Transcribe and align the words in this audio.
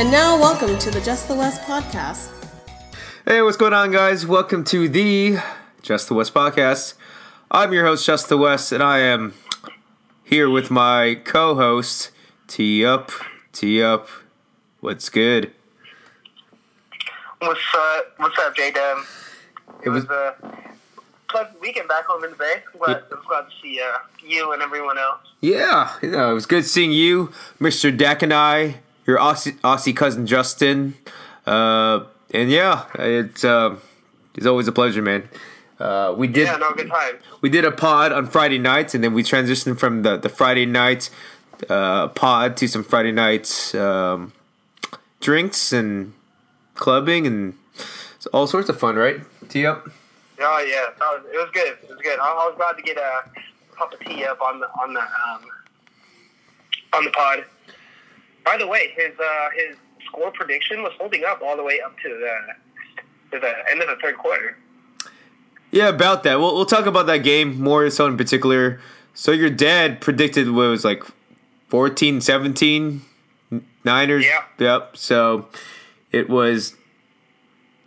And 0.00 0.10
now, 0.10 0.40
welcome 0.40 0.78
to 0.78 0.90
the 0.90 1.02
Just 1.02 1.28
the 1.28 1.34
West 1.34 1.60
podcast. 1.60 2.30
Hey, 3.26 3.42
what's 3.42 3.58
going 3.58 3.74
on, 3.74 3.90
guys? 3.90 4.26
Welcome 4.26 4.64
to 4.64 4.88
the 4.88 5.36
Just 5.82 6.08
the 6.08 6.14
West 6.14 6.32
podcast. 6.32 6.94
I'm 7.50 7.74
your 7.74 7.84
host, 7.84 8.06
Just 8.06 8.30
the 8.30 8.38
West, 8.38 8.72
and 8.72 8.82
I 8.82 9.00
am 9.00 9.34
here 10.24 10.48
with 10.48 10.70
my 10.70 11.20
co-host, 11.22 12.12
T 12.46 12.82
Up. 12.82 13.12
T 13.52 13.82
Up, 13.82 14.08
what's 14.80 15.10
good? 15.10 15.52
What's 17.40 17.60
up? 17.76 18.14
What's 18.16 18.38
up, 18.38 18.56
J 18.56 18.70
Dub? 18.70 19.04
It 19.84 19.90
was 19.90 20.04
a 20.04 20.34
pleasant 21.28 21.60
weekend 21.60 21.88
back 21.88 22.06
home 22.06 22.24
in 22.24 22.30
the 22.30 22.36
Bay. 22.36 22.62
Glad, 22.78 23.02
I'm 23.12 23.18
glad 23.28 23.42
to 23.42 23.50
see 23.62 23.78
uh, 23.78 23.98
you 24.26 24.50
and 24.54 24.62
everyone 24.62 24.96
else. 24.96 25.20
yeah, 25.42 25.92
you 26.00 26.12
know, 26.12 26.30
it 26.30 26.34
was 26.34 26.46
good 26.46 26.64
seeing 26.64 26.90
you, 26.90 27.32
Mr. 27.60 27.94
Deck, 27.94 28.22
and 28.22 28.32
I, 28.32 28.76
your 29.10 29.18
Aussie, 29.18 29.58
Aussie 29.60 29.94
cousin 29.96 30.26
Justin, 30.26 30.94
uh, 31.46 32.04
and 32.32 32.48
yeah, 32.50 32.84
it's 32.94 33.44
uh, 33.44 33.76
it's 34.36 34.46
always 34.46 34.68
a 34.68 34.72
pleasure, 34.72 35.02
man. 35.02 35.28
Uh, 35.80 36.14
we 36.16 36.26
did 36.28 36.46
Yeah, 36.46 36.56
no, 36.56 36.72
good 36.72 36.88
time. 36.88 37.16
we 37.40 37.48
did 37.48 37.64
a 37.64 37.72
pod 37.72 38.12
on 38.12 38.26
Friday 38.26 38.58
nights, 38.58 38.94
and 38.94 39.02
then 39.02 39.12
we 39.14 39.22
transitioned 39.22 39.78
from 39.78 40.02
the, 40.02 40.16
the 40.16 40.28
Friday 40.28 40.66
night 40.66 41.10
uh, 41.68 42.08
pod 42.08 42.56
to 42.58 42.68
some 42.68 42.84
Friday 42.84 43.12
night 43.12 43.74
um, 43.74 44.32
drinks 45.20 45.72
and 45.72 46.12
clubbing 46.74 47.26
and 47.26 47.54
all 48.32 48.46
sorts 48.46 48.68
of 48.68 48.78
fun, 48.78 48.94
right? 48.96 49.20
Tee 49.48 49.66
up. 49.66 49.88
Oh 50.42 50.64
yeah, 50.66 50.86
that 50.98 51.00
was, 51.00 51.24
it 51.32 51.36
was 51.36 51.50
good. 51.52 51.76
It 51.82 51.88
was 51.88 51.98
good. 52.02 52.18
I, 52.20 52.26
I 52.26 52.46
was 52.48 52.54
glad 52.56 52.76
to 52.76 52.82
get 52.82 52.96
a 52.96 53.22
cup 53.76 53.92
of 53.92 54.00
tea 54.00 54.24
up 54.24 54.40
on 54.40 54.60
the 54.60 54.66
on 54.80 54.94
the 54.94 55.00
um, 55.00 55.42
on 56.92 57.04
the 57.04 57.10
pod. 57.10 57.44
By 58.50 58.56
the 58.56 58.66
way, 58.66 58.92
his 58.96 59.12
uh, 59.16 59.48
his 59.54 59.76
score 60.06 60.32
prediction 60.32 60.82
was 60.82 60.92
holding 60.98 61.24
up 61.24 61.40
all 61.40 61.56
the 61.56 61.62
way 61.62 61.80
up 61.80 61.96
to 62.00 62.08
the 62.08 63.30
to 63.30 63.38
the 63.40 63.70
end 63.70 63.80
of 63.80 63.86
the 63.86 63.96
third 64.02 64.18
quarter. 64.18 64.56
Yeah, 65.70 65.88
about 65.88 66.24
that. 66.24 66.40
We'll, 66.40 66.56
we'll 66.56 66.66
talk 66.66 66.86
about 66.86 67.06
that 67.06 67.18
game 67.18 67.60
more 67.60 67.88
so 67.90 68.06
in 68.06 68.16
particular. 68.16 68.80
So 69.14 69.30
your 69.30 69.50
dad 69.50 70.00
predicted 70.00 70.50
what 70.50 70.64
it 70.64 70.68
was 70.70 70.84
like 70.84 71.04
14, 71.68 72.20
17 72.20 73.02
Niners. 73.84 74.24
Yeah. 74.24 74.42
Yep. 74.58 74.96
So 74.96 75.46
it 76.10 76.28
was 76.28 76.74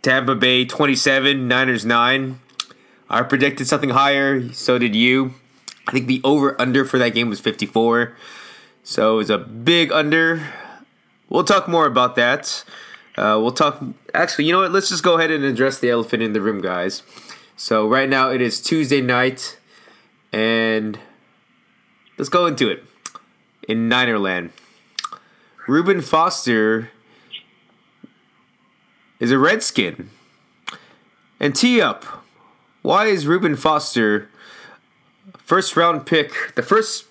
Tampa 0.00 0.34
Bay 0.34 0.64
27, 0.64 1.46
Niners 1.46 1.84
9. 1.84 2.40
I 3.10 3.22
predicted 3.22 3.66
something 3.66 3.90
higher. 3.90 4.50
So 4.54 4.78
did 4.78 4.96
you. 4.96 5.34
I 5.86 5.92
think 5.92 6.06
the 6.06 6.22
over 6.24 6.58
under 6.58 6.86
for 6.86 6.98
that 6.98 7.10
game 7.10 7.28
was 7.28 7.38
54. 7.38 8.16
So 8.86 9.14
it 9.14 9.16
was 9.16 9.30
a 9.30 9.38
big 9.38 9.90
under. 9.90 10.46
We'll 11.30 11.42
talk 11.42 11.66
more 11.68 11.86
about 11.86 12.16
that. 12.16 12.64
Uh, 13.16 13.40
we'll 13.40 13.50
talk. 13.50 13.82
Actually, 14.12 14.44
you 14.44 14.52
know 14.52 14.60
what? 14.60 14.72
Let's 14.72 14.90
just 14.90 15.02
go 15.02 15.16
ahead 15.16 15.30
and 15.30 15.42
address 15.42 15.78
the 15.78 15.88
elephant 15.88 16.22
in 16.22 16.34
the 16.34 16.42
room, 16.42 16.60
guys. 16.60 17.02
So 17.56 17.88
right 17.88 18.08
now 18.08 18.30
it 18.30 18.42
is 18.42 18.60
Tuesday 18.60 19.00
night, 19.00 19.58
and 20.32 20.98
let's 22.18 22.28
go 22.28 22.44
into 22.44 22.68
it. 22.68 22.84
In 23.66 23.88
Ninerland, 23.88 24.50
Reuben 25.66 26.02
Foster 26.02 26.90
is 29.18 29.30
a 29.30 29.38
Redskin. 29.38 30.10
And 31.40 31.56
tee 31.56 31.80
up, 31.80 32.04
why 32.82 33.06
is 33.06 33.26
Reuben 33.26 33.56
Foster 33.56 34.28
first 35.38 35.74
round 35.74 36.04
pick, 36.04 36.54
the 36.54 36.62
first 36.62 37.06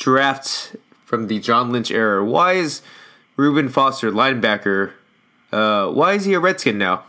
draft 0.00 0.74
from 1.04 1.28
the 1.28 1.38
John 1.38 1.70
Lynch 1.70 1.92
era? 1.92 2.24
Why 2.24 2.54
is 2.54 2.82
Reuben 3.36 3.68
Foster 3.68 4.10
linebacker? 4.10 4.92
Uh, 5.52 5.88
why 5.88 6.14
is 6.14 6.24
he 6.24 6.34
a 6.34 6.40
Redskin 6.40 6.78
now? 6.78 7.04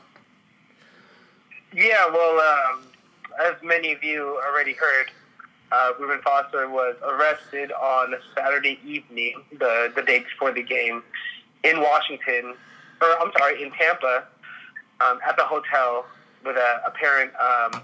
Yeah, 1.73 2.05
well, 2.11 2.39
um, 2.39 2.83
as 3.41 3.55
many 3.63 3.93
of 3.93 4.03
you 4.03 4.39
already 4.45 4.73
heard, 4.73 5.09
uh, 5.71 5.93
Reuben 5.99 6.21
Foster 6.21 6.67
was 6.69 6.95
arrested 7.01 7.71
on 7.71 8.13
Saturday 8.35 8.77
evening, 8.85 9.41
the 9.57 9.91
the 9.95 10.01
day 10.01 10.19
before 10.19 10.51
the 10.51 10.63
game, 10.63 11.01
in 11.63 11.79
Washington, 11.79 12.55
or 13.01 13.07
I'm 13.21 13.31
sorry, 13.37 13.63
in 13.63 13.71
Tampa, 13.71 14.25
um, 14.99 15.19
at 15.25 15.37
the 15.37 15.45
hotel 15.45 16.05
with 16.43 16.57
a 16.57 16.81
apparent 16.85 17.31
um, 17.35 17.83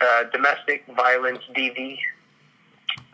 uh, 0.00 0.24
domestic 0.32 0.86
violence 0.96 1.40
DV 1.54 1.98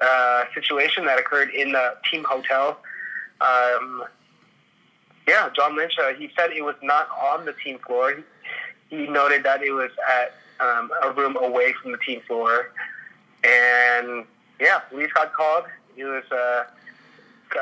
uh, 0.01 0.45
situation 0.55 1.05
that 1.07 1.19
occurred 1.19 1.51
in 1.51 1.73
the 1.73 1.95
team 2.11 2.25
hotel. 2.25 2.81
Um, 3.41 4.05
yeah, 5.27 5.49
John 5.55 5.77
Lynch. 5.77 5.99
Uh, 5.99 6.13
he 6.15 6.31
said 6.37 6.51
it 6.53 6.65
was 6.65 6.77
not 6.83 7.09
on 7.11 7.45
the 7.45 7.53
team 7.53 7.79
floor. 7.87 8.15
He 8.89 9.07
noted 9.07 9.45
that 9.45 9.63
it 9.63 9.73
was 9.73 9.91
at 10.09 10.35
um, 10.59 10.91
a 11.03 11.13
room 11.13 11.37
away 11.37 11.73
from 11.81 11.93
the 11.93 11.99
team 11.99 12.21
floor, 12.27 12.73
and 13.45 14.25
yeah, 14.59 14.79
police 14.91 15.13
got 15.13 15.33
called. 15.33 15.65
It 15.97 16.05
was 16.05 16.25
uh, 16.33 16.65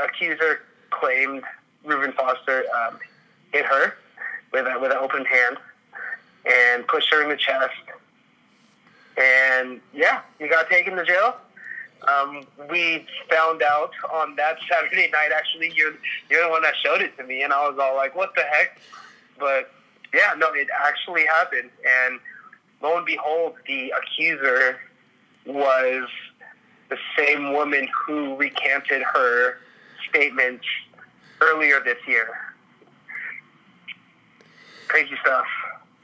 accuser 0.04 0.60
claimed 0.90 1.42
Reuben 1.84 2.12
Foster 2.12 2.64
um, 2.74 2.98
hit 3.52 3.66
her 3.66 3.94
with 4.52 4.66
a, 4.66 4.78
with 4.80 4.92
an 4.92 4.98
open 4.98 5.24
hand 5.24 5.58
and 6.46 6.86
pushed 6.86 7.10
her 7.10 7.22
in 7.22 7.28
the 7.28 7.36
chest, 7.36 7.74
and 9.16 9.80
yeah, 9.92 10.20
he 10.38 10.48
got 10.48 10.68
taken 10.70 10.96
to 10.96 11.04
jail. 11.04 11.36
Um, 12.06 12.46
we 12.70 13.04
found 13.30 13.62
out 13.62 13.90
on 14.12 14.36
that 14.36 14.58
Saturday 14.70 15.10
night. 15.10 15.30
Actually, 15.34 15.72
you're 15.74 15.94
you're 16.30 16.44
the 16.44 16.50
one 16.50 16.62
that 16.62 16.74
showed 16.82 17.02
it 17.02 17.16
to 17.18 17.24
me, 17.24 17.42
and 17.42 17.52
I 17.52 17.68
was 17.68 17.78
all 17.80 17.96
like, 17.96 18.14
"What 18.14 18.34
the 18.34 18.42
heck?" 18.42 18.80
But 19.38 19.70
yeah, 20.14 20.34
no, 20.36 20.52
it 20.52 20.68
actually 20.86 21.26
happened, 21.26 21.70
and 21.84 22.20
lo 22.82 22.96
and 22.96 23.06
behold, 23.06 23.54
the 23.66 23.92
accuser 23.96 24.78
was 25.46 26.08
the 26.88 26.96
same 27.16 27.52
woman 27.52 27.88
who 28.06 28.36
recanted 28.36 29.02
her 29.02 29.58
statements 30.08 30.64
earlier 31.40 31.80
this 31.80 31.98
year. 32.06 32.28
Crazy 34.88 35.14
stuff. 35.20 35.46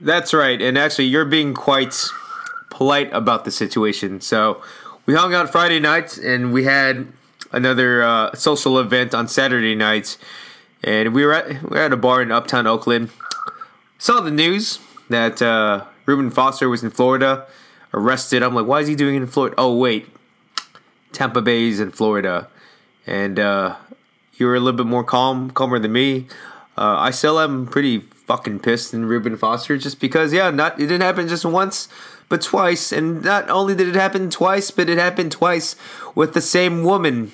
That's 0.01 0.35
right. 0.35 0.61
And 0.61 0.77
actually, 0.77 1.07
you're 1.07 1.25
being 1.25 1.55
quite 1.55 1.95
polite 2.71 3.13
about 3.13 3.45
the 3.45 3.51
situation. 3.51 4.21
So 4.21 4.61
we 5.07 5.15
hung 5.15 5.35
out 5.35 5.51
Friday 5.51 5.81
nights 5.81 6.19
and 6.19 6.53
we 6.53 6.65
had 6.65 7.09
another 7.53 8.03
uh, 8.03 8.35
social 8.35 8.79
event 8.79 9.15
on 9.15 9.29
Saturday 9.29 9.75
nights. 9.75 10.19
And 10.83 11.15
we 11.15 11.25
were, 11.25 11.33
at, 11.33 11.63
we 11.63 11.71
were 11.71 11.79
at 11.79 11.93
a 11.93 11.97
bar 11.97 12.23
in 12.23 12.33
uptown 12.33 12.67
Oakland. 12.67 13.11
Saw 13.99 14.21
the 14.21 14.31
news 14.31 14.79
that 15.09 15.41
uh, 15.41 15.85
Reuben 16.07 16.31
Foster 16.31 16.69
was 16.69 16.83
in 16.83 16.91
Florida, 16.91 17.47
arrested. 17.93 18.43
I'm 18.43 18.55
like, 18.55 18.67
why 18.67 18.81
is 18.81 18.89
he 18.89 18.95
doing 18.95 19.15
it 19.15 19.23
in 19.23 19.27
Florida? 19.27 19.55
Oh, 19.59 19.77
wait. 19.77 20.09
Tampa 21.13 21.41
Bay's 21.41 21.81
in 21.81 21.91
Florida. 21.91 22.49
And 23.07 23.39
uh, 23.39 23.77
you 24.35 24.47
were 24.47 24.55
a 24.55 24.61
little 24.61 24.77
bit 24.77 24.87
more 24.87 25.05
calm, 25.05 25.51
calmer 25.51 25.79
than 25.79 25.93
me. 25.93 26.27
Uh, 26.77 26.97
I 26.99 27.11
still 27.13 27.39
am 27.39 27.67
pretty 27.67 28.03
fucking 28.27 28.61
pissed 28.61 28.95
in 28.95 29.07
Reuben 29.07 29.37
Foster 29.37 29.77
just 29.77 30.01
because, 30.01 30.33
yeah, 30.33 30.51
not 30.51 30.75
it 30.81 30.87
didn't 30.87 31.03
happen 31.03 31.29
just 31.29 31.45
once, 31.45 31.89
but 32.29 32.43
twice. 32.43 32.93
And 32.93 33.23
not 33.23 33.49
only 33.51 33.75
did 33.75 33.89
it 33.89 33.95
happen 33.95 34.31
twice, 34.31 34.71
but 34.71 34.89
it 34.89 34.99
happened 34.99 35.33
twice 35.33 35.77
with 36.15 36.35
the 36.35 36.41
same 36.41 36.83
woman. 36.83 37.33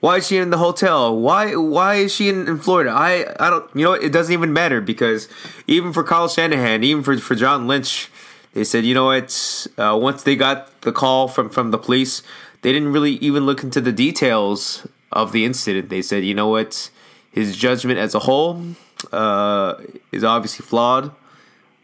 Why 0.00 0.18
is 0.18 0.26
she 0.26 0.36
in 0.36 0.50
the 0.50 0.58
hotel? 0.58 1.18
Why 1.18 1.56
why 1.56 1.94
is 1.94 2.14
she 2.14 2.28
in, 2.28 2.46
in 2.46 2.58
Florida? 2.58 2.90
I, 2.90 3.34
I 3.40 3.48
don't 3.48 3.70
you 3.74 3.84
know 3.84 3.92
it 3.92 4.12
doesn't 4.12 4.32
even 4.32 4.52
matter 4.52 4.80
because 4.80 5.28
even 5.66 5.92
for 5.92 6.04
Kyle 6.04 6.28
Shanahan, 6.28 6.84
even 6.84 7.02
for, 7.02 7.16
for 7.16 7.34
John 7.34 7.66
Lynch, 7.66 8.10
they 8.54 8.64
said, 8.64 8.84
you 8.84 8.94
know 8.94 9.06
what, 9.06 9.66
uh, 9.78 9.98
once 10.00 10.22
they 10.22 10.36
got 10.36 10.80
the 10.82 10.92
call 10.92 11.26
from, 11.26 11.50
from 11.50 11.72
the 11.72 11.78
police, 11.78 12.22
they 12.62 12.72
didn't 12.72 12.92
really 12.92 13.14
even 13.14 13.46
look 13.46 13.64
into 13.64 13.80
the 13.80 13.92
details 13.92 14.86
of 15.10 15.32
the 15.32 15.44
incident. 15.44 15.90
They 15.90 16.02
said, 16.02 16.24
you 16.24 16.34
know 16.34 16.48
what, 16.48 16.88
his 17.32 17.56
judgment 17.56 17.98
as 17.98 18.14
a 18.14 18.20
whole 18.20 18.62
uh, 19.12 19.76
is 20.12 20.24
obviously 20.24 20.64
flawed. 20.64 21.12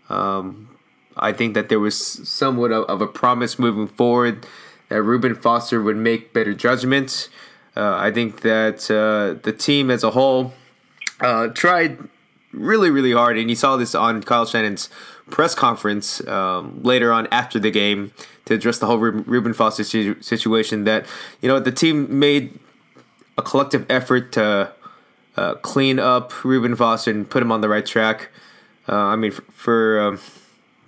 Um, 0.09 0.69
I 1.17 1.33
think 1.33 1.55
that 1.55 1.69
there 1.69 1.81
was 1.81 1.97
somewhat 1.97 2.73
of, 2.73 2.85
of, 2.85 3.01
a 3.01 3.07
promise 3.07 3.59
moving 3.59 3.87
forward 3.87 4.47
that 4.89 5.03
Reuben 5.03 5.35
Foster 5.35 5.83
would 5.83 5.97
make 5.97 6.33
better 6.33 6.55
judgments. 6.55 7.29
Uh, 7.77 7.95
I 7.97 8.11
think 8.11 8.41
that 8.41 8.91
uh, 8.91 9.41
the 9.43 9.53
team 9.53 9.91
as 9.91 10.03
a 10.03 10.11
whole 10.11 10.53
uh, 11.21 11.49
tried 11.49 11.99
really, 12.53 12.91
really 12.91 13.13
hard, 13.13 13.39
and 13.39 13.49
you 13.49 13.57
saw 13.57 13.77
this 13.77 13.95
on 13.95 14.23
Kyle 14.23 14.47
Shanahan's 14.47 14.89
press 15.31 15.55
conference 15.55 16.27
um, 16.27 16.83
later 16.83 17.13
on 17.13 17.29
after 17.31 17.59
the 17.59 17.71
game 17.71 18.13
to 18.47 18.55
address 18.55 18.79
the 18.79 18.87
whole 18.87 18.99
Reuben 18.99 19.55
Foster 19.55 19.85
situation. 19.85 20.85
That 20.85 21.07
you 21.41 21.49
know 21.49 21.61
the 21.61 21.73
team 21.73 22.19
made 22.19 22.59
a 23.39 23.43
collective 23.43 23.87
effort 23.89 24.33
to 24.33 24.73
uh, 25.41 25.55
clean 25.55 25.99
up 25.99 26.45
Reuben 26.45 26.77
Foster 26.77 27.11
and 27.11 27.29
put 27.29 27.43
him 27.43 27.51
on 27.51 27.63
the 27.63 27.69
right 27.69 27.87
track. 27.87 28.29
Uh, 28.87 28.95
I 28.95 29.17
mean, 29.17 29.31
for 29.31 29.43
for, 29.53 30.01
um, 30.01 30.17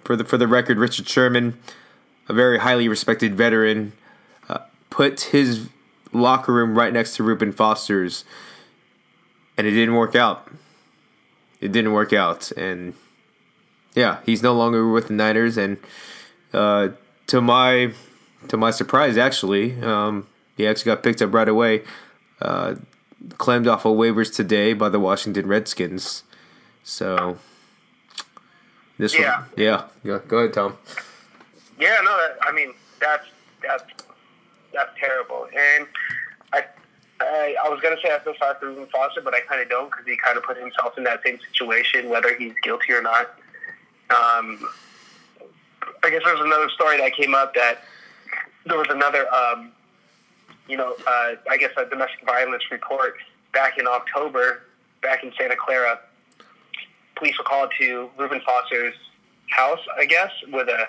for 0.04 0.14
the 0.14 0.24
for 0.24 0.36
the 0.36 0.46
record, 0.46 0.78
Richard 0.78 1.08
Sherman, 1.08 1.58
a 2.28 2.34
very 2.34 2.58
highly 2.58 2.86
respected 2.86 3.34
veteran, 3.34 3.92
uh, 4.50 4.58
put 4.90 5.32
his 5.32 5.68
locker 6.12 6.52
room 6.52 6.76
right 6.76 6.92
next 6.92 7.16
to 7.16 7.22
Reuben 7.22 7.52
Foster's. 7.52 8.24
And 9.56 9.66
it 9.66 9.70
didn't 9.70 9.94
work 9.94 10.14
out. 10.14 10.50
It 11.60 11.72
didn't 11.72 11.92
work 11.92 12.12
out, 12.12 12.50
and 12.52 12.94
yeah, 13.94 14.18
he's 14.26 14.42
no 14.42 14.52
longer 14.52 14.88
with 14.88 15.08
the 15.08 15.14
Niners. 15.14 15.56
And 15.56 15.78
uh, 16.52 16.88
to 17.28 17.40
my 17.40 17.92
to 18.48 18.56
my 18.56 18.70
surprise, 18.70 19.16
actually, 19.16 19.80
um, 19.80 20.26
he 20.56 20.66
actually 20.66 20.90
got 20.90 21.02
picked 21.02 21.22
up 21.22 21.32
right 21.32 21.48
away. 21.48 21.84
Uh, 22.40 22.74
claimed 23.38 23.66
off 23.66 23.84
of 23.84 23.96
waivers 23.96 24.34
today 24.34 24.72
by 24.72 24.88
the 24.88 25.00
Washington 25.00 25.46
Redskins. 25.46 26.22
So 26.82 27.38
this 28.98 29.14
Yeah. 29.14 29.40
one, 29.40 29.48
yeah, 29.56 29.84
yeah. 30.02 30.18
Go 30.26 30.38
ahead, 30.38 30.52
Tom. 30.54 30.76
Yeah, 31.78 31.96
no, 32.04 32.16
that, 32.16 32.38
I 32.42 32.52
mean 32.52 32.74
that's 33.00 33.26
that's 33.62 33.84
that's 34.72 34.90
terrible. 34.98 35.48
And 35.56 35.86
I 36.52 36.64
I, 37.20 37.54
I 37.64 37.68
was 37.68 37.80
gonna 37.80 37.96
say 38.02 38.14
I 38.14 38.18
feel 38.20 38.34
sorry 38.38 38.54
for 38.58 38.66
Reuben 38.68 38.86
Foster, 38.86 39.20
but 39.20 39.34
I 39.34 39.40
kind 39.40 39.60
of 39.62 39.68
don't 39.68 39.90
because 39.90 40.06
he 40.06 40.16
kind 40.16 40.36
of 40.36 40.44
put 40.44 40.56
himself 40.56 40.96
in 40.98 41.04
that 41.04 41.20
same 41.24 41.38
situation, 41.52 42.08
whether 42.08 42.34
he's 42.36 42.54
guilty 42.62 42.92
or 42.92 43.02
not. 43.02 43.30
Um, 44.10 44.68
I 46.04 46.10
guess 46.10 46.22
there's 46.24 46.40
another 46.40 46.68
story 46.70 46.98
that 46.98 47.14
came 47.14 47.34
up 47.34 47.54
that 47.54 47.84
there 48.66 48.76
was 48.76 48.88
another, 48.90 49.26
um, 49.32 49.72
you 50.72 50.78
know, 50.78 50.94
uh, 51.06 51.34
I 51.50 51.58
guess 51.58 51.70
a 51.76 51.84
domestic 51.84 52.24
violence 52.24 52.62
report 52.70 53.16
back 53.52 53.76
in 53.76 53.86
October, 53.86 54.62
back 55.02 55.22
in 55.22 55.30
Santa 55.38 55.54
Clara. 55.54 56.00
Police 57.14 57.36
were 57.36 57.44
called 57.44 57.70
to 57.78 58.08
Reuben 58.16 58.40
Foster's 58.40 58.94
house, 59.50 59.80
I 59.98 60.06
guess, 60.06 60.30
with 60.50 60.68
a. 60.68 60.88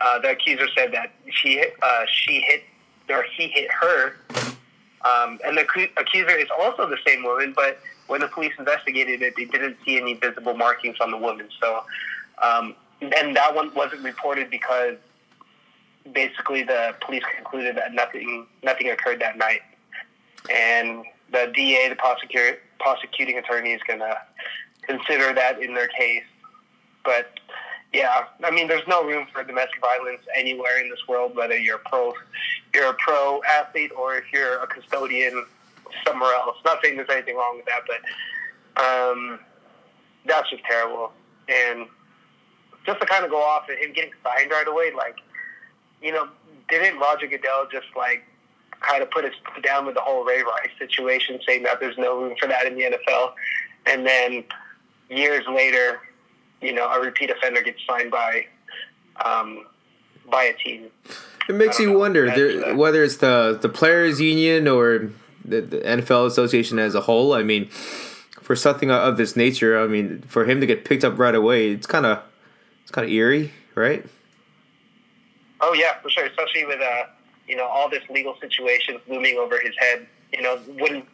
Uh, 0.00 0.18
the 0.20 0.30
accuser 0.30 0.66
said 0.74 0.92
that 0.92 1.12
she 1.28 1.56
hit, 1.56 1.74
uh, 1.82 2.04
she 2.10 2.40
hit 2.40 2.62
or 3.10 3.22
he 3.36 3.48
hit 3.48 3.68
her, 3.70 4.14
um, 5.04 5.38
and 5.44 5.58
the 5.58 5.66
accuser 5.98 6.30
is 6.30 6.48
also 6.58 6.88
the 6.88 6.96
same 7.06 7.22
woman. 7.22 7.52
But 7.54 7.78
when 8.06 8.22
the 8.22 8.28
police 8.28 8.54
investigated 8.58 9.20
it, 9.20 9.34
they 9.36 9.44
didn't 9.44 9.76
see 9.84 9.98
any 9.98 10.14
visible 10.14 10.54
markings 10.54 10.96
on 11.02 11.10
the 11.10 11.18
woman. 11.18 11.50
So, 11.60 11.84
um, 12.40 12.74
and 13.02 13.36
that 13.36 13.54
one 13.54 13.74
wasn't 13.74 14.02
reported 14.02 14.48
because 14.48 14.96
basically 16.12 16.62
the 16.62 16.94
police 17.00 17.22
concluded 17.36 17.76
that 17.76 17.92
nothing 17.92 18.46
nothing 18.62 18.90
occurred 18.90 19.20
that 19.20 19.36
night, 19.36 19.60
and 20.50 21.04
the 21.32 21.52
DA, 21.54 21.88
the 21.88 21.96
prosecutor, 21.96 22.58
prosecuting 22.78 23.38
attorney, 23.38 23.72
is 23.72 23.80
going 23.86 24.00
to 24.00 24.16
consider 24.82 25.32
that 25.32 25.62
in 25.62 25.74
their 25.74 25.88
case. 25.88 26.24
But 27.04 27.38
yeah, 27.92 28.24
I 28.44 28.50
mean, 28.50 28.68
there's 28.68 28.86
no 28.86 29.04
room 29.04 29.26
for 29.32 29.42
domestic 29.42 29.80
violence 29.80 30.22
anywhere 30.36 30.80
in 30.80 30.90
this 30.90 31.06
world, 31.08 31.34
whether 31.36 31.58
you're 31.58 31.78
pro, 31.78 32.12
you're 32.74 32.90
a 32.90 32.94
pro 32.94 33.40
athlete, 33.48 33.92
or 33.96 34.16
if 34.16 34.24
you're 34.32 34.62
a 34.62 34.66
custodian 34.66 35.44
somewhere 36.06 36.32
else. 36.34 36.56
Not 36.64 36.78
saying 36.82 36.96
there's 36.96 37.08
anything 37.10 37.36
wrong 37.36 37.56
with 37.56 37.66
that, 37.66 37.82
but 37.86 38.82
um, 38.82 39.40
that's 40.24 40.50
just 40.50 40.62
terrible. 40.64 41.12
And 41.48 41.86
just 42.86 43.00
to 43.00 43.06
kind 43.06 43.24
of 43.24 43.30
go 43.30 43.38
off 43.42 43.68
and 43.68 43.78
him 43.78 43.92
getting 43.92 44.12
signed 44.22 44.50
right 44.50 44.68
away, 44.68 44.92
like, 44.96 45.16
you 46.02 46.12
know, 46.12 46.28
didn't 46.68 46.98
Roger 46.98 47.26
Goodell 47.26 47.66
just 47.70 47.86
like 47.96 48.24
kind 48.80 49.02
of 49.02 49.10
put 49.10 49.24
his 49.24 49.34
foot 49.44 49.62
down 49.62 49.86
with 49.86 49.94
the 49.94 50.00
whole 50.00 50.24
Ray 50.24 50.42
Rice 50.42 50.70
situation, 50.78 51.38
saying 51.46 51.62
that 51.64 51.80
there's 51.80 51.98
no 51.98 52.20
room 52.20 52.34
for 52.40 52.48
that 52.48 52.66
in 52.66 52.76
the 52.76 52.82
NFL, 52.82 53.32
and 53.86 54.06
then 54.06 54.44
years 55.08 55.44
later, 55.48 56.00
you 56.60 56.72
know, 56.72 56.88
a 56.88 57.00
repeat 57.00 57.30
offender 57.30 57.62
gets 57.62 57.78
signed 57.86 58.10
by 58.10 58.46
um, 59.24 59.66
by 60.30 60.44
a 60.44 60.54
team. 60.54 60.86
It 61.48 61.54
makes 61.54 61.78
you 61.78 61.92
know. 61.92 61.98
wonder 61.98 62.26
there, 62.26 62.76
whether 62.76 63.02
it's 63.02 63.16
the 63.18 63.58
the 63.60 63.68
players' 63.68 64.20
union 64.20 64.68
or 64.68 65.10
the, 65.44 65.60
the 65.60 65.78
NFL 65.78 66.26
association 66.26 66.78
as 66.78 66.94
a 66.94 67.02
whole. 67.02 67.32
I 67.32 67.42
mean, 67.42 67.66
for 67.68 68.54
something 68.54 68.90
of 68.90 69.16
this 69.16 69.36
nature, 69.36 69.80
I 69.80 69.86
mean, 69.86 70.22
for 70.22 70.44
him 70.44 70.60
to 70.60 70.66
get 70.66 70.84
picked 70.84 71.04
up 71.04 71.18
right 71.18 71.34
away, 71.34 71.70
it's 71.70 71.86
kind 71.86 72.06
of 72.06 72.22
it's 72.82 72.90
kind 72.90 73.06
of 73.06 73.12
eerie, 73.12 73.52
right? 73.74 74.06
Oh 75.60 75.74
yeah, 75.74 76.00
for 76.02 76.10
sure. 76.10 76.26
Especially 76.26 76.64
with 76.64 76.80
uh, 76.80 77.04
you 77.46 77.56
know, 77.56 77.66
all 77.66 77.88
this 77.90 78.02
legal 78.10 78.36
situation 78.40 78.98
looming 79.08 79.36
over 79.38 79.58
his 79.60 79.74
head. 79.78 80.06
You 80.32 80.42
know, 80.42 80.60
wouldn't 80.78 81.06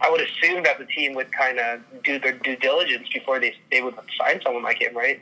I 0.00 0.10
would 0.10 0.20
assume 0.20 0.64
that 0.64 0.78
the 0.78 0.86
team 0.86 1.14
would 1.14 1.30
kind 1.32 1.58
of 1.60 1.80
do 2.02 2.18
their 2.18 2.32
due 2.32 2.56
diligence 2.56 3.08
before 3.12 3.38
they 3.40 3.54
they 3.70 3.80
would 3.82 3.94
sign 4.18 4.40
someone 4.42 4.62
like 4.64 4.80
him, 4.80 4.96
right? 4.96 5.20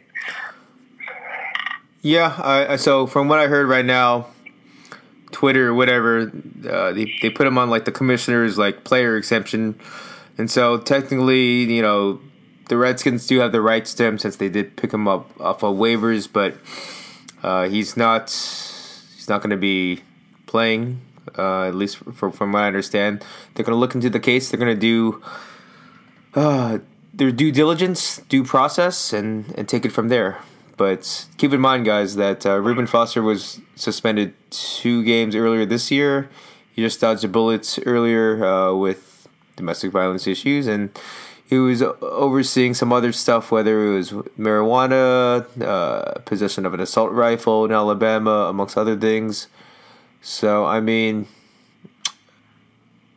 Yeah. 2.00 2.34
I- 2.42 2.76
so 2.76 3.06
from 3.06 3.28
what 3.28 3.38
I 3.38 3.46
heard 3.46 3.68
right 3.68 3.84
now, 3.84 4.26
Twitter 5.30 5.68
or 5.68 5.74
whatever, 5.74 6.32
uh, 6.68 6.92
they 6.92 7.12
they 7.22 7.30
put 7.30 7.46
him 7.46 7.58
on 7.58 7.70
like 7.70 7.84
the 7.84 7.92
commissioner's 7.92 8.58
like 8.58 8.84
player 8.84 9.16
exemption, 9.16 9.78
and 10.38 10.50
so 10.50 10.78
technically, 10.78 11.64
you 11.64 11.82
know, 11.82 12.20
the 12.68 12.76
Redskins 12.76 13.26
do 13.26 13.38
have 13.40 13.52
the 13.52 13.60
rights 13.60 13.94
to 13.94 14.04
him 14.04 14.18
since 14.18 14.36
they 14.36 14.48
did 14.48 14.76
pick 14.76 14.92
him 14.92 15.06
up 15.06 15.30
off 15.40 15.62
of 15.62 15.76
waivers, 15.76 16.28
but 16.30 16.56
uh, 17.42 17.68
he's 17.68 17.96
not 17.96 18.30
he's 19.22 19.28
not 19.28 19.40
going 19.40 19.50
to 19.50 19.56
be 19.56 20.00
playing. 20.46 21.00
Uh, 21.38 21.68
at 21.68 21.74
least 21.76 21.98
from, 21.98 22.32
from 22.32 22.50
what 22.50 22.64
I 22.64 22.66
understand, 22.66 23.24
they're 23.54 23.64
going 23.64 23.76
to 23.76 23.78
look 23.78 23.94
into 23.94 24.10
the 24.10 24.18
case. 24.18 24.50
They're 24.50 24.58
going 24.58 24.74
to 24.74 24.80
do 24.80 25.22
uh, 26.34 26.78
their 27.14 27.30
due 27.30 27.52
diligence, 27.52 28.18
due 28.28 28.42
process, 28.42 29.12
and 29.12 29.54
and 29.56 29.68
take 29.68 29.84
it 29.84 29.92
from 29.92 30.08
there. 30.08 30.38
But 30.76 31.26
keep 31.36 31.52
in 31.52 31.60
mind, 31.60 31.84
guys, 31.84 32.16
that 32.16 32.44
uh, 32.44 32.58
Reuben 32.58 32.88
Foster 32.88 33.22
was 33.22 33.60
suspended 33.76 34.34
two 34.50 35.04
games 35.04 35.36
earlier 35.36 35.64
this 35.64 35.92
year. 35.92 36.28
He 36.72 36.82
just 36.82 37.00
dodged 37.00 37.22
a 37.22 37.28
bullet 37.28 37.78
earlier 37.86 38.44
uh, 38.44 38.74
with 38.74 39.28
domestic 39.54 39.92
violence 39.92 40.26
issues, 40.26 40.66
and 40.66 40.90
he 41.52 41.58
was 41.58 41.82
overseeing 41.82 42.72
some 42.72 42.94
other 42.94 43.12
stuff, 43.12 43.50
whether 43.50 43.86
it 43.86 43.94
was 43.94 44.10
marijuana, 44.38 45.44
uh, 45.60 46.18
possession 46.20 46.64
of 46.64 46.72
an 46.72 46.80
assault 46.80 47.12
rifle 47.12 47.66
in 47.66 47.72
Alabama, 47.72 48.46
amongst 48.48 48.78
other 48.78 48.96
things. 48.96 49.48
So, 50.22 50.64
I 50.64 50.80
mean, 50.80 51.26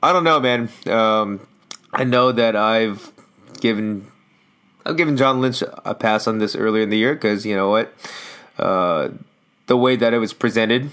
I 0.03 0.11
don't 0.11 0.25
know, 0.25 0.41
man. 0.41 0.67
Um, 0.85 1.47
I 1.93 2.03
know 2.03 2.33
that 2.33 2.57
I've 2.57 3.13
given 3.61 4.11
I've 4.85 4.97
given 4.97 5.15
John 5.15 5.39
Lynch 5.39 5.63
a 5.85 5.95
pass 5.95 6.27
on 6.27 6.39
this 6.39 6.57
earlier 6.57 6.83
in 6.83 6.89
the 6.89 6.97
year 6.97 7.13
because 7.13 7.45
you 7.45 7.55
know 7.55 7.69
what, 7.69 7.93
uh, 8.59 9.11
the 9.67 9.77
way 9.77 9.95
that 9.95 10.13
it 10.13 10.17
was 10.17 10.33
presented, 10.33 10.91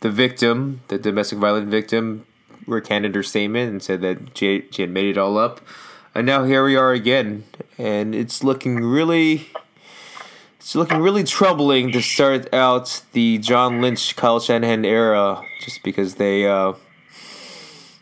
the 0.00 0.08
victim, 0.08 0.80
the 0.88 0.96
domestic 0.96 1.38
violence 1.38 1.68
victim, 1.68 2.24
recanted 2.66 3.14
her 3.14 3.22
statement 3.22 3.70
and 3.70 3.82
said 3.82 4.00
that 4.02 4.36
she, 4.36 4.66
she 4.70 4.82
had 4.82 4.90
made 4.90 5.06
it 5.06 5.18
all 5.18 5.38
up, 5.38 5.60
and 6.14 6.26
now 6.26 6.44
here 6.44 6.64
we 6.64 6.76
are 6.76 6.92
again, 6.92 7.44
and 7.78 8.14
it's 8.14 8.44
looking 8.44 8.76
really. 8.76 9.48
It's 10.58 10.76
looking 10.76 10.98
really 10.98 11.24
troubling 11.24 11.90
to 11.90 12.00
start 12.00 12.52
out 12.54 13.02
the 13.12 13.38
John 13.38 13.80
Lynch, 13.80 14.14
Kyle 14.14 14.38
Shanahan 14.38 14.84
era, 14.84 15.42
just 15.60 15.82
because 15.82 16.14
they 16.14 16.46
uh, 16.46 16.74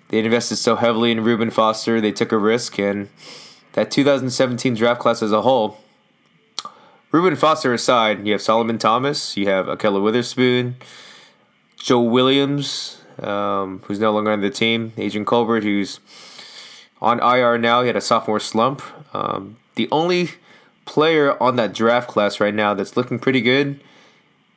they 0.08 0.18
invested 0.18 0.56
so 0.56 0.76
heavily 0.76 1.10
in 1.10 1.24
Reuben 1.24 1.50
Foster. 1.50 2.02
They 2.02 2.12
took 2.12 2.32
a 2.32 2.36
risk, 2.36 2.78
and 2.78 3.08
that 3.72 3.90
2017 3.90 4.74
draft 4.74 5.00
class 5.00 5.22
as 5.22 5.32
a 5.32 5.42
whole, 5.42 5.78
Reuben 7.12 7.34
Foster 7.34 7.72
aside, 7.74 8.26
you 8.26 8.32
have 8.32 8.42
Solomon 8.42 8.78
Thomas, 8.78 9.36
you 9.36 9.48
have 9.48 9.66
Ahkello 9.66 10.02
Witherspoon, 10.02 10.76
Joe 11.76 12.02
Williams, 12.02 13.00
um, 13.22 13.82
who's 13.84 13.98
no 13.98 14.12
longer 14.12 14.30
on 14.30 14.40
the 14.40 14.50
team, 14.50 14.92
Adrian 14.96 15.24
Colbert, 15.24 15.62
who's 15.62 16.00
on 17.00 17.20
IR 17.20 17.58
now. 17.58 17.82
He 17.82 17.86
had 17.86 17.96
a 17.96 18.00
sophomore 18.00 18.40
slump. 18.40 18.82
Um, 19.14 19.56
the 19.74 19.88
only 19.90 20.30
player 20.84 21.40
on 21.42 21.56
that 21.56 21.72
draft 21.72 22.08
class 22.08 22.40
right 22.40 22.54
now 22.54 22.74
that's 22.74 22.96
looking 22.96 23.18
pretty 23.18 23.40
good 23.40 23.80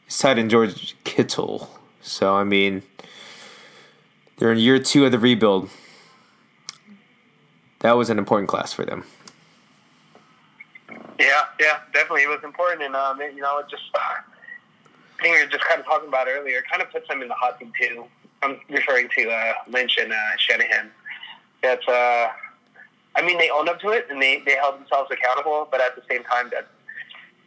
is 0.07 0.17
tight 0.17 0.37
end 0.37 0.49
George 0.49 0.95
Kittle. 1.03 1.69
So, 2.01 2.35
I 2.35 2.43
mean, 2.43 2.83
they're 4.37 4.51
in 4.51 4.57
year 4.57 4.79
two 4.79 5.05
of 5.05 5.11
the 5.11 5.19
rebuild. 5.19 5.69
That 7.79 7.93
was 7.93 8.09
an 8.09 8.17
important 8.17 8.49
class 8.49 8.73
for 8.73 8.85
them. 8.85 9.03
Yeah, 11.19 11.43
yeah, 11.59 11.79
definitely. 11.93 12.23
It 12.23 12.29
was 12.29 12.43
important, 12.43 12.81
and 12.81 12.95
um, 12.95 13.19
you 13.21 13.41
know, 13.41 13.59
it 13.59 13.67
just 13.69 13.83
I 13.93 14.21
think 15.21 15.35
we 15.35 15.43
were 15.43 15.51
just 15.51 15.63
kind 15.63 15.79
of 15.79 15.85
talking 15.85 16.07
about 16.07 16.27
earlier. 16.27 16.59
It 16.59 16.65
kind 16.69 16.81
of 16.81 16.91
puts 16.91 17.07
them 17.07 17.21
in 17.21 17.27
the 17.27 17.33
hot 17.33 17.59
seat 17.59 17.71
too. 17.79 18.05
I'm 18.43 18.59
referring 18.69 19.09
to 19.17 19.29
uh, 19.29 19.53
Lynch 19.69 19.97
and 19.97 20.11
uh, 20.11 20.15
Shanahan. 20.37 20.91
That's, 21.61 21.87
uh, 21.87 22.27
I 23.15 23.21
mean, 23.23 23.37
they 23.37 23.49
owned 23.49 23.69
up 23.69 23.79
to 23.81 23.89
it 23.89 24.07
and 24.09 24.21
they, 24.21 24.41
they 24.45 24.55
held 24.55 24.79
themselves 24.79 25.09
accountable, 25.11 25.67
but 25.71 25.81
at 25.81 25.95
the 25.95 26.01
same 26.09 26.23
time, 26.23 26.49
that, 26.51 26.67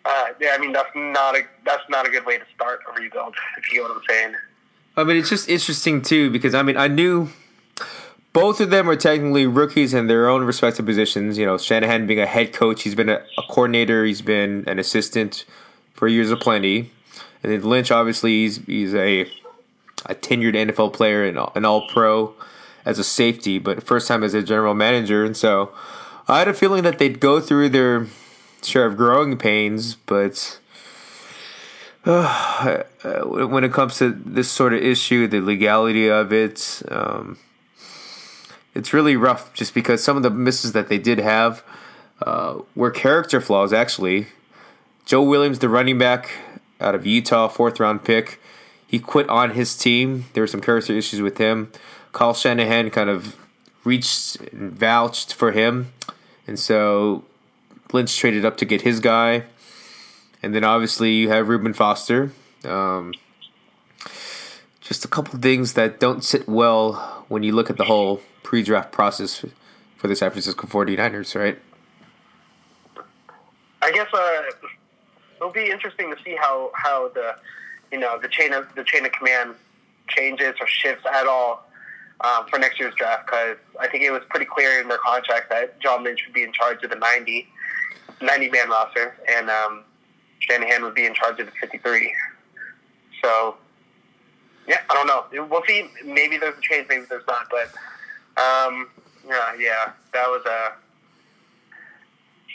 uh, 0.04 0.26
yeah, 0.40 0.54
I 0.54 0.58
mean, 0.58 0.72
that's 0.72 0.90
not 0.94 1.34
a 1.34 1.42
that's 1.64 1.82
not 1.88 2.06
a 2.06 2.10
good 2.10 2.24
way 2.24 2.38
to 2.38 2.44
start 2.54 2.80
a 2.88 3.00
rebuild. 3.00 3.34
If 3.58 3.72
you 3.72 3.82
know 3.82 3.88
what 3.88 3.96
I'm 3.96 4.02
saying. 4.08 4.34
I 4.96 5.04
mean, 5.04 5.16
it's 5.16 5.28
just 5.28 5.48
interesting 5.48 6.00
too 6.00 6.30
because 6.30 6.54
I 6.54 6.62
mean, 6.62 6.76
I 6.76 6.86
knew 6.86 7.30
both 8.32 8.60
of 8.60 8.70
them 8.70 8.88
are 8.88 8.94
technically 8.94 9.46
rookies 9.46 9.94
in 9.94 10.06
their 10.06 10.28
own 10.28 10.44
respective 10.44 10.86
positions. 10.86 11.38
You 11.38 11.46
know, 11.46 11.58
Shanahan 11.58 12.06
being 12.06 12.20
a 12.20 12.26
head 12.26 12.52
coach, 12.52 12.82
he's 12.82 12.94
been 12.94 13.08
a, 13.08 13.20
a 13.36 13.42
coordinator, 13.48 14.04
he's 14.04 14.22
been 14.22 14.62
an 14.68 14.78
assistant 14.78 15.44
for 15.94 16.06
years 16.06 16.30
of 16.30 16.38
plenty, 16.38 16.92
and 17.42 17.50
then 17.50 17.62
Lynch, 17.62 17.90
obviously, 17.90 18.42
he's 18.42 18.58
he's 18.66 18.94
a 18.94 19.28
a 20.04 20.14
tenured 20.14 20.54
NFL 20.54 20.92
player 20.92 21.24
and 21.24 21.38
an 21.54 21.64
All 21.64 21.88
Pro 21.88 22.34
as 22.84 22.98
a 22.98 23.04
safety, 23.04 23.58
but 23.58 23.82
first 23.82 24.06
time 24.06 24.22
as 24.22 24.34
a 24.34 24.42
general 24.42 24.74
manager, 24.74 25.24
and 25.24 25.36
so 25.36 25.72
I 26.28 26.40
had 26.40 26.48
a 26.48 26.54
feeling 26.54 26.82
that 26.84 26.98
they'd 26.98 27.18
go 27.20 27.40
through 27.40 27.70
their 27.70 28.06
share 28.62 28.86
of 28.86 28.96
growing 28.96 29.36
pains, 29.36 29.94
but. 29.94 30.60
Uh, 33.04 33.22
when 33.24 33.62
it 33.62 33.72
comes 33.72 33.98
to 33.98 34.10
this 34.10 34.50
sort 34.50 34.72
of 34.72 34.80
issue, 34.80 35.26
the 35.26 35.40
legality 35.40 36.08
of 36.08 36.32
it, 36.32 36.82
um, 36.88 37.38
it's 38.76 38.92
really 38.92 39.16
rough 39.16 39.52
just 39.54 39.72
because 39.74 40.04
some 40.04 40.16
of 40.16 40.22
the 40.22 40.30
misses 40.30 40.72
that 40.72 40.88
they 40.88 40.98
did 40.98 41.18
have 41.18 41.64
uh, 42.22 42.58
were 42.74 42.90
character 42.90 43.40
flaws, 43.40 43.72
actually. 43.72 44.26
Joe 45.06 45.22
Williams, 45.22 45.60
the 45.60 45.68
running 45.68 45.98
back 45.98 46.32
out 46.80 46.94
of 46.94 47.06
Utah, 47.06 47.48
fourth 47.48 47.80
round 47.80 48.04
pick, 48.04 48.38
he 48.86 48.98
quit 48.98 49.28
on 49.28 49.50
his 49.50 49.76
team. 49.76 50.26
There 50.32 50.42
were 50.42 50.48
some 50.48 50.60
character 50.60 50.92
issues 50.92 51.20
with 51.20 51.38
him. 51.38 51.72
Kyle 52.12 52.34
Shanahan 52.34 52.90
kind 52.90 53.10
of 53.10 53.36
reached 53.84 54.40
and 54.52 54.72
vouched 54.72 55.34
for 55.34 55.52
him. 55.52 55.92
And 56.46 56.58
so 56.58 57.24
Lynch 57.92 58.16
traded 58.16 58.44
up 58.44 58.56
to 58.58 58.64
get 58.64 58.82
his 58.82 59.00
guy. 59.00 59.44
And 60.42 60.54
then 60.54 60.64
obviously 60.64 61.12
you 61.12 61.28
have 61.28 61.48
Reuben 61.48 61.72
Foster. 61.72 62.32
Um, 62.64 63.14
just 64.80 65.04
a 65.04 65.08
couple 65.08 65.38
things 65.40 65.72
that 65.72 65.98
don't 65.98 66.22
sit 66.22 66.48
well 66.48 67.24
when 67.28 67.42
you 67.42 67.52
look 67.52 67.70
at 67.70 67.76
the 67.76 67.84
whole 67.84 68.22
pre 68.42 68.62
draft 68.62 68.92
process 68.92 69.44
for 69.96 70.06
the 70.06 70.14
San 70.14 70.30
Francisco 70.30 70.66
49ers, 70.66 71.34
right? 71.38 71.58
I 73.82 73.90
guess 73.92 74.08
uh, 74.12 74.42
it'll 75.36 75.52
be 75.52 75.70
interesting 75.70 76.14
to 76.14 76.22
see 76.22 76.36
how, 76.36 76.70
how 76.74 77.08
the 77.08 77.36
you 77.92 77.98
know 77.98 78.18
the 78.18 78.28
chain 78.28 78.52
of 78.52 78.66
the 78.74 78.84
chain 78.84 79.04
of 79.04 79.12
command 79.12 79.54
changes 80.08 80.54
or 80.60 80.66
shifts 80.66 81.04
at 81.12 81.26
all 81.26 81.66
um, 82.20 82.46
for 82.48 82.58
next 82.58 82.78
year's 82.80 82.94
draft 82.94 83.26
because 83.26 83.56
I 83.80 83.88
think 83.88 84.04
it 84.04 84.10
was 84.10 84.22
pretty 84.28 84.46
clear 84.46 84.80
in 84.80 84.88
their 84.88 84.98
contract 84.98 85.50
that 85.50 85.78
John 85.80 86.04
Lynch 86.04 86.24
would 86.26 86.34
be 86.34 86.42
in 86.42 86.52
charge 86.52 86.82
of 86.82 86.90
the 86.90 86.96
90, 86.96 87.48
90 88.20 88.50
man 88.50 88.70
roster 88.70 89.16
and 89.28 89.50
um, 89.50 89.84
Shanahan 90.40 90.82
would 90.82 90.94
be 90.94 91.06
in 91.06 91.14
charge 91.14 91.38
of 91.40 91.46
the 91.46 91.52
53. 91.60 92.14
So, 93.22 93.56
yeah, 94.68 94.78
I 94.88 94.94
don't 94.94 95.06
know. 95.06 95.46
We'll 95.46 95.62
see. 95.66 95.88
Maybe 96.04 96.38
there's 96.38 96.56
a 96.56 96.60
change, 96.60 96.86
maybe 96.88 97.04
there's 97.08 97.26
not. 97.26 97.48
But, 97.50 97.68
um, 98.40 98.88
yeah, 99.26 99.54
yeah, 99.58 99.92
that 100.12 100.26
was 100.28 100.42
a 100.46 100.72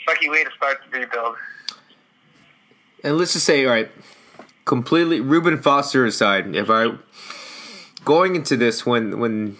sucky 0.08 0.30
way 0.30 0.44
to 0.44 0.50
start 0.56 0.80
the 0.90 0.98
rebuild. 0.98 1.36
And 3.04 3.18
let's 3.18 3.32
just 3.32 3.44
say, 3.44 3.64
all 3.66 3.72
right, 3.72 3.90
completely 4.64 5.20
Reuben 5.20 5.60
Foster 5.60 6.04
aside, 6.04 6.54
if 6.54 6.70
I 6.70 6.96
going 8.04 8.36
into 8.36 8.56
this 8.56 8.84
when 8.84 9.18
when 9.18 9.56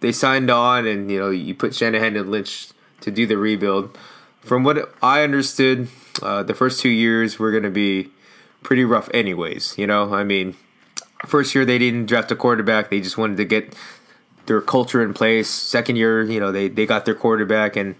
they 0.00 0.12
signed 0.12 0.50
on 0.50 0.86
and 0.86 1.10
you 1.10 1.18
know 1.18 1.30
you 1.30 1.54
put 1.54 1.74
Shanahan 1.74 2.16
and 2.16 2.30
Lynch 2.30 2.68
to 3.00 3.10
do 3.10 3.26
the 3.26 3.36
rebuild, 3.36 3.96
from 4.40 4.64
what 4.64 4.94
I 5.02 5.22
understood, 5.22 5.88
uh, 6.20 6.42
the 6.42 6.54
first 6.54 6.80
two 6.80 6.88
years 6.88 7.38
were 7.38 7.50
going 7.50 7.62
to 7.62 7.70
be 7.70 8.10
pretty 8.62 8.84
rough, 8.84 9.08
anyways. 9.12 9.76
You 9.78 9.86
know, 9.86 10.14
I 10.14 10.24
mean, 10.24 10.56
first 11.26 11.54
year 11.54 11.64
they 11.64 11.78
didn't 11.78 12.06
draft 12.06 12.30
a 12.30 12.36
quarterback; 12.36 12.90
they 12.90 13.00
just 13.00 13.18
wanted 13.18 13.36
to 13.38 13.44
get 13.44 13.74
their 14.46 14.60
culture 14.60 15.02
in 15.02 15.14
place. 15.14 15.48
Second 15.48 15.96
year, 15.96 16.22
you 16.22 16.40
know, 16.40 16.52
they 16.52 16.68
they 16.68 16.86
got 16.86 17.04
their 17.04 17.14
quarterback 17.14 17.76
and 17.76 17.94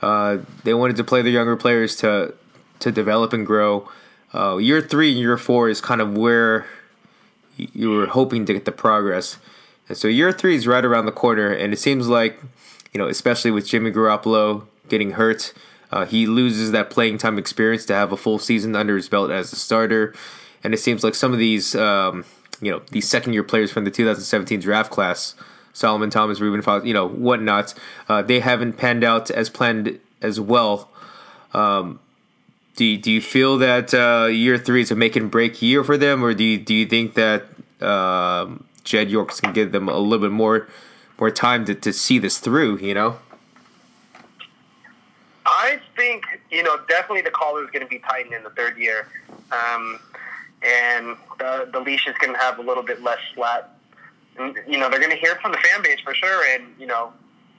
uh, 0.00 0.38
they 0.64 0.74
wanted 0.74 0.96
to 0.96 1.04
play 1.04 1.22
the 1.22 1.30
younger 1.30 1.56
players 1.56 1.96
to 1.96 2.34
to 2.80 2.92
develop 2.92 3.32
and 3.32 3.46
grow. 3.46 3.88
Uh, 4.34 4.56
year 4.56 4.80
three 4.82 5.10
and 5.10 5.20
year 5.20 5.36
four 5.36 5.68
is 5.68 5.80
kind 5.80 6.00
of 6.00 6.16
where 6.16 6.66
you 7.56 7.90
were 7.90 8.06
hoping 8.06 8.44
to 8.46 8.52
get 8.52 8.64
the 8.64 8.72
progress. 8.72 9.38
And 9.88 9.96
so 9.96 10.06
year 10.06 10.32
three 10.32 10.54
is 10.54 10.66
right 10.66 10.84
around 10.84 11.06
the 11.06 11.12
corner, 11.12 11.50
and 11.50 11.72
it 11.72 11.78
seems 11.78 12.08
like, 12.08 12.40
you 12.92 12.98
know, 12.98 13.08
especially 13.08 13.50
with 13.50 13.66
Jimmy 13.66 13.90
Garoppolo 13.90 14.66
getting 14.88 15.12
hurt, 15.12 15.52
uh, 15.90 16.04
he 16.04 16.26
loses 16.26 16.72
that 16.72 16.90
playing 16.90 17.18
time 17.18 17.38
experience 17.38 17.86
to 17.86 17.94
have 17.94 18.12
a 18.12 18.16
full 18.16 18.38
season 18.38 18.76
under 18.76 18.96
his 18.96 19.08
belt 19.08 19.30
as 19.30 19.52
a 19.52 19.56
starter. 19.56 20.14
And 20.62 20.74
it 20.74 20.78
seems 20.78 21.02
like 21.02 21.14
some 21.14 21.32
of 21.32 21.38
these, 21.38 21.74
um, 21.74 22.24
you 22.60 22.70
know, 22.70 22.82
these 22.90 23.08
second 23.08 23.32
year 23.32 23.42
players 23.42 23.70
from 23.70 23.84
the 23.84 23.90
2017 23.90 24.60
draft 24.60 24.90
class, 24.90 25.34
Solomon 25.72 26.10
Thomas, 26.10 26.40
Reuben 26.40 26.60
Foster, 26.60 26.86
you 26.86 26.92
know, 26.92 27.08
whatnot, 27.08 27.72
uh, 28.08 28.20
they 28.20 28.40
haven't 28.40 28.74
panned 28.74 29.04
out 29.04 29.30
as 29.30 29.48
planned 29.48 29.98
as 30.20 30.38
well. 30.38 30.90
Um, 31.54 32.00
do 32.78 32.84
you, 32.84 32.96
do 32.96 33.10
you 33.10 33.20
feel 33.20 33.58
that 33.58 33.92
uh, 33.92 34.26
year 34.26 34.56
three 34.56 34.82
is 34.82 34.92
a 34.92 34.94
make 34.94 35.16
and 35.16 35.28
break 35.32 35.60
year 35.60 35.82
for 35.82 35.98
them, 35.98 36.22
or 36.22 36.32
do 36.32 36.44
you, 36.44 36.58
do 36.58 36.72
you 36.72 36.86
think 36.86 37.14
that 37.14 37.46
um, 37.82 38.64
Jed 38.84 39.10
York's 39.10 39.40
can 39.40 39.52
give 39.52 39.72
them 39.72 39.88
a 39.88 39.98
little 39.98 40.28
bit 40.28 40.30
more 40.30 40.68
more 41.18 41.32
time 41.32 41.64
to, 41.64 41.74
to 41.74 41.92
see 41.92 42.20
this 42.20 42.38
through? 42.38 42.78
You 42.78 42.94
know. 42.94 43.18
I 45.44 45.80
think 45.96 46.22
you 46.52 46.62
know 46.62 46.78
definitely 46.88 47.22
the 47.22 47.32
collar 47.32 47.64
is 47.64 47.70
going 47.70 47.84
to 47.84 47.88
be 47.88 47.98
tightened 47.98 48.32
in 48.32 48.44
the 48.44 48.50
third 48.50 48.78
year, 48.78 49.08
um, 49.50 49.98
and 50.62 51.16
the 51.40 51.68
the 51.72 51.80
leash 51.80 52.06
is 52.06 52.14
going 52.20 52.32
to 52.32 52.38
have 52.38 52.60
a 52.60 52.62
little 52.62 52.84
bit 52.84 53.02
less 53.02 53.18
slack. 53.34 53.64
You 54.68 54.78
know 54.78 54.88
they're 54.88 55.00
going 55.00 55.10
to 55.10 55.16
hear 55.16 55.34
from 55.42 55.50
the 55.50 55.58
fan 55.58 55.82
base 55.82 55.98
for 55.98 56.14
sure, 56.14 56.44
and 56.54 56.62
you 56.78 56.86
know 56.86 57.12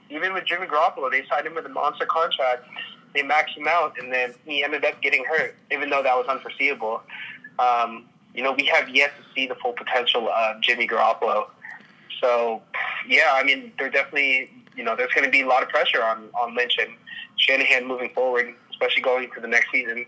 even 0.08 0.32
with 0.32 0.46
Jimmy 0.46 0.66
Garoppolo, 0.66 1.10
they 1.10 1.26
signed 1.28 1.46
him 1.46 1.54
with 1.54 1.66
a 1.66 1.68
monster 1.68 2.06
contract. 2.06 2.64
They 3.14 3.22
maxed 3.22 3.56
him 3.56 3.66
out, 3.68 3.98
and 3.98 4.12
then 4.12 4.34
he 4.44 4.62
ended 4.62 4.84
up 4.84 5.00
getting 5.02 5.24
hurt, 5.24 5.56
even 5.70 5.90
though 5.90 6.02
that 6.02 6.16
was 6.16 6.26
unforeseeable. 6.28 7.02
Um, 7.58 8.06
you 8.34 8.42
know, 8.42 8.52
we 8.52 8.66
have 8.66 8.88
yet 8.88 9.12
to 9.16 9.24
see 9.34 9.46
the 9.46 9.56
full 9.56 9.72
potential 9.72 10.28
of 10.28 10.60
Jimmy 10.62 10.86
Garoppolo. 10.86 11.46
So, 12.20 12.62
yeah, 13.08 13.32
I 13.34 13.42
mean, 13.42 13.72
they're 13.78 13.90
definitely, 13.90 14.50
you 14.76 14.84
know, 14.84 14.94
there's 14.94 15.12
going 15.12 15.24
to 15.24 15.30
be 15.30 15.40
a 15.40 15.46
lot 15.46 15.62
of 15.62 15.68
pressure 15.68 16.02
on, 16.02 16.28
on 16.40 16.54
Lynch 16.54 16.78
and 16.80 16.90
Shanahan 17.36 17.86
moving 17.86 18.10
forward, 18.10 18.54
especially 18.70 19.02
going 19.02 19.24
into 19.24 19.40
the 19.40 19.48
next 19.48 19.70
season. 19.72 20.06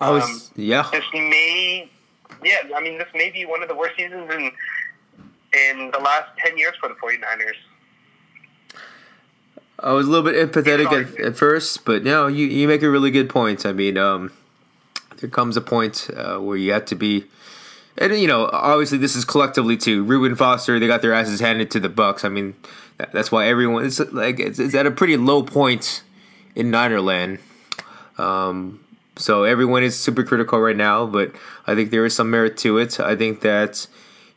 I 0.00 0.10
was, 0.10 0.24
um, 0.24 0.40
yeah. 0.56 0.88
This 0.92 1.04
may, 1.12 1.90
yeah, 2.44 2.56
I 2.74 2.80
mean, 2.80 2.98
this 2.98 3.08
may 3.14 3.30
be 3.30 3.46
one 3.46 3.62
of 3.62 3.68
the 3.68 3.74
worst 3.74 3.96
seasons 3.96 4.30
in 4.32 4.52
in 5.52 5.90
the 5.90 5.98
last 5.98 6.28
10 6.38 6.56
years 6.58 6.74
for 6.80 6.88
the 6.88 6.94
49ers. 6.94 7.56
I 9.82 9.92
was 9.92 10.06
a 10.06 10.10
little 10.10 10.30
bit 10.30 10.36
empathetic 10.36 10.92
at, 10.92 11.20
at, 11.20 11.36
first, 11.36 11.84
but 11.84 12.04
no, 12.04 12.26
you, 12.26 12.46
you 12.46 12.68
make 12.68 12.82
a 12.82 12.90
really 12.90 13.10
good 13.10 13.30
point. 13.30 13.64
I 13.64 13.72
mean, 13.72 13.96
um, 13.96 14.32
there 15.18 15.30
comes 15.30 15.56
a 15.56 15.60
point 15.60 16.10
uh, 16.14 16.38
where 16.38 16.56
you 16.56 16.72
have 16.72 16.84
to 16.86 16.94
be, 16.94 17.24
and 17.96 18.14
you 18.18 18.26
know, 18.26 18.50
obviously 18.52 18.98
this 18.98 19.16
is 19.16 19.24
collectively 19.24 19.76
too. 19.76 20.04
Reuben 20.04 20.36
Foster, 20.36 20.78
they 20.78 20.86
got 20.86 21.00
their 21.02 21.14
asses 21.14 21.40
handed 21.40 21.70
to 21.70 21.80
the 21.80 21.88
Bucks. 21.88 22.24
I 22.24 22.28
mean, 22.28 22.54
that, 22.98 23.12
that's 23.12 23.32
why 23.32 23.46
everyone 23.46 23.86
it's 23.86 24.00
like 24.12 24.38
it's, 24.38 24.58
it's, 24.58 24.74
at 24.74 24.86
a 24.86 24.90
pretty 24.90 25.16
low 25.16 25.42
point 25.42 26.02
in 26.54 26.70
Ninerland. 26.70 27.40
Um, 28.18 28.84
so 29.16 29.44
everyone 29.44 29.82
is 29.82 29.98
super 29.98 30.24
critical 30.24 30.60
right 30.60 30.76
now, 30.76 31.06
but 31.06 31.32
I 31.66 31.74
think 31.74 31.90
there 31.90 32.04
is 32.04 32.14
some 32.14 32.30
merit 32.30 32.56
to 32.58 32.78
it. 32.78 33.00
I 33.00 33.16
think 33.16 33.40
that 33.40 33.86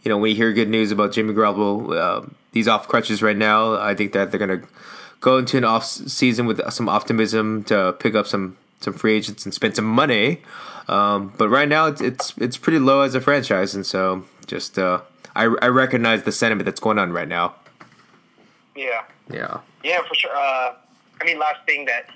you 0.03 0.09
know 0.09 0.17
when 0.17 0.29
you 0.31 0.37
hear 0.37 0.53
good 0.53 0.69
news 0.69 0.91
about 0.91 1.11
Jimmy 1.11 1.33
Garoppolo, 1.33 1.97
uh, 1.97 2.29
these 2.53 2.69
off 2.69 2.87
crutches 2.87 3.21
right 3.21 3.37
now, 3.37 3.75
I 3.75 3.93
think 3.93 4.13
that 4.13 4.31
they're 4.31 4.39
gonna 4.39 4.63
go 5.23 5.37
into 5.37 5.57
an 5.57 5.63
off 5.63 5.85
season 5.85 6.45
with 6.45 6.61
some 6.71 6.89
optimism 6.89 7.63
to 7.63 7.95
pick 7.97 8.13
up 8.13 8.27
some 8.27 8.57
some 8.81 8.93
free 8.93 9.15
agents 9.15 9.45
and 9.45 9.53
spend 9.53 9.75
some 9.75 9.85
money. 9.85 10.41
Um, 10.89 11.33
but 11.37 11.47
right 11.47 11.69
now 11.69 11.87
it's, 11.87 12.01
it's, 12.01 12.33
it's 12.37 12.57
pretty 12.57 12.77
low 12.77 13.01
as 13.01 13.15
a 13.15 13.21
franchise, 13.21 13.73
and 13.73 13.85
so 13.85 14.25
just 14.45 14.77
uh, 14.77 14.99
I 15.33 15.43
I 15.45 15.67
recognize 15.67 16.23
the 16.23 16.31
sentiment 16.31 16.65
that's 16.65 16.81
going 16.81 16.99
on 16.99 17.13
right 17.13 17.27
now. 17.27 17.55
Yeah. 18.75 19.03
Yeah. 19.31 19.61
Yeah, 19.83 20.01
for 20.07 20.13
sure. 20.13 20.35
Uh, 20.35 20.73
I 21.21 21.25
mean, 21.25 21.39
last 21.39 21.65
thing 21.65 21.85
that 21.85 22.07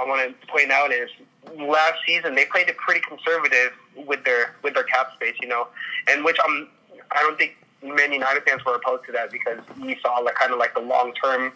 I 0.00 0.04
want 0.04 0.40
to 0.40 0.46
point 0.48 0.72
out 0.72 0.92
is 0.92 1.08
last 1.56 1.98
season 2.04 2.34
they 2.34 2.46
played 2.46 2.68
it 2.68 2.76
pretty 2.78 3.00
conservative 3.00 3.72
with 3.94 4.24
their 4.24 4.56
with 4.62 4.74
their 4.74 4.84
cap 4.84 5.12
space, 5.14 5.36
you 5.40 5.46
know, 5.46 5.68
and 6.08 6.24
which 6.24 6.36
I'm 6.44 6.68
I 7.12 7.20
don't 7.22 7.38
think 7.38 7.56
many 7.82 8.14
United 8.14 8.42
fans 8.44 8.64
were 8.64 8.74
opposed 8.74 9.04
to 9.06 9.12
that 9.12 9.30
because 9.30 9.58
we 9.80 9.98
saw 10.02 10.18
like 10.18 10.34
kind 10.34 10.52
of 10.52 10.58
like 10.58 10.74
the 10.74 10.80
long 10.80 11.12
term 11.14 11.52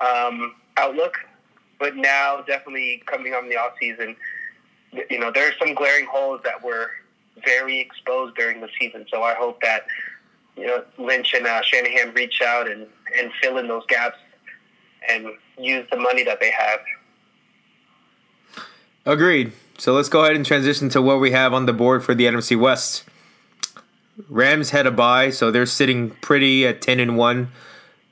um, 0.00 0.54
outlook. 0.76 1.18
But 1.78 1.96
now, 1.96 2.42
definitely 2.46 3.02
coming 3.06 3.34
on 3.34 3.48
the 3.48 3.56
off 3.56 3.72
season, 3.80 4.14
you 5.10 5.18
know, 5.18 5.32
there 5.32 5.48
are 5.48 5.54
some 5.58 5.74
glaring 5.74 6.06
holes 6.06 6.40
that 6.44 6.62
were 6.62 6.90
very 7.44 7.80
exposed 7.80 8.36
during 8.36 8.60
the 8.60 8.68
season. 8.78 9.06
So 9.10 9.22
I 9.22 9.34
hope 9.34 9.60
that 9.62 9.86
you 10.56 10.66
know 10.66 10.84
Lynch 10.98 11.34
and 11.34 11.46
uh, 11.46 11.62
Shanahan 11.62 12.14
reach 12.14 12.40
out 12.42 12.70
and 12.70 12.86
and 13.18 13.30
fill 13.40 13.58
in 13.58 13.68
those 13.68 13.84
gaps 13.86 14.18
and 15.08 15.26
use 15.58 15.86
the 15.90 15.96
money 15.96 16.24
that 16.24 16.40
they 16.40 16.50
have. 16.50 16.80
Agreed. 19.04 19.52
So 19.78 19.94
let's 19.94 20.08
go 20.08 20.22
ahead 20.22 20.36
and 20.36 20.46
transition 20.46 20.88
to 20.90 21.02
what 21.02 21.18
we 21.18 21.32
have 21.32 21.52
on 21.52 21.66
the 21.66 21.72
board 21.72 22.04
for 22.04 22.14
the 22.14 22.24
NFC 22.26 22.58
West. 22.58 23.04
Rams 24.28 24.70
had 24.70 24.86
a 24.86 24.90
bye, 24.90 25.30
so 25.30 25.50
they're 25.50 25.66
sitting 25.66 26.10
pretty 26.10 26.66
at 26.66 26.82
ten 26.82 27.00
and 27.00 27.16
one. 27.16 27.48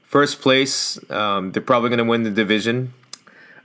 First 0.03 0.41
place, 0.41 0.99
um, 1.11 1.53
they're 1.53 1.63
probably 1.63 1.89
going 1.89 1.99
to 1.99 2.05
win 2.05 2.25
the 2.25 2.31
division. 2.31 2.95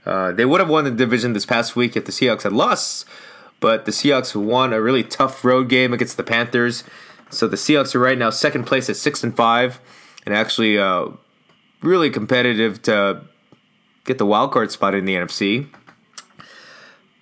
Uh, 0.04 0.30
they 0.32 0.44
would 0.44 0.60
have 0.60 0.68
won 0.68 0.84
the 0.84 0.90
division 0.90 1.32
this 1.32 1.44
past 1.46 1.74
week 1.74 1.96
if 1.96 2.04
the 2.04 2.12
Seahawks 2.12 2.42
had 2.42 2.52
lost, 2.52 3.04
but 3.58 3.84
the 3.84 3.90
Seahawks 3.90 4.36
won 4.36 4.72
a 4.72 4.80
really 4.80 5.02
tough 5.02 5.44
road 5.44 5.68
game 5.68 5.92
against 5.92 6.16
the 6.16 6.22
Panthers. 6.22 6.84
So 7.30 7.48
the 7.48 7.56
Seahawks 7.56 7.94
are 7.94 7.98
right 7.98 8.16
now 8.16 8.30
second 8.30 8.64
place 8.64 8.88
at 8.88 8.96
six 8.96 9.24
and 9.24 9.34
five, 9.36 9.80
and 10.24 10.34
actually 10.34 10.78
uh, 10.78 11.08
really 11.82 12.10
competitive 12.10 12.80
to 12.82 13.22
get 14.04 14.18
the 14.18 14.26
wild 14.26 14.52
card 14.52 14.70
spot 14.70 14.94
in 14.94 15.04
the 15.04 15.14
NFC. 15.14 15.68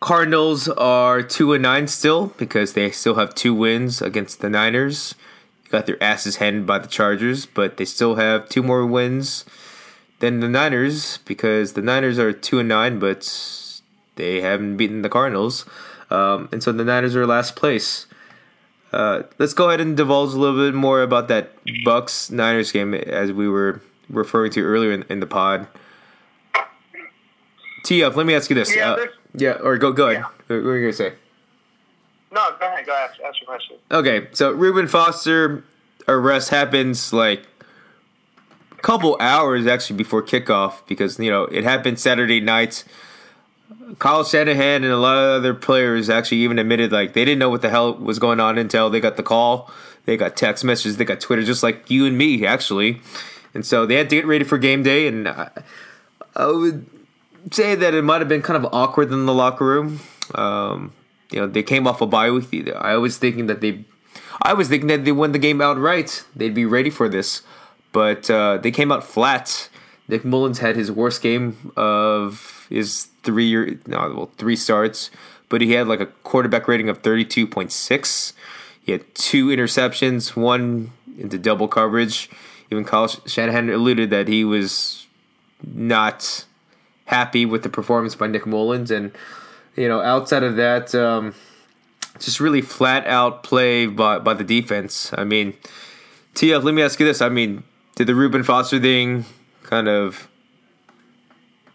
Cardinals 0.05 0.69
are 0.69 1.23
two 1.23 1.55
and 1.55 1.63
nine 1.63 1.89
still 1.89 2.27
because 2.37 2.75
they 2.75 2.91
still 2.91 3.15
have 3.15 3.35
two 3.35 3.55
wins 3.55 4.03
against 4.03 4.43
the 4.43 4.51
Niners. 4.51 5.15
Got 5.71 5.87
their 5.87 5.97
asses 6.03 6.37
handed 6.37 6.67
by 6.67 6.79
the 6.79 6.89
Chargers, 6.89 7.47
but 7.47 7.79
they 7.79 7.87
still 7.87 8.17
have 8.17 8.47
two 8.51 8.63
more 8.63 8.85
wins 8.85 9.47
than 10.19 10.41
the 10.41 10.49
Niners 10.49 11.21
because 11.25 11.73
the 11.73 11.81
Niners 11.81 12.19
are 12.19 12.35
two 12.35 12.59
and 12.59 12.69
nine, 12.69 12.99
but 12.99 13.81
they 14.17 14.43
haven't 14.43 14.77
beaten 14.77 15.01
the 15.01 15.09
Cardinals, 15.09 15.65
um, 16.11 16.51
and 16.53 16.63
so 16.63 16.71
the 16.71 16.85
Niners 16.85 17.17
are 17.17 17.27
last 17.27 17.57
place. 17.57 18.07
Uh, 18.93 19.23
let's 19.39 19.55
go 19.55 19.69
ahead 19.69 19.81
and 19.81 19.97
divulge 19.97 20.35
a 20.35 20.37
little 20.37 20.71
bit 20.71 20.75
more 20.75 21.01
about 21.01 21.29
that 21.29 21.55
Bucks 21.83 22.31
Niners 22.31 22.73
game 22.73 22.93
as 22.93 23.33
we 23.33 23.49
were 23.49 23.81
referring 24.11 24.53
to 24.53 24.61
earlier 24.61 24.93
in, 24.93 25.07
in 25.09 25.21
the 25.21 25.27
pod. 25.27 25.67
T 27.85 28.05
up. 28.05 28.17
Let 28.17 28.27
me 28.27 28.35
ask 28.35 28.51
you 28.51 28.55
this. 28.55 28.77
Yeah, 28.77 28.93
Uh, 28.93 29.07
yeah, 29.35 29.59
or 29.63 29.77
go 29.79 29.93
go 29.93 30.09
ahead. 30.09 30.25
Yeah. 30.49 30.57
What 30.57 30.65
were 30.65 30.79
you 30.79 30.85
gonna 30.85 30.93
say? 30.93 31.13
No, 32.33 32.51
go 32.59 32.67
ahead. 32.67 32.87
Go 32.87 32.93
ask, 32.93 33.21
ask 33.21 33.41
your 33.41 33.47
question. 33.47 33.77
Okay, 33.91 34.29
so 34.33 34.53
Reuben 34.53 34.89
Foster 34.89 35.65
arrest 36.09 36.51
happens 36.51 37.13
like 37.13 37.47
a 38.73 38.83
couple 38.83 39.17
hours 39.21 39.67
actually 39.67 39.97
before 39.97 40.23
kickoff 40.23 40.87
because 40.87 41.19
you 41.19 41.31
know 41.31 41.45
it 41.45 41.65
happened 41.65 41.99
Saturday 41.99 42.41
night. 42.41 42.85
Kyle 43.99 44.25
Shanahan 44.25 44.83
and 44.85 44.93
a 44.93 44.97
lot 44.97 45.17
of 45.17 45.41
other 45.41 45.55
players 45.55 46.09
actually 46.09 46.39
even 46.39 46.59
admitted 46.59 46.93
like 46.93 47.13
they 47.13 47.25
didn't 47.25 47.39
know 47.39 47.51
what 47.51 47.63
the 47.63 47.71
hell 47.71 47.95
was 47.95 48.19
going 48.19 48.41
on 48.41 48.59
until 48.59 48.91
they 48.91 49.01
got 49.01 49.17
the 49.17 49.23
call. 49.23 49.71
They 50.05 50.17
got 50.17 50.37
text 50.37 50.65
messages, 50.65 50.97
they 50.97 51.05
got 51.05 51.21
Twitter, 51.21 51.43
just 51.43 51.63
like 51.63 51.91
you 51.91 52.05
and 52.05 52.17
me 52.19 52.47
actually, 52.47 53.01
and 53.55 53.65
so 53.65 53.87
they 53.87 53.95
had 53.95 54.11
to 54.11 54.17
get 54.17 54.27
ready 54.27 54.45
for 54.45 54.59
game 54.59 54.83
day. 54.83 55.07
And 55.07 55.29
I, 55.29 55.51
I 56.37 56.47
would 56.47 56.87
say 57.51 57.75
that 57.75 57.95
it 57.95 58.03
might 58.03 58.21
have 58.21 58.29
been 58.29 58.43
kind 58.43 58.63
of 58.63 58.73
awkward 58.73 59.13
in 59.13 59.27
the 59.27 59.35
locker 59.35 59.65
room. 59.65 60.01
Um, 60.35 60.93
you 61.31 61.41
know, 61.41 61.47
they 61.47 61.63
came 61.63 61.87
off 61.87 62.01
a 62.01 62.07
bye 62.07 62.31
week. 62.31 62.71
I 62.75 62.97
was 62.97 63.19
thinking 63.19 63.47
that 63.47 63.61
they, 63.61 63.85
I 64.43 64.55
was 64.55 64.69
thinking 64.69 64.89
that 64.89 65.05
they 65.05 65.13
won 65.13 65.33
the 65.33 65.39
game 65.39 65.61
outright. 65.61 66.25
They'd 66.35 66.55
be 66.55 66.65
ready 66.65 66.91
for 66.91 67.09
this, 67.09 67.43
but 67.93 68.31
uh, 68.31 68.59
they 68.59 68.71
came 68.71 68.93
out 68.93 69.05
flat. 69.05 69.69
Nick 70.07 70.25
Mullins 70.25 70.59
had 70.59 70.77
his 70.77 70.93
worst 70.93 71.23
game 71.23 71.73
of 71.77 72.67
his 72.69 73.09
three 73.23 73.47
year, 73.47 73.79
no, 73.87 73.99
well, 74.15 74.31
three 74.37 74.57
starts, 74.57 75.11
but 75.49 75.61
he 75.61 75.73
had 75.73 75.89
like 75.89 76.01
a 76.01 76.07
quarterback 76.07 76.69
rating 76.69 76.89
of 76.89 76.99
thirty 76.99 77.25
two 77.25 77.47
point 77.47 77.73
six. 77.73 78.35
He 78.83 78.93
had 78.93 79.15
two 79.15 79.47
interceptions, 79.47 80.37
one 80.37 80.93
into 81.19 81.39
double 81.39 81.69
coverage. 81.69 82.29
Even 82.71 82.85
Kyle 82.85 83.09
Shanahan 83.09 83.71
alluded 83.71 84.11
that 84.11 84.29
he 84.29 84.45
was 84.45 85.07
not 85.67 86.45
happy 87.07 87.45
with 87.47 87.63
the 87.63 87.69
performance 87.69 88.15
by 88.15 88.27
Nick 88.27 88.47
Mullins, 88.47 88.91
and 88.91 89.13
you 89.77 89.89
know, 89.89 90.01
outside 90.01 90.43
of 90.43 90.57
that, 90.57 90.95
um, 90.95 91.35
just 92.19 92.41
really 92.41 92.61
flat 92.61 93.07
out 93.07 93.43
play 93.43 93.87
by 93.87 94.19
by 94.19 94.35
the 94.35 94.45
defense. 94.45 95.13
I 95.17 95.25
mean, 95.25 95.55
TF, 96.35 96.63
let 96.63 96.75
me 96.75 96.83
ask 96.83 96.99
you 97.01 97.07
this: 97.07 97.21
I 97.21 97.29
mean, 97.29 97.65
did 97.97 98.07
the 98.07 98.15
Reuben 98.15 98.43
Foster 98.43 98.81
thing 98.81 99.25
kind 99.63 99.89
of 99.89 100.29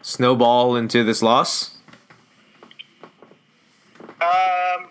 snowball 0.02 0.76
into 0.76 1.04
this 1.04 1.22
loss? 1.22 1.76
Um, 4.22 4.88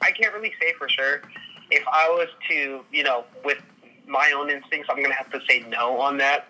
I 0.00 0.12
can't 0.14 0.32
really 0.34 0.52
say 0.60 0.72
for 0.78 0.88
sure. 0.88 1.22
If 1.70 1.82
I 1.92 2.08
was 2.08 2.28
to, 2.48 2.84
you 2.92 3.02
know, 3.02 3.24
with 3.44 3.58
my 4.06 4.32
own 4.36 4.50
instincts, 4.50 4.88
I'm 4.88 4.96
going 4.96 5.08
to 5.08 5.14
have 5.14 5.30
to 5.32 5.40
say 5.48 5.64
no 5.68 6.00
on 6.00 6.16
that. 6.18 6.46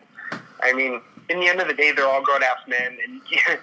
I 0.63 0.75
mean, 0.75 1.01
in 1.29 1.41
the 1.41 1.49
end 1.49 1.61
of 1.61 1.69
the 1.69 1.75
day, 1.75 1.93
they're 1.93 2.07
all 2.07 2.23
grown 2.23 2.43
ass 2.43 2.59
men, 2.69 2.97
and 3.07 3.21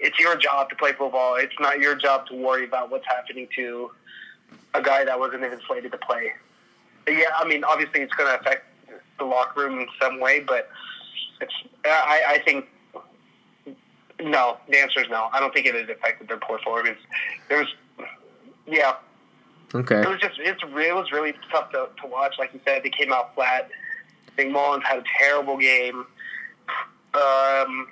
it's 0.00 0.18
your 0.18 0.36
job 0.36 0.68
to 0.70 0.76
play 0.76 0.92
football. 0.92 1.36
It's 1.36 1.54
not 1.60 1.78
your 1.80 1.94
job 1.94 2.26
to 2.28 2.34
worry 2.34 2.64
about 2.64 2.90
what's 2.90 3.06
happening 3.06 3.48
to 3.56 3.90
a 4.74 4.82
guy 4.82 5.04
that 5.04 5.18
wasn't 5.18 5.44
even 5.44 5.60
slated 5.66 5.92
to 5.92 5.98
play. 5.98 6.32
But 7.04 7.14
yeah, 7.14 7.30
I 7.36 7.46
mean, 7.46 7.64
obviously, 7.64 8.00
it's 8.02 8.14
going 8.14 8.30
to 8.30 8.38
affect 8.40 8.64
the 9.18 9.24
locker 9.24 9.60
room 9.60 9.80
in 9.80 9.86
some 10.00 10.20
way, 10.20 10.40
but 10.40 10.68
it's. 11.40 11.54
I, 11.84 12.22
I 12.28 12.38
think 12.44 12.66
no. 14.20 14.58
The 14.68 14.78
answer 14.78 15.00
is 15.00 15.08
no. 15.08 15.28
I 15.32 15.40
don't 15.40 15.52
think 15.54 15.66
it 15.66 15.74
has 15.74 15.88
affected 15.88 16.28
their 16.28 16.38
performance. 16.38 16.98
There 17.48 17.58
was, 17.58 17.68
yeah, 18.66 18.94
Okay. 19.74 20.00
it 20.00 20.08
was 20.08 20.18
just 20.20 20.38
it's 20.38 20.62
it 20.62 20.94
was 20.94 21.12
really 21.12 21.34
tough 21.50 21.70
to, 21.72 21.88
to 22.00 22.06
watch. 22.06 22.34
Like 22.38 22.52
you 22.54 22.60
said, 22.64 22.82
they 22.82 22.90
came 22.90 23.12
out 23.12 23.34
flat. 23.34 23.70
I 24.26 24.30
think 24.36 24.52
Mullins 24.52 24.84
had 24.84 24.98
a 24.98 25.04
terrible 25.18 25.56
game. 25.56 26.06
Um, 27.14 27.88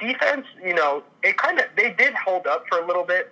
defense, 0.00 0.46
you 0.64 0.74
know, 0.74 1.02
it 1.22 1.36
kind 1.36 1.58
of 1.58 1.66
they 1.76 1.92
did 1.92 2.14
hold 2.14 2.46
up 2.46 2.64
for 2.68 2.78
a 2.78 2.86
little 2.86 3.04
bit. 3.04 3.30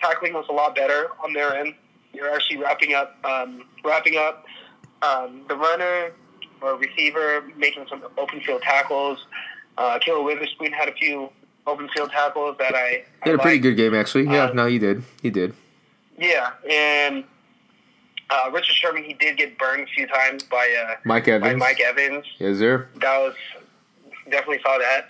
Tackling 0.00 0.32
was 0.34 0.46
a 0.48 0.52
lot 0.52 0.74
better 0.74 1.08
on 1.22 1.32
their 1.32 1.54
end. 1.54 1.74
You're 2.12 2.30
actually 2.34 2.58
wrapping 2.58 2.94
up, 2.94 3.16
um, 3.24 3.64
wrapping 3.84 4.16
up 4.16 4.44
um, 5.02 5.42
the 5.48 5.56
runner 5.56 6.12
or 6.60 6.76
receiver, 6.76 7.42
making 7.56 7.86
some 7.88 8.02
open 8.18 8.40
field 8.40 8.62
tackles. 8.62 9.26
Uh, 9.78 9.98
Ahkello 9.98 10.24
Witherspoon 10.24 10.72
had 10.72 10.88
a 10.88 10.92
few 10.92 11.30
open 11.66 11.88
field 11.94 12.10
tackles 12.10 12.56
that 12.58 12.74
I. 12.74 13.04
He 13.24 13.30
had 13.30 13.38
a 13.38 13.40
I 13.40 13.42
pretty 13.42 13.58
good 13.58 13.76
game, 13.76 13.94
actually. 13.94 14.24
Yeah, 14.24 14.44
Uh, 14.46 14.52
no, 14.52 14.66
he 14.66 14.78
did. 14.78 15.02
He 15.22 15.30
did. 15.30 15.54
Yeah, 16.18 16.50
and 16.70 17.24
uh, 18.28 18.50
Richard 18.52 18.74
Sherman, 18.74 19.02
he 19.04 19.14
did 19.14 19.36
get 19.38 19.56
burned 19.58 19.82
a 19.84 19.86
few 19.86 20.06
times 20.06 20.42
by 20.42 20.74
uh, 20.88 20.96
Mike 21.04 21.26
by 21.26 21.32
Evans. 21.32 21.58
Mike 21.58 21.80
Evans. 21.80 22.26
Yes, 22.38 22.58
sir. 22.58 22.88
That 22.96 23.18
was 23.18 23.34
definitely 24.30 24.60
saw 24.62 24.78
that. 24.78 25.08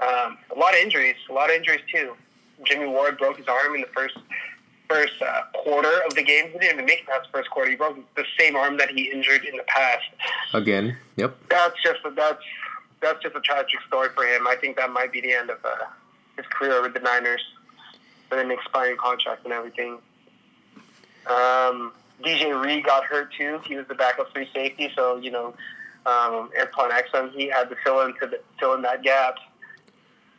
Um, 0.00 0.38
a 0.54 0.58
lot 0.58 0.74
of 0.74 0.80
injuries, 0.80 1.16
a 1.30 1.32
lot 1.32 1.50
of 1.50 1.56
injuries 1.56 1.82
too. 1.92 2.14
Jimmy 2.64 2.86
Ward 2.86 3.18
broke 3.18 3.36
his 3.36 3.46
arm 3.48 3.74
in 3.74 3.80
the 3.80 3.88
first 3.88 4.16
first 4.88 5.14
uh, 5.22 5.42
quarter 5.54 6.00
of 6.06 6.14
the 6.14 6.22
game. 6.22 6.46
He 6.52 6.58
didn't 6.58 6.74
even 6.74 6.84
make 6.84 7.00
it 7.00 7.06
past 7.06 7.26
the 7.32 7.38
first 7.38 7.50
quarter. 7.50 7.70
He 7.70 7.76
broke 7.76 7.96
the 8.16 8.24
same 8.38 8.54
arm 8.54 8.76
that 8.78 8.90
he 8.90 9.10
injured 9.10 9.44
in 9.44 9.56
the 9.56 9.62
past. 9.64 10.04
Again. 10.52 10.96
Yep. 11.16 11.36
That's 11.48 11.82
just 11.82 12.00
a, 12.04 12.10
that's 12.10 12.42
that's 13.00 13.22
just 13.22 13.34
a 13.34 13.40
tragic 13.40 13.80
story 13.86 14.08
for 14.14 14.24
him. 14.24 14.46
I 14.46 14.56
think 14.56 14.76
that 14.76 14.90
might 14.90 15.12
be 15.12 15.20
the 15.20 15.32
end 15.32 15.50
of 15.50 15.58
uh, 15.64 15.68
his 16.36 16.46
career 16.46 16.82
with 16.82 16.94
the 16.94 17.00
Niners, 17.00 17.42
with 18.30 18.40
an 18.40 18.50
expiring 18.50 18.96
contract 18.96 19.44
and 19.44 19.52
everything. 19.52 19.98
Um, 21.26 21.92
DJ 22.22 22.62
Reed 22.62 22.84
got 22.84 23.04
hurt 23.04 23.32
too. 23.32 23.60
He 23.66 23.76
was 23.76 23.86
the 23.88 23.94
backup 23.94 24.32
free 24.32 24.48
safety, 24.52 24.90
so 24.94 25.16
you 25.16 25.30
know, 25.30 25.54
um, 26.06 26.50
Antone 26.58 26.90
Exum, 26.90 27.32
he 27.32 27.48
had 27.48 27.68
to 27.70 27.76
fill 27.84 28.00
into 28.02 28.26
the, 28.26 28.40
fill 28.58 28.74
in 28.74 28.82
that 28.82 29.02
gap. 29.02 29.36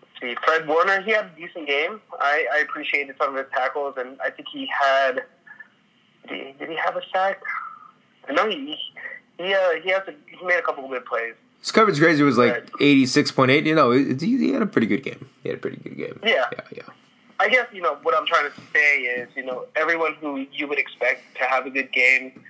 Let's 0.01 0.21
see, 0.21 0.36
Fred 0.43 0.67
Warner, 0.67 1.01
he 1.01 1.12
had 1.12 1.25
a 1.25 1.32
decent 1.36 1.67
game. 1.67 2.01
I, 2.19 2.47
I 2.54 2.58
appreciated 2.60 3.15
some 3.17 3.36
of 3.36 3.43
his 3.43 3.51
tackles, 3.54 3.95
and 3.97 4.19
I 4.21 4.30
think 4.30 4.47
he 4.51 4.67
had. 4.67 5.23
Did 6.28 6.47
he, 6.47 6.54
did 6.54 6.69
he 6.69 6.75
have 6.75 6.95
a 6.95 7.01
sack? 7.13 7.41
I 8.28 8.34
know 8.34 8.49
he 8.49 8.75
he 9.38 9.54
uh, 9.54 9.71
he 9.84 9.89
has 9.91 10.04
a, 10.08 10.13
he 10.28 10.45
made 10.45 10.58
a 10.58 10.62
couple 10.62 10.86
of 10.86 10.89
good 10.89 11.06
plays. 11.06 11.36
His 11.60 11.71
coverage 11.71 11.99
grade 11.99 12.19
was 12.21 12.38
like 12.38 12.69
eighty 12.80 13.06
six 13.06 13.32
point 13.32 13.51
eight. 13.51 13.65
You 13.65 13.75
know, 13.75 13.91
he, 13.91 14.13
he 14.15 14.51
had 14.51 14.62
a 14.62 14.65
pretty 14.67 14.88
good 14.88 15.04
game. 15.04 15.30
He 15.43 15.49
had 15.49 15.58
a 15.58 15.62
pretty 15.62 15.78
good 15.78 15.97
game. 15.97 16.19
Yeah. 16.23 16.45
Yeah. 16.51 16.62
Yeah. 16.71 16.84
I 17.39 17.49
guess 17.49 17.67
you 17.73 17.82
know 17.82 17.97
what 18.01 18.15
I'm 18.15 18.25
trying 18.25 18.49
to 18.49 18.62
say 18.73 19.01
is 19.01 19.30
you 19.36 19.43
know 19.43 19.65
everyone 19.75 20.15
who 20.15 20.45
you 20.51 20.67
would 20.67 20.80
expect 20.80 21.21
to 21.38 21.43
have 21.43 21.65
a 21.65 21.69
good 21.69 21.91
game 21.91 22.43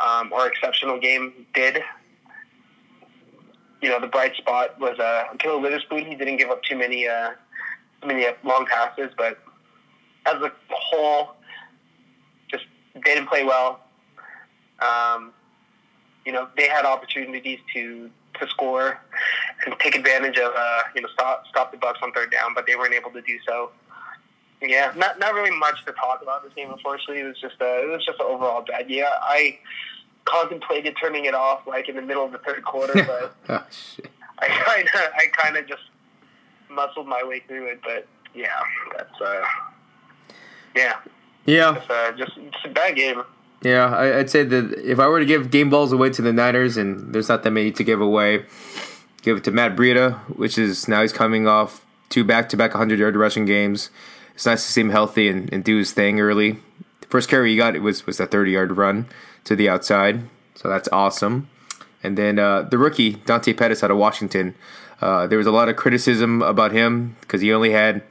um, 0.00 0.32
or 0.32 0.46
exceptional 0.46 0.98
game 0.98 1.46
did. 1.54 1.82
You 3.80 3.88
know 3.88 4.00
the 4.00 4.06
bright 4.06 4.34
spot 4.36 4.78
was 4.80 4.98
uh, 4.98 5.24
Ahkello 5.32 5.62
Witherspoon. 5.62 6.04
He 6.04 6.14
didn't 6.14 6.36
give 6.36 6.50
up 6.50 6.62
too 6.62 6.76
many 6.76 7.06
uh, 7.06 7.30
many 8.04 8.26
long 8.44 8.66
passes, 8.66 9.10
but 9.16 9.38
as 10.26 10.34
a 10.42 10.52
whole, 10.68 11.36
just 12.50 12.64
they 12.94 13.14
didn't 13.14 13.28
play 13.28 13.44
well. 13.44 13.80
Um, 14.80 15.32
you 16.24 16.32
know 16.32 16.48
they 16.56 16.68
had 16.68 16.84
opportunities 16.84 17.58
to 17.74 18.10
to 18.40 18.48
score 18.48 19.00
and 19.64 19.74
take 19.80 19.94
advantage 19.94 20.38
of 20.38 20.52
uh, 20.56 20.82
you 20.94 21.02
know 21.02 21.08
stop 21.12 21.44
stop 21.48 21.72
the 21.72 21.78
Bucks 21.78 22.00
on 22.02 22.12
third 22.12 22.30
down, 22.30 22.54
but 22.54 22.66
they 22.66 22.76
weren't 22.76 22.94
able 22.94 23.10
to 23.10 23.22
do 23.22 23.38
so. 23.46 23.70
Yeah, 24.60 24.92
not 24.96 25.18
not 25.18 25.34
really 25.34 25.56
much 25.56 25.84
to 25.86 25.92
talk 25.92 26.20
about 26.22 26.42
this 26.42 26.52
game. 26.54 26.70
Unfortunately, 26.70 27.20
it 27.20 27.26
was 27.26 27.40
just 27.40 27.54
a 27.60 27.82
it 27.82 27.88
was 27.88 28.04
just 28.04 28.18
an 28.20 28.26
overall 28.26 28.62
bad. 28.62 28.90
Yeah, 28.90 29.10
I 29.22 29.58
contemplated 30.28 30.96
turning 31.00 31.24
it 31.24 31.34
off 31.34 31.66
like 31.66 31.88
in 31.88 31.96
the 31.96 32.02
middle 32.02 32.24
of 32.24 32.32
the 32.32 32.38
third 32.38 32.62
quarter, 32.64 32.92
but 33.06 33.34
oh. 33.48 33.64
I 34.38 34.48
kind 34.48 34.86
of 34.86 35.00
I 35.16 35.26
kind 35.36 35.56
of 35.56 35.66
just 35.66 35.82
muscled 36.70 37.06
my 37.06 37.22
way 37.24 37.40
through 37.46 37.66
it. 37.66 37.80
But 37.82 38.06
yeah, 38.34 38.48
that's 38.96 39.20
uh, 39.20 39.42
yeah, 40.74 40.96
Yeah. 41.46 41.76
it's, 41.76 41.90
uh, 41.90 42.12
just 42.16 42.32
it's 42.36 42.56
a 42.64 42.68
bad 42.68 42.94
game. 42.96 43.22
Yeah, 43.62 43.86
I, 43.92 44.18
I'd 44.20 44.30
say 44.30 44.44
that 44.44 44.72
if 44.84 45.00
I 45.00 45.08
were 45.08 45.18
to 45.18 45.26
give 45.26 45.50
game 45.50 45.68
balls 45.68 45.90
away 45.92 46.10
to 46.10 46.22
the 46.22 46.32
Niners, 46.32 46.76
and 46.76 47.12
there's 47.12 47.28
not 47.28 47.42
that 47.42 47.50
many 47.50 47.72
to 47.72 47.82
give 47.82 48.00
away, 48.00 48.44
give 49.22 49.38
it 49.38 49.44
to 49.44 49.50
Matt 49.50 49.74
Breida, 49.74 50.18
which 50.36 50.56
is 50.58 50.86
now 50.86 51.02
he's 51.02 51.12
coming 51.12 51.48
off 51.48 51.84
two 52.08 52.22
back-to-back 52.22 52.72
100-yard 52.72 53.16
rushing 53.16 53.44
games. 53.46 53.90
It's 54.34 54.46
nice 54.46 54.64
to 54.64 54.72
see 54.72 54.80
him 54.82 54.90
healthy 54.90 55.28
and, 55.28 55.52
and 55.52 55.64
do 55.64 55.76
his 55.78 55.90
thing 55.92 56.20
early. 56.20 56.60
First 57.08 57.28
carry 57.28 57.50
he 57.50 57.56
got 57.56 57.74
it 57.74 57.82
was 57.82 58.06
was 58.06 58.20
a 58.20 58.26
30-yard 58.26 58.76
run 58.76 59.06
to 59.44 59.56
the 59.56 59.68
outside, 59.68 60.28
so 60.54 60.68
that's 60.68 60.88
awesome. 60.92 61.48
And 62.02 62.16
then 62.16 62.38
uh, 62.38 62.62
the 62.62 62.78
rookie 62.78 63.14
Dante 63.14 63.52
Pettis 63.52 63.82
out 63.82 63.90
of 63.90 63.96
Washington. 63.96 64.54
Uh, 65.00 65.26
there 65.26 65.38
was 65.38 65.46
a 65.46 65.52
lot 65.52 65.68
of 65.68 65.76
criticism 65.76 66.42
about 66.42 66.72
him 66.72 67.16
because 67.20 67.40
he 67.40 67.52
only 67.52 67.70
had 67.70 68.02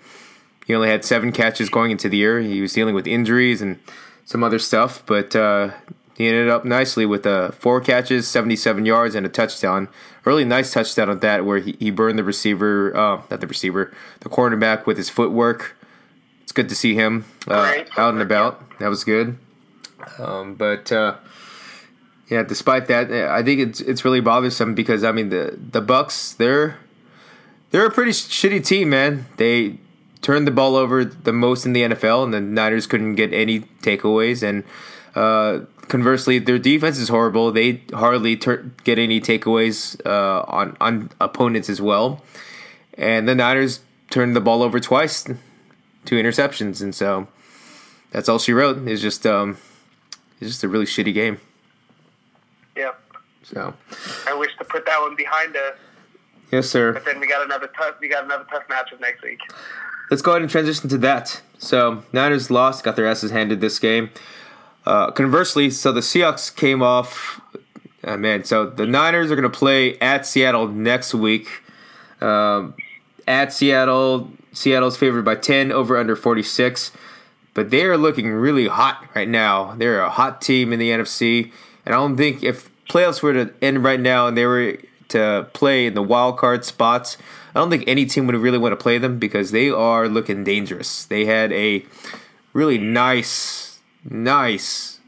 he 0.66 0.76
only 0.76 0.90
had 0.90 1.06
seven 1.06 1.32
catches 1.32 1.70
going 1.70 1.92
into 1.92 2.10
the 2.10 2.18
year. 2.18 2.40
He 2.42 2.62
was 2.62 2.74
dealing 2.74 2.96
with 2.96 3.08
injuries 3.08 3.62
and 3.62 3.80
some 4.26 4.44
other 4.44 4.60
stuff, 4.60 5.04
but 5.06 5.36
uh, 5.36 5.72
he 6.18 6.28
ended 6.28 6.50
up 6.50 6.66
nicely 6.66 7.06
with 7.06 7.26
uh, 7.26 7.52
four 7.52 7.80
catches, 7.80 8.28
77 8.28 8.86
yards, 8.86 9.16
and 9.16 9.26
a 9.26 9.30
touchdown. 9.30 9.88
Really 10.26 10.44
nice 10.44 10.74
touchdown 10.74 11.10
at 11.10 11.22
that, 11.22 11.46
where 11.46 11.60
he, 11.60 11.78
he 11.80 11.92
burned 11.92 12.20
the 12.20 12.24
receiver, 12.24 12.96
uh, 12.98 13.22
not 13.30 13.40
the 13.40 13.48
receiver, 13.48 13.94
the 14.20 14.30
cornerback 14.30 14.86
with 14.86 14.98
his 14.98 15.10
footwork. 15.10 15.77
Good 16.58 16.70
to 16.70 16.76
see 16.76 16.96
him 16.96 17.26
uh, 17.48 17.84
out 17.98 18.16
and 18.16 18.22
about. 18.24 18.80
That 18.80 18.88
was 18.88 19.04
good. 19.04 19.38
Um, 20.18 20.56
but 20.56 20.92
uh, 20.92 21.18
yeah, 22.30 22.42
despite 22.42 22.88
that, 22.88 23.12
I 23.12 23.44
think 23.44 23.60
it's 23.60 23.80
it's 23.80 24.04
really 24.04 24.22
bothersome 24.22 24.74
because 24.74 25.04
I 25.04 25.12
mean 25.12 25.30
the 25.30 25.56
the 25.56 25.82
Bucks 25.82 26.34
they're 26.34 26.80
they're 27.70 27.86
a 27.86 27.92
pretty 27.92 28.10
shitty 28.10 28.66
team, 28.66 28.90
man. 28.90 29.28
They 29.38 29.78
turned 30.24 30.48
the 30.48 30.52
ball 30.52 30.76
over 30.76 31.06
the 31.06 31.32
most 31.32 31.68
in 31.68 31.74
the 31.74 31.84
NFL, 31.84 32.24
and 32.24 32.34
the 32.34 32.42
Niners 32.42 32.88
couldn't 32.88 33.14
get 33.14 33.32
any 33.34 33.60
takeaways. 33.84 34.42
And 34.42 34.64
uh, 35.14 35.66
conversely, 35.88 36.40
their 36.40 36.58
defense 36.58 36.98
is 36.98 37.10
horrible. 37.10 37.52
They 37.52 37.84
hardly 37.94 38.36
ter- 38.36 38.72
get 38.84 38.98
any 38.98 39.22
takeaways 39.22 40.04
uh, 40.08 40.44
on 40.48 40.76
on 40.82 41.12
opponents 41.22 41.70
as 41.70 41.80
well. 41.80 42.24
And 42.96 43.30
the 43.30 43.36
Niners 43.36 43.82
turned 44.10 44.36
the 44.36 44.42
ball 44.42 44.64
over 44.64 44.80
twice, 44.80 45.28
two 46.08 46.16
interceptions, 46.16 46.82
and 46.82 46.96
so 46.96 47.28
that's 48.12 48.28
all 48.28 48.40
she 48.40 48.54
wrote. 48.54 48.88
Is 48.88 49.02
just 49.02 49.28
um, 49.28 49.58
it's 50.40 50.50
just 50.50 50.64
a 50.64 50.68
really 50.68 50.86
shitty 50.86 51.14
game. 51.14 51.40
Yep. 52.76 53.00
So 53.44 53.74
I 54.26 54.34
wish 54.34 54.52
to 54.58 54.66
put 54.66 54.86
that 54.88 55.00
one 55.00 55.16
behind 55.16 55.56
us. 55.56 55.76
Yes, 56.52 56.70
sir. 56.70 56.94
But 56.94 57.06
then 57.06 57.20
we 57.20 57.28
got 57.28 57.46
another 57.46 57.70
tough. 57.78 57.96
We 58.00 58.08
got 58.08 58.24
another 58.24 58.46
tough 58.50 58.68
matchup 58.70 59.02
next 59.02 59.22
week. 59.22 59.40
Let's 60.10 60.22
go 60.22 60.32
ahead 60.32 60.42
and 60.42 60.50
transition 60.50 60.90
to 60.90 60.98
that. 61.00 61.42
So 61.58 62.04
Niners 62.14 62.50
lost, 62.50 62.84
got 62.84 62.96
their 62.96 63.06
asses 63.08 63.32
handed 63.32 63.60
this 63.60 63.78
game. 63.78 64.10
Uh, 64.86 65.12
conversely, 65.12 65.70
so 65.70 65.92
the 65.92 66.00
Seahawks 66.00 66.56
came 66.56 66.82
off. 66.82 67.42
Uh, 68.04 68.16
man, 68.16 68.46
so 68.46 68.70
the 68.70 68.86
Niners 68.86 69.30
are 69.30 69.36
going 69.36 69.52
to 69.52 69.58
play 69.58 69.98
at 70.00 70.26
Seattle 70.26 70.70
next 70.70 71.14
week. 71.14 71.50
Um, 72.22 72.76
at 73.28 73.54
Seattle, 73.54 74.32
Seattle's 74.54 74.98
favored 74.98 75.26
by 75.26 75.36
10 75.36 75.72
over 75.72 75.98
under 75.98 76.16
46. 76.16 76.92
But 77.54 77.72
they 77.72 77.86
are 77.86 77.98
looking 77.98 78.32
really 78.32 78.68
hot 78.68 79.04
right 79.16 79.28
now. 79.28 79.74
They're 79.76 80.02
a 80.02 80.10
hot 80.10 80.42
team 80.42 80.72
in 80.72 80.80
the 80.80 80.92
NFC. 80.92 81.52
And 81.86 81.96
I 81.96 81.98
don't 81.98 82.16
think 82.16 82.44
if 82.44 82.70
playoffs 82.88 83.22
were 83.22 83.34
to 83.34 83.54
end 83.62 83.84
right 83.84 84.00
now 84.00 84.28
and 84.28 84.38
they 84.38 84.46
were 84.46 84.78
to 85.10 85.48
play 85.54 85.88
in 85.88 85.94
the 85.94 86.04
wild 86.04 86.38
card 86.38 86.66
spots, 86.66 87.18
I 87.56 87.60
don't 87.60 87.70
think 87.70 87.86
any 87.88 88.06
team 88.06 88.28
would 88.28 88.36
really 88.36 88.60
want 88.60 88.74
to 88.74 88.78
play 88.78 89.00
them 89.00 89.18
because 89.18 89.52
they 89.52 89.70
are 89.70 90.08
looking 90.08 90.44
dangerous. 90.44 91.06
They 91.06 91.26
had 91.26 91.52
a 91.52 91.86
really 92.54 92.78
nice, 92.78 93.80
nice 94.04 95.00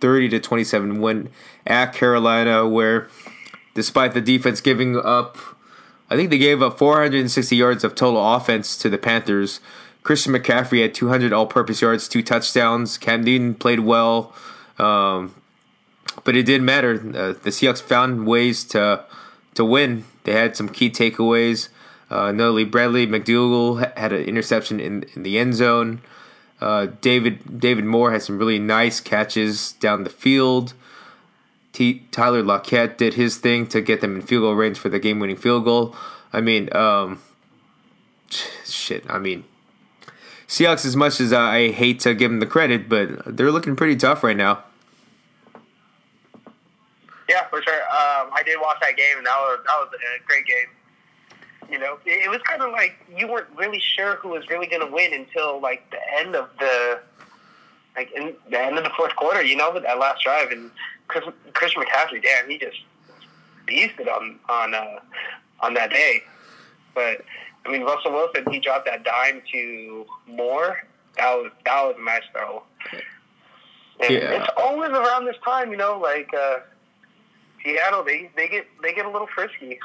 30 0.00 0.30
to 0.30 0.40
27 0.40 1.00
win 1.00 1.28
at 1.64 1.92
Carolina, 1.92 2.68
where 2.68 3.08
despite 3.74 4.14
the 4.14 4.20
defense 4.20 4.60
giving 4.60 4.96
up, 4.96 5.38
I 6.12 6.16
think 6.16 6.28
they 6.28 6.36
gave 6.36 6.60
up 6.60 6.76
460 6.76 7.56
yards 7.56 7.84
of 7.84 7.94
total 7.94 8.34
offense 8.34 8.76
to 8.76 8.90
the 8.90 8.98
Panthers. 8.98 9.60
Christian 10.02 10.34
McCaffrey 10.34 10.82
had 10.82 10.92
200 10.92 11.32
all-purpose 11.32 11.80
yards, 11.80 12.06
two 12.06 12.22
touchdowns. 12.22 12.98
Cam 12.98 13.24
Newton 13.24 13.54
played 13.54 13.80
well, 13.80 14.34
um, 14.78 15.34
but 16.24 16.36
it 16.36 16.42
didn't 16.42 16.66
matter. 16.66 16.96
Uh, 16.96 17.32
the 17.32 17.48
Seahawks 17.48 17.80
found 17.80 18.26
ways 18.26 18.62
to 18.64 19.06
to 19.54 19.64
win. 19.64 20.04
They 20.24 20.32
had 20.32 20.54
some 20.54 20.68
key 20.68 20.90
takeaways. 20.90 21.68
Uh, 22.10 22.30
notably, 22.30 22.64
Bradley 22.64 23.06
McDougald 23.06 23.96
had 23.96 24.12
an 24.12 24.24
interception 24.24 24.80
in, 24.80 25.06
in 25.14 25.22
the 25.22 25.38
end 25.38 25.54
zone. 25.54 26.02
Uh, 26.60 26.88
David 27.00 27.58
David 27.58 27.86
Moore 27.86 28.12
had 28.12 28.20
some 28.20 28.36
really 28.36 28.58
nice 28.58 29.00
catches 29.00 29.72
down 29.72 30.04
the 30.04 30.10
field. 30.10 30.74
T- 31.72 32.06
Tyler 32.10 32.42
Lockett 32.42 32.98
did 32.98 33.14
his 33.14 33.38
thing 33.38 33.66
to 33.68 33.80
get 33.80 34.00
them 34.00 34.16
in 34.16 34.22
field 34.22 34.42
goal 34.42 34.54
range 34.54 34.78
for 34.78 34.88
the 34.88 34.98
game 34.98 35.18
winning 35.18 35.36
field 35.36 35.64
goal. 35.64 35.96
I 36.32 36.40
mean, 36.40 36.74
um, 36.74 37.20
shit. 38.64 39.04
I 39.08 39.18
mean, 39.18 39.44
Seahawks. 40.46 40.84
As 40.84 40.96
much 40.96 41.20
as 41.20 41.32
I 41.32 41.70
hate 41.70 42.00
to 42.00 42.14
give 42.14 42.30
them 42.30 42.40
the 42.40 42.46
credit, 42.46 42.88
but 42.88 43.36
they're 43.36 43.50
looking 43.50 43.74
pretty 43.74 43.96
tough 43.96 44.22
right 44.22 44.36
now. 44.36 44.64
Yeah, 47.28 47.46
for 47.48 47.62
sure. 47.62 47.74
Um, 47.74 48.30
I 48.34 48.42
did 48.44 48.58
watch 48.60 48.76
that 48.82 48.94
game, 48.96 49.16
and 49.16 49.26
that 49.26 49.36
was 49.36 49.60
that 49.64 49.76
was 49.78 49.88
a 49.94 50.26
great 50.26 50.44
game. 50.44 50.66
You 51.70 51.78
know, 51.78 51.98
it, 52.04 52.26
it 52.26 52.28
was 52.30 52.42
kind 52.42 52.60
of 52.60 52.70
like 52.72 52.96
you 53.16 53.26
weren't 53.26 53.48
really 53.56 53.80
sure 53.80 54.16
who 54.16 54.28
was 54.28 54.46
really 54.50 54.66
going 54.66 54.86
to 54.86 54.92
win 54.92 55.14
until 55.14 55.58
like 55.58 55.90
the 55.90 55.98
end 56.18 56.36
of 56.36 56.50
the 56.58 57.00
like 57.96 58.12
in 58.12 58.34
the 58.50 58.60
end 58.60 58.76
of 58.76 58.84
the 58.84 58.90
fourth 58.90 59.16
quarter. 59.16 59.42
You 59.42 59.56
know, 59.56 59.72
with 59.72 59.84
that 59.84 59.98
last 59.98 60.22
drive, 60.22 60.50
and 60.50 60.70
Chris, 61.12 61.24
Chris 61.54 61.74
McCaffrey, 61.74 62.22
damn, 62.22 62.48
he 62.48 62.58
just 62.58 62.78
beasted 63.68 64.08
on 64.08 64.38
on 64.48 64.74
uh, 64.74 65.00
on 65.60 65.74
that 65.74 65.90
day. 65.90 66.22
But 66.94 67.22
I 67.64 67.70
mean, 67.70 67.82
Russell 67.82 68.12
Wilson, 68.12 68.50
he 68.50 68.58
dropped 68.58 68.86
that 68.86 69.04
dime 69.04 69.42
to 69.52 70.06
Moore. 70.26 70.78
That 71.16 71.34
was 71.34 71.52
that 71.64 71.82
was 71.84 71.96
a 71.98 72.02
nice 72.04 72.22
throw. 72.32 72.62
And 74.00 74.10
Yeah. 74.10 74.42
it's 74.42 74.48
always 74.56 74.90
around 74.90 75.26
this 75.26 75.36
time, 75.44 75.70
you 75.70 75.76
know, 75.76 75.98
like 75.98 76.30
uh, 76.34 76.56
Seattle, 77.64 78.02
they 78.02 78.30
they 78.36 78.48
get 78.48 78.66
they 78.82 78.92
get 78.94 79.06
a 79.06 79.10
little 79.10 79.28
frisky. 79.34 79.78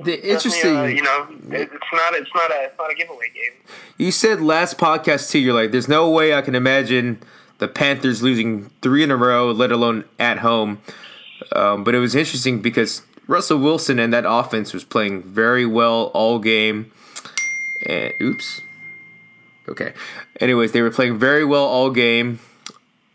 The 0.00 0.14
interesting. 0.30 0.76
uh, 0.76 0.84
you 0.84 1.02
know, 1.02 1.26
it's 1.50 1.72
not 1.92 2.14
it's 2.14 2.30
not 2.34 2.50
a 2.52 2.64
it's 2.66 2.78
not 2.78 2.90
a 2.92 2.94
giveaway 2.94 3.30
game. 3.34 3.60
You 3.96 4.12
said 4.12 4.40
last 4.40 4.78
podcast 4.78 5.30
too. 5.30 5.40
You're 5.40 5.54
like, 5.54 5.72
there's 5.72 5.88
no 5.88 6.08
way 6.08 6.34
I 6.34 6.40
can 6.42 6.54
imagine 6.54 7.20
the 7.58 7.68
Panthers 7.68 8.22
losing 8.22 8.70
three 8.82 9.02
in 9.02 9.10
a 9.10 9.16
row, 9.16 9.50
let 9.50 9.72
alone 9.72 10.04
at 10.18 10.38
home. 10.38 10.80
Um, 11.52 11.84
but 11.84 11.94
it 11.94 11.98
was 11.98 12.14
interesting 12.14 12.60
because 12.60 13.02
Russell 13.26 13.58
Wilson 13.58 13.98
and 13.98 14.12
that 14.12 14.24
offense 14.26 14.72
was 14.72 14.84
playing 14.84 15.22
very 15.22 15.66
well 15.66 16.10
all 16.14 16.38
game. 16.38 16.92
And 17.86 18.12
oops. 18.20 18.60
Okay. 19.68 19.92
Anyways, 20.40 20.72
they 20.72 20.82
were 20.82 20.90
playing 20.90 21.18
very 21.18 21.44
well 21.44 21.64
all 21.64 21.90
game, 21.90 22.40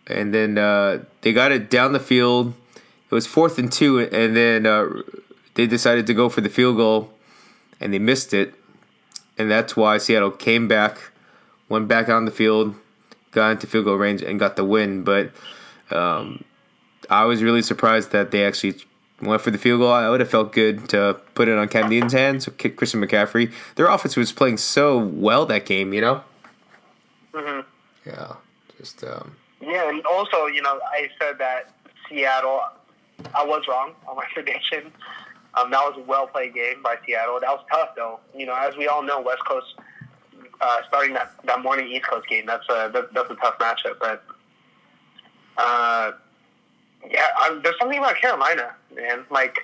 and 0.08 0.34
then 0.34 0.58
uh, 0.58 1.04
they 1.22 1.34
got 1.34 1.52
it 1.52 1.70
down 1.70 1.94
the 1.94 2.00
field. 2.00 2.54
It 2.76 3.16
was 3.16 3.28
fourth 3.28 3.58
and 3.58 3.72
two, 3.72 4.00
and 4.00 4.36
then 4.36 4.66
uh, 4.66 5.02
they 5.56 5.68
decided 5.68 6.08
to 6.08 6.14
go 6.14 6.30
for 6.30 6.42
the 6.42 6.50
field 6.50 6.78
goal, 6.78 7.12
and 7.80 7.94
they 7.94 8.00
missed 8.00 8.34
it 8.34 8.54
and 9.38 9.50
that's 9.50 9.76
why 9.76 9.98
Seattle 9.98 10.32
came 10.32 10.68
back, 10.68 11.12
went 11.70 11.88
back 11.88 12.10
on 12.10 12.26
the 12.26 12.32
field, 12.32 12.76
got 13.34 13.52
into 13.52 13.68
field 13.68 13.86
goal 13.86 13.96
range, 13.96 14.22
and 14.22 14.40
got 14.40 14.56
the 14.56 14.64
win. 14.66 15.04
But 15.04 15.32
um, 15.92 16.44
I 17.10 17.26
was 17.26 17.44
really 17.44 17.62
surprised 17.62 18.12
that 18.12 18.32
they 18.32 18.46
actually 18.46 18.76
went 19.22 19.42
for 19.42 19.52
the 19.52 19.58
field 19.58 19.80
goal. 19.80 19.92
I 19.92 20.10
would 20.10 20.20
have 20.20 20.30
felt 20.30 20.52
good 20.52 20.90
to 20.90 21.20
put 21.36 21.48
it 21.48 21.58
on 21.58 21.68
Cam 21.68 21.90
Newton's 21.90 22.14
hands, 22.14 22.48
kick 22.58 22.76
Christian 22.76 23.02
McCaffrey. 23.02 23.52
Their 23.76 23.88
offense 23.88 24.16
was 24.16 24.32
playing 24.32 24.58
so 24.58 24.98
well 24.98 25.46
that 25.48 25.66
game, 25.66 25.94
you 25.94 26.02
know. 26.02 26.24
hmm 27.34 27.62
Yeah, 28.06 28.34
just 28.78 29.04
um, 29.04 29.36
Yeah, 29.62 29.90
and 29.90 30.06
also, 30.06 30.48
you 30.48 30.62
know, 30.62 30.80
I 30.92 31.10
said 31.20 31.38
that 31.40 31.72
Seattle. 32.10 32.62
I 33.36 33.46
was 33.46 33.64
wrong 33.68 33.94
on 34.08 34.16
my 34.16 34.26
prediction. 34.34 34.92
Um, 35.56 35.70
that 35.70 35.80
was 35.82 35.96
a 35.98 36.02
well 36.02 36.28
played 36.28 36.56
game 36.56 36.82
by 36.82 36.98
Seattle. 37.06 37.40
That 37.40 37.50
was 37.50 37.64
tough, 37.72 37.90
though. 37.96 38.20
You 38.36 38.46
know, 38.48 38.56
as 38.56 38.76
we 38.76 38.88
all 38.88 39.04
know, 39.04 39.22
West 39.22 39.46
Coast 39.46 39.76
uh, 40.62 40.78
starting 40.88 41.14
that, 41.14 41.34
that 41.46 41.62
morning 41.62 41.88
East 41.88 42.06
Coast 42.06 42.28
game. 42.28 42.46
That's 42.46 42.68
a 42.70 42.90
that, 42.94 43.14
that's 43.14 43.30
a 43.30 43.36
tough 43.36 43.58
matchup. 43.60 44.00
But 44.00 44.24
uh, 45.58 46.12
yeah, 47.10 47.28
I, 47.38 47.60
there's 47.64 47.78
something 47.80 47.98
about 48.00 48.16
Carolina, 48.16 48.74
man. 48.96 49.26
Like 49.30 49.58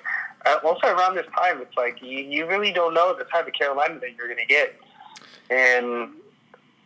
uh, 0.46 0.58
also 0.64 0.88
around 0.88 1.14
this 1.16 1.26
time, 1.36 1.60
it's 1.60 1.76
like 1.76 2.00
you, 2.02 2.18
you 2.18 2.46
really 2.46 2.72
don't 2.72 2.94
know 2.94 3.16
the 3.16 3.24
type 3.24 3.46
of 3.46 3.52
Carolina 3.52 3.98
that 4.00 4.14
you're 4.16 4.26
going 4.28 4.38
to 4.38 4.46
get. 4.46 4.78
And 5.50 6.10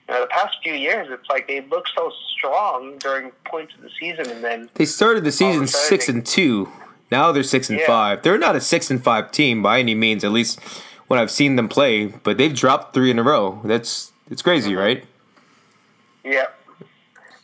the 0.07 0.27
past 0.31 0.59
few 0.63 0.75
years, 0.75 1.09
it's 1.11 1.29
like 1.29 1.47
they 1.49 1.61
look 1.63 1.87
so 1.95 2.13
strong 2.37 2.99
during 2.99 3.31
points 3.47 3.75
of 3.75 3.83
the 3.83 3.91
season, 4.01 4.31
and 4.31 4.43
then 4.45 4.71
they 4.75 4.85
started 4.85 5.25
the 5.25 5.33
season 5.33 5.67
sudden 5.67 5.89
six 5.89 6.09
and 6.09 6.25
two. 6.25 6.71
Now 7.11 7.33
they're 7.33 7.43
six 7.43 7.69
and 7.71 7.79
Yeah. 7.79 7.87
five. 7.87 8.23
They're 8.23 8.39
not 8.39 8.57
a 8.57 8.61
six 8.61 8.91
and 8.91 9.03
five 9.03 9.31
team 9.31 9.63
by 9.63 9.79
any 9.79 9.95
means, 9.95 10.25
at 10.25 10.33
least 10.33 10.59
when 11.09 11.19
I've 11.21 11.31
seen 11.31 11.57
them 11.57 11.69
play. 11.69 12.07
But 12.07 12.39
they've 12.39 12.55
dropped 12.55 12.95
three 12.95 13.11
in 13.11 13.19
a 13.19 13.23
row. 13.23 13.61
That's 13.65 14.13
it's 14.31 14.43
crazy, 14.43 14.75
right? 14.75 15.05
Yeah. 16.25 16.47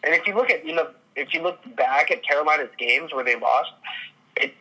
And 0.02 0.14
if 0.14 0.26
you 0.26 0.34
look 0.34 0.50
at 0.50 0.64
you 0.66 0.74
know 0.74 0.88
if 1.16 1.34
you 1.34 1.42
look 1.42 1.58
back 1.76 2.10
at 2.10 2.22
Carolina's 2.22 2.70
games 2.78 3.12
where 3.12 3.24
they 3.24 3.38
lost, 3.38 3.70
it 4.36 4.54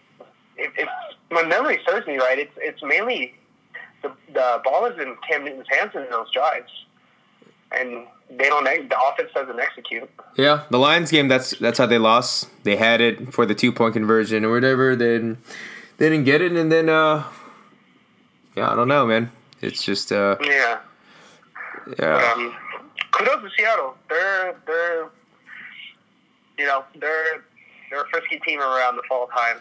if, 0.57 0.71
if 0.77 0.89
my 1.31 1.43
memory 1.43 1.79
serves 1.87 2.05
me 2.07 2.17
right, 2.17 2.37
it's 2.39 2.53
it's 2.57 2.83
mainly 2.83 3.33
the 4.01 4.11
the 4.33 4.61
ball 4.63 4.85
is 4.85 4.99
in 4.99 5.15
Cam 5.27 5.45
Newton's 5.45 5.67
hands 5.69 5.91
in 5.95 6.05
those 6.09 6.31
drives. 6.31 6.71
and 7.71 8.05
they 8.29 8.45
don't. 8.45 8.63
The 8.63 8.97
offense 8.99 9.29
doesn't 9.33 9.59
execute. 9.59 10.09
Yeah, 10.37 10.63
the 10.69 10.77
Lions 10.77 11.09
game. 11.11 11.27
That's 11.27 11.51
that's 11.51 11.77
how 11.77 11.85
they 11.85 11.97
lost. 11.97 12.49
They 12.63 12.75
had 12.75 13.01
it 13.01 13.33
for 13.33 13.45
the 13.45 13.55
two 13.55 13.71
point 13.71 13.93
conversion 13.93 14.45
or 14.45 14.51
whatever. 14.51 14.95
Then 14.95 15.37
they 15.97 16.09
didn't 16.09 16.25
get 16.25 16.41
it, 16.41 16.51
and 16.51 16.71
then 16.71 16.89
uh, 16.89 17.23
yeah, 18.55 18.71
I 18.71 18.75
don't 18.75 18.87
know, 18.87 19.05
man. 19.05 19.31
It's 19.61 19.83
just 19.83 20.11
uh, 20.11 20.37
Yeah. 20.41 20.79
yeah, 21.97 22.33
Um, 22.35 22.55
kudos 23.11 23.41
to 23.43 23.49
Seattle. 23.57 23.95
They're 24.09 24.55
they're 24.65 25.09
you 26.57 26.65
know 26.65 26.83
they're 26.99 27.43
they're 27.89 28.01
a 28.01 28.07
frisky 28.09 28.39
team 28.39 28.59
around 28.59 28.95
the 28.95 29.03
fall 29.07 29.27
time. 29.27 29.57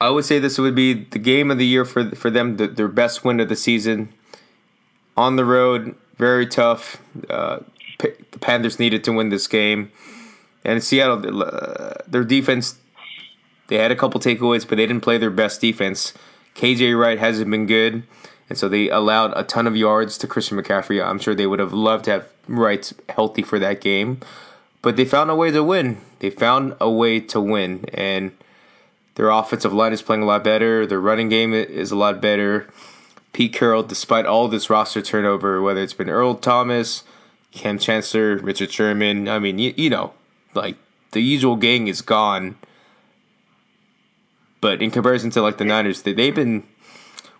I 0.00 0.10
would 0.10 0.24
say 0.24 0.38
this 0.38 0.58
would 0.58 0.74
be 0.74 0.92
the 1.04 1.18
game 1.18 1.50
of 1.50 1.58
the 1.58 1.66
year 1.66 1.84
for 1.84 2.10
for 2.10 2.30
them. 2.30 2.56
The, 2.56 2.66
their 2.66 2.88
best 2.88 3.24
win 3.24 3.40
of 3.40 3.48
the 3.48 3.56
season. 3.56 4.12
On 5.16 5.36
the 5.36 5.44
road, 5.44 5.94
very 6.18 6.46
tough. 6.46 7.00
Uh, 7.30 7.60
the 8.00 8.38
Panthers 8.40 8.78
needed 8.80 9.04
to 9.04 9.12
win 9.12 9.28
this 9.28 9.46
game, 9.46 9.92
and 10.64 10.82
Seattle, 10.82 11.42
uh, 11.42 11.94
their 12.08 12.24
defense, 12.24 12.76
they 13.68 13.76
had 13.76 13.92
a 13.92 13.96
couple 13.96 14.20
takeaways, 14.20 14.68
but 14.68 14.76
they 14.76 14.86
didn't 14.86 15.02
play 15.02 15.16
their 15.16 15.30
best 15.30 15.60
defense. 15.60 16.12
KJ 16.54 16.98
Wright 16.98 17.18
hasn't 17.18 17.50
been 17.50 17.66
good, 17.66 18.04
and 18.48 18.58
so 18.58 18.68
they 18.68 18.88
allowed 18.88 19.32
a 19.36 19.42
ton 19.42 19.66
of 19.66 19.76
yards 19.76 20.16
to 20.18 20.26
Christian 20.26 20.58
McCaffrey. 20.58 21.04
I'm 21.04 21.18
sure 21.18 21.34
they 21.34 21.46
would 21.46 21.58
have 21.58 21.72
loved 21.72 22.04
to 22.06 22.12
have 22.12 22.28
Wright 22.46 22.92
healthy 23.08 23.42
for 23.42 23.58
that 23.58 23.80
game, 23.80 24.20
but 24.82 24.96
they 24.96 25.04
found 25.04 25.30
a 25.30 25.34
way 25.34 25.50
to 25.50 25.64
win. 25.64 25.98
They 26.20 26.30
found 26.30 26.76
a 26.80 26.90
way 26.90 27.20
to 27.20 27.40
win, 27.40 27.84
and 27.92 28.32
their 29.14 29.30
offensive 29.30 29.72
line 29.72 29.92
is 29.92 30.02
playing 30.02 30.22
a 30.22 30.26
lot 30.26 30.44
better. 30.44 30.86
Their 30.86 31.00
running 31.00 31.28
game 31.28 31.54
is 31.54 31.90
a 31.90 31.96
lot 31.96 32.20
better. 32.20 32.68
Pete 33.32 33.52
Carroll, 33.52 33.82
despite 33.82 34.26
all 34.26 34.46
this 34.48 34.70
roster 34.70 35.02
turnover, 35.02 35.60
whether 35.60 35.82
it's 35.82 35.92
been 35.92 36.08
Earl 36.08 36.36
Thomas, 36.36 37.02
Kam 37.50 37.78
Chancellor, 37.78 38.36
Richard 38.36 38.70
Sherman, 38.70 39.28
I 39.28 39.38
mean, 39.38 39.58
you, 39.58 39.74
you 39.76 39.90
know, 39.90 40.12
like 40.54 40.76
the 41.10 41.20
usual 41.20 41.56
gang 41.56 41.88
is 41.88 42.00
gone. 42.00 42.56
But 44.64 44.80
in 44.80 44.90
comparison 44.90 45.28
to 45.32 45.42
like 45.42 45.58
the 45.58 45.66
Niners, 45.66 46.00
they, 46.00 46.14
they've 46.14 46.34
been, 46.34 46.62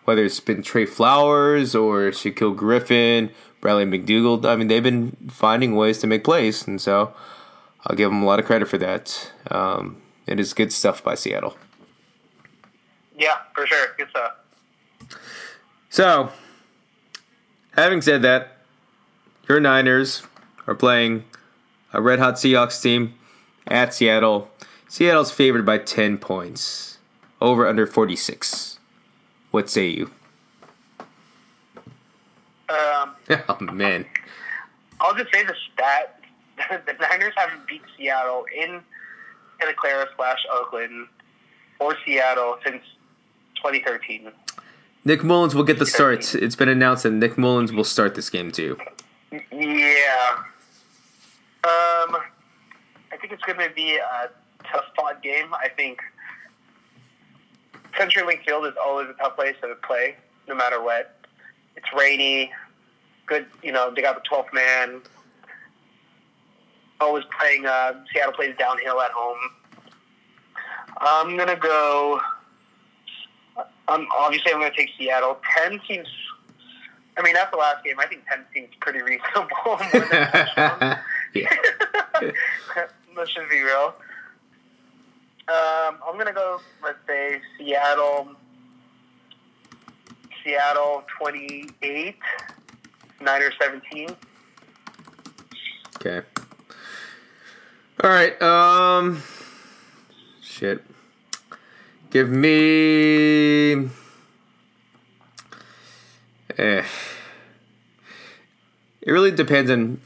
whether 0.05 0.27
it's 0.27 0.41
been 0.41 0.63
Tre 0.63 0.85
Flowers 0.85 1.75
or 1.75 2.11
Shaquill 2.11 2.55
Griffin, 2.55 3.31
Bradley 3.63 3.87
McDougald. 3.87 4.45
I 4.45 4.57
mean, 4.57 4.69
they've 4.69 4.83
been 4.83 5.17
finding 5.31 5.75
ways 5.75 5.97
to 6.01 6.07
make 6.07 6.23
plays. 6.23 6.67
And 6.67 6.79
so 6.79 7.15
I'll 7.87 7.97
give 7.97 8.11
them 8.11 8.23
a 8.23 8.27
lot 8.27 8.41
of 8.41 8.45
credit 8.45 8.69
for 8.69 8.77
that. 8.77 9.33
Um, 9.51 10.03
it 10.27 10.39
is 10.39 10.53
good 10.53 10.71
stuff 10.71 11.03
by 11.03 11.15
Seattle. 11.15 11.57
Yeah, 13.19 13.39
for 13.55 13.67
sure. 13.67 13.95
Good 13.97 14.11
stuff. 14.11 14.33
So, 15.89 16.31
having 17.71 18.03
said 18.03 18.21
that, 18.21 18.59
your 19.49 19.61
Niners 19.61 20.25
are 20.67 20.75
playing 20.75 21.25
a 21.91 22.03
red 22.03 22.19
hot 22.19 22.35
Seahawks 22.35 22.83
team 22.83 23.15
at 23.67 23.95
Seattle. 23.95 24.51
Seattle's 24.89 25.31
favored 25.31 25.65
by 25.65 25.79
10 25.79 26.19
points, 26.19 26.94
over 27.45 27.69
under 27.69 27.87
46. 27.87 28.79
What 29.51 29.69
say 29.71 29.89
you? 29.89 30.11
Um, 32.69 33.15
Oh, 33.49 33.59
man. 33.61 34.07
I'll 35.01 35.15
just 35.15 35.33
say 35.33 35.45
the 35.45 35.55
stat: 35.73 36.21
the 36.87 36.93
Niners 36.95 37.35
haven't 37.37 37.67
beat 37.69 37.83
Seattle 37.97 38.47
in 38.57 38.81
Santa 39.61 39.75
Clara 39.75 40.07
slash 40.17 40.45
Oakland 40.51 41.07
or 41.79 41.97
Seattle 42.05 42.59
since 42.65 42.83
2013. 43.57 44.31
Nick 45.05 45.23
Mullins 45.23 45.55
will 45.55 45.65
get 45.65 45.79
the 45.79 45.87
start. 45.87 46.35
It's 46.35 46.57
been 46.57 46.69
announced 46.69 47.03
that 47.03 47.11
Nick 47.13 47.37
Mullins 47.37 47.73
will 47.73 47.85
start 47.85 48.15
this 48.15 48.31
game 48.31 48.51
too. 48.51 48.79
Yeah. 49.31 50.39
Um, 51.65 52.17
I 53.13 53.17
think 53.21 53.33
it's 53.33 53.43
going 53.43 53.59
to 53.59 53.75
be 53.75 53.97
a 53.97 54.31
tough 54.67 54.85
fought 54.97 55.23
game. 55.23 55.53
I 55.53 55.69
think 55.69 56.01
CenturyLink 57.99 58.45
Field 58.45 58.67
is 58.67 58.75
always 58.83 59.09
a 59.09 59.15
tough 59.15 59.37
place 59.37 59.55
to 59.63 59.75
play, 59.87 60.17
no 60.49 60.55
matter 60.55 60.83
what. 60.83 61.17
It's 61.77 61.87
rainy. 61.97 62.53
Good, 63.27 63.47
you 63.63 63.73
know, 63.73 63.93
they 63.95 64.03
got 64.03 64.23
the 64.23 64.29
12th 64.29 64.53
man. 64.53 65.01
Always 67.01 67.25
playing, 67.39 67.67
uh, 67.67 67.95
Seattle 68.13 68.33
plays 68.33 68.55
downhill 68.59 69.01
at 69.01 69.11
home. 69.11 69.39
I'm 70.99 71.37
going 71.37 71.49
to 71.49 71.57
go, 71.57 72.21
um, 73.89 74.07
obviously, 74.17 74.53
I'm 74.53 74.61
going 74.61 74.71
to 74.71 74.77
take 74.77 74.91
Seattle. 74.99 75.39
10 75.59 75.81
seems, 75.89 76.07
I 77.17 77.23
mean, 77.23 77.35
that's 77.35 77.51
the 77.51 77.57
last 77.57 77.85
game. 77.85 77.99
I 77.99 78.07
think 78.07 78.23
10 78.29 78.45
seems 78.55 78.69
pretty 78.81 79.03
reasonable. 79.03 79.49
more 79.67 79.79
than. 79.93 80.97
Let's 83.17 83.35
just 83.35 83.51
be 83.51 83.61
real. 83.61 83.95
Um, 85.47 85.99
I'm 86.07 86.17
gonna 86.17 86.33
go. 86.33 86.61
Let's 86.83 86.99
say 87.07 87.41
Seattle. 87.59 88.29
Seattle 90.43 91.05
28, 91.19 92.17
Niners 93.21 93.55
17. 93.61 94.11
Okay. 95.97 96.21
All 98.03 98.11
right. 98.11 98.41
Um. 98.43 99.23
Shit. 100.43 100.83
Give 102.11 102.29
me. 102.29 103.89
Eh. 106.57 106.85
It 109.03 109.11
really 109.11 109.31
depends 109.31 109.71
on. 109.71 110.01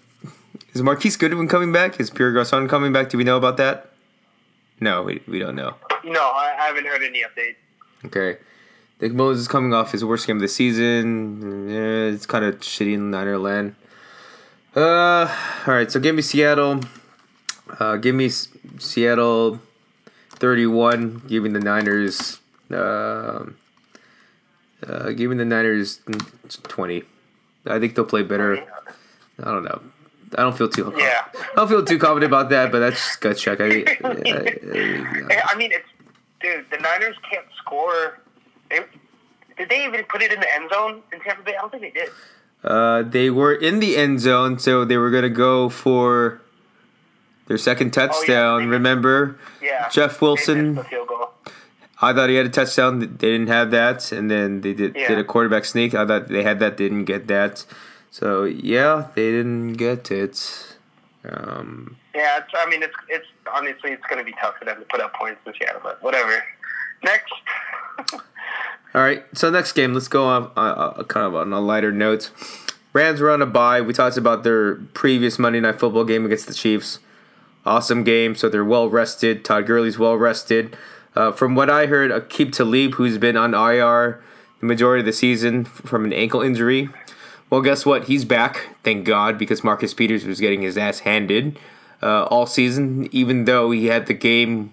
Is 0.72 0.82
Marquise 0.82 1.16
Goodwin 1.16 1.48
coming 1.48 1.72
back? 1.72 2.00
Is 2.00 2.10
Pierre 2.10 2.32
Garcon 2.32 2.68
coming 2.68 2.92
back? 2.92 3.08
Do 3.08 3.18
we 3.18 3.24
know 3.24 3.36
about 3.36 3.56
that? 3.58 3.87
No, 4.80 5.02
we, 5.02 5.20
we 5.26 5.38
don't 5.38 5.56
know. 5.56 5.74
No, 6.04 6.20
I, 6.22 6.54
I 6.58 6.66
haven't 6.66 6.86
heard 6.86 7.02
any 7.02 7.22
updates. 7.22 7.56
Okay. 8.06 8.38
Nick 9.00 9.12
Mullins 9.12 9.40
is 9.40 9.48
coming 9.48 9.72
off 9.74 9.92
his 9.92 10.04
worst 10.04 10.26
game 10.26 10.36
of 10.36 10.42
the 10.42 10.48
season. 10.48 11.68
It's 11.70 12.26
kind 12.26 12.44
of 12.44 12.60
shitty 12.60 12.94
in 12.94 13.10
Niner 13.10 13.38
land. 13.38 13.74
Uh, 14.74 15.26
all 15.66 15.74
right. 15.74 15.90
So 15.90 15.98
give 16.00 16.14
me 16.14 16.22
Seattle. 16.22 16.80
Uh, 17.78 17.96
give 17.96 18.14
me 18.14 18.26
S- 18.26 18.48
Seattle, 18.78 19.60
thirty-one. 20.30 21.22
Give 21.28 21.42
me 21.42 21.50
the 21.50 21.60
Niners. 21.60 22.38
Um 22.70 23.56
uh, 24.86 25.10
give 25.10 25.30
me 25.30 25.36
the 25.36 25.44
Niners 25.44 26.00
twenty. 26.64 27.02
I 27.66 27.78
think 27.78 27.94
they'll 27.94 28.04
play 28.04 28.22
better. 28.22 28.64
I 29.42 29.44
don't 29.44 29.64
know. 29.64 29.80
I 30.36 30.42
don't 30.42 30.56
feel 30.56 30.68
too. 30.68 30.92
Yeah. 30.96 31.24
I 31.34 31.54
don't 31.56 31.68
feel 31.68 31.84
too 31.84 31.98
confident 31.98 32.30
about 32.30 32.50
that, 32.50 32.70
but 32.72 32.80
that's 32.80 32.96
just 32.96 33.20
gut 33.20 33.36
check. 33.36 33.60
I, 33.60 33.64
I, 33.64 33.86
I- 34.04 35.42
I 35.48 35.54
mean, 35.56 35.72
it's 35.72 35.88
dude. 36.40 36.66
The 36.70 36.78
Niners 36.78 37.16
can't 37.30 37.46
score. 37.58 38.18
They, 38.70 38.80
did 39.56 39.68
they 39.68 39.84
even 39.84 40.04
put 40.04 40.22
it 40.22 40.32
in 40.32 40.40
the 40.40 40.52
end 40.54 40.70
zone 40.72 41.02
in 41.12 41.20
Tampa 41.20 41.42
Bay? 41.42 41.54
I 41.56 41.60
don't 41.60 41.70
think 41.70 41.82
they 41.82 41.90
did. 41.90 42.10
Uh, 42.62 43.02
they 43.02 43.30
were 43.30 43.54
in 43.54 43.80
the 43.80 43.96
end 43.96 44.20
zone, 44.20 44.58
so 44.58 44.84
they 44.84 44.96
were 44.96 45.10
gonna 45.10 45.28
go 45.30 45.68
for 45.68 46.40
their 47.46 47.58
second 47.58 47.92
touchdown. 47.92 48.58
they 48.60 48.66
missed- 48.66 48.72
remember, 48.72 49.38
Yeah. 49.62 49.88
Jeff 49.88 50.20
Wilson. 50.20 50.74
missed 50.74 50.84
the 50.84 50.90
field 50.90 51.08
goal. 51.08 51.30
I 52.00 52.12
thought 52.12 52.28
he 52.28 52.36
had 52.36 52.46
a 52.46 52.50
touchdown. 52.50 53.00
They 53.00 53.06
didn't 53.06 53.48
have 53.48 53.70
that, 53.72 54.12
and 54.12 54.30
then 54.30 54.60
they 54.60 54.72
did 54.74 54.94
Yeah. 54.94 55.08
did 55.08 55.18
a 55.18 55.24
quarterback 55.24 55.64
sneak. 55.64 55.94
I 55.94 56.04
thought 56.06 56.28
they 56.28 56.42
had 56.42 56.58
that, 56.60 56.76
didn't 56.76 57.06
get 57.06 57.26
that. 57.28 57.64
So 58.10 58.44
yeah, 58.44 59.08
they 59.14 59.30
didn't 59.30 59.74
get 59.74 60.10
it. 60.10 60.76
Um, 61.28 61.96
Yeah, 62.14 62.38
it's, 62.38 62.52
I 62.54 62.68
mean, 62.68 62.82
it's 62.82 62.94
it's 63.08 63.26
honestly 63.52 63.92
it's 63.92 64.04
going 64.06 64.18
to 64.18 64.24
be 64.24 64.34
tough 64.40 64.56
for 64.58 64.64
them 64.64 64.78
to 64.78 64.86
put 64.86 65.00
up 65.00 65.14
points 65.14 65.40
in 65.46 65.52
Seattle, 65.58 65.80
but 65.82 66.02
whatever. 66.02 66.42
Next, 67.02 67.32
All 68.94 69.02
right, 69.02 69.24
so 69.34 69.50
next 69.50 69.72
game, 69.72 69.92
let's 69.92 70.08
go 70.08 70.26
on 70.26 70.50
uh, 70.56 70.60
uh, 70.60 71.04
kind 71.04 71.26
of 71.26 71.34
on 71.34 71.52
a 71.52 71.60
lighter 71.60 71.92
note. 71.92 72.30
Rams 72.92 73.20
were 73.20 73.30
on 73.30 73.42
a 73.42 73.46
bye. 73.46 73.80
We 73.80 73.92
talked 73.92 74.16
about 74.16 74.44
their 74.44 74.76
previous 74.76 75.38
Monday 75.38 75.60
Night 75.60 75.78
Football 75.78 76.04
game 76.04 76.24
against 76.24 76.46
the 76.46 76.54
Chiefs. 76.54 76.98
Awesome 77.66 78.02
game, 78.02 78.34
so 78.34 78.48
they're 78.48 78.64
well 78.64 78.88
rested. 78.88 79.44
Todd 79.44 79.66
Gurley's 79.66 79.98
well 79.98 80.16
rested. 80.16 80.76
Uh, 81.14 81.32
from 81.32 81.54
what 81.54 81.68
I 81.68 81.86
heard, 81.86 82.10
Aqib 82.10 82.52
Talib, 82.52 82.94
who's 82.94 83.18
been 83.18 83.36
on 83.36 83.52
IR 83.52 84.22
the 84.60 84.66
majority 84.66 85.00
of 85.00 85.06
the 85.06 85.12
season 85.12 85.64
from 85.64 86.04
an 86.04 86.12
ankle 86.12 86.40
injury, 86.40 86.88
well, 87.50 87.62
guess 87.62 87.86
what? 87.86 88.04
He's 88.04 88.24
back, 88.24 88.76
thank 88.82 89.04
God, 89.04 89.38
because 89.38 89.64
Marcus 89.64 89.94
Peters 89.94 90.24
was 90.24 90.40
getting 90.40 90.62
his 90.62 90.76
ass 90.76 91.00
handed 91.00 91.58
uh, 92.02 92.24
all 92.24 92.46
season, 92.46 93.08
even 93.12 93.44
though 93.44 93.70
he 93.70 93.86
had 93.86 94.06
the 94.06 94.14
game 94.14 94.72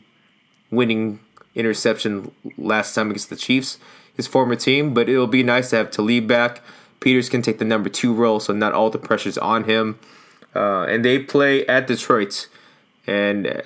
winning 0.71 1.19
interception 1.55 2.31
last 2.57 2.93
time 2.93 3.09
against 3.09 3.29
the 3.29 3.35
Chiefs, 3.35 3.79
his 4.15 4.27
former 4.27 4.55
team. 4.55 4.93
But 4.93 5.09
it'll 5.09 5.27
be 5.27 5.43
nice 5.43 5.69
to 5.71 5.77
have 5.77 5.91
Talib 5.91 6.27
back. 6.27 6.61
Peters 6.99 7.29
can 7.29 7.41
take 7.41 7.59
the 7.59 7.65
number 7.65 7.89
two 7.89 8.13
role, 8.13 8.39
so 8.39 8.53
not 8.53 8.73
all 8.73 8.89
the 8.89 8.97
pressure's 8.97 9.37
on 9.37 9.65
him. 9.65 9.99
Uh, 10.55 10.83
and 10.83 11.03
they 11.03 11.19
play 11.19 11.65
at 11.67 11.87
Detroit. 11.87 12.47
And, 13.07 13.47
uh, 13.47 13.61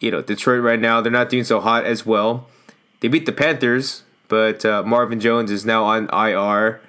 you 0.00 0.10
know, 0.10 0.22
Detroit 0.22 0.62
right 0.62 0.80
now, 0.80 1.00
they're 1.00 1.12
not 1.12 1.28
doing 1.28 1.44
so 1.44 1.60
hot 1.60 1.84
as 1.84 2.06
well. 2.06 2.48
They 3.00 3.08
beat 3.08 3.26
the 3.26 3.32
Panthers, 3.32 4.04
but 4.28 4.64
uh, 4.64 4.82
Marvin 4.82 5.20
Jones 5.20 5.50
is 5.50 5.64
now 5.64 5.84
on 5.84 6.08
IR. 6.12 6.80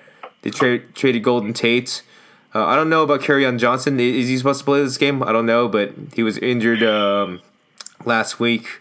They 0.47 0.51
tra- 0.51 0.79
traded 0.79 1.23
Golden 1.23 1.51
Tate. 1.51 2.03
Uh, 2.55 2.63
I 2.65 2.77
don't 2.77 2.89
know 2.89 3.03
about 3.03 3.19
Kerryon 3.19 3.59
Johnson. 3.59 3.99
Is 3.99 4.29
he 4.29 4.37
supposed 4.37 4.59
to 4.59 4.65
play 4.65 4.81
this 4.81 4.95
game? 4.97 5.21
I 5.21 5.33
don't 5.33 5.45
know, 5.45 5.67
but 5.67 5.91
he 6.15 6.23
was 6.23 6.37
injured 6.37 6.81
um, 6.83 7.41
last 8.05 8.39
week. 8.39 8.79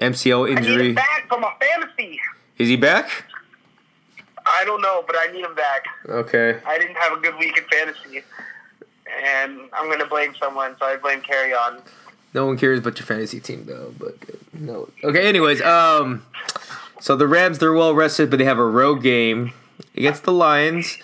MCL 0.00 0.44
I 0.44 0.48
need 0.50 0.58
injury. 0.58 0.88
him 0.90 0.94
back 0.94 1.26
for 1.28 1.40
my 1.40 1.52
fantasy. 1.58 2.20
Is 2.56 2.68
he 2.68 2.76
back? 2.76 3.10
I 4.46 4.64
don't 4.64 4.80
know, 4.80 5.02
but 5.04 5.16
I 5.18 5.32
need 5.32 5.44
him 5.44 5.56
back. 5.56 5.86
Okay. 6.08 6.60
I 6.64 6.78
didn't 6.78 6.96
have 6.96 7.18
a 7.18 7.20
good 7.20 7.36
week 7.36 7.58
in 7.58 7.64
fantasy, 7.64 8.22
and 9.24 9.58
I'm 9.72 9.86
going 9.86 9.98
to 9.98 10.06
blame 10.06 10.36
someone, 10.38 10.76
so 10.78 10.86
I 10.86 10.98
blame 10.98 11.20
Kerryon. 11.20 11.80
No 12.32 12.46
one 12.46 12.56
cares 12.56 12.78
about 12.78 12.96
your 13.00 13.06
fantasy 13.06 13.40
team 13.40 13.64
though, 13.66 13.92
but 13.98 14.14
no. 14.54 14.88
Okay, 15.02 15.26
anyways, 15.28 15.60
um 15.62 16.24
so 17.00 17.16
the 17.16 17.26
Rams 17.26 17.58
they're 17.58 17.74
well 17.74 17.92
rested, 17.92 18.30
but 18.30 18.38
they 18.38 18.44
have 18.44 18.58
a 18.58 18.64
road 18.64 19.02
game 19.02 19.52
against 19.96 20.24
the 20.24 20.32
Lions, 20.32 20.98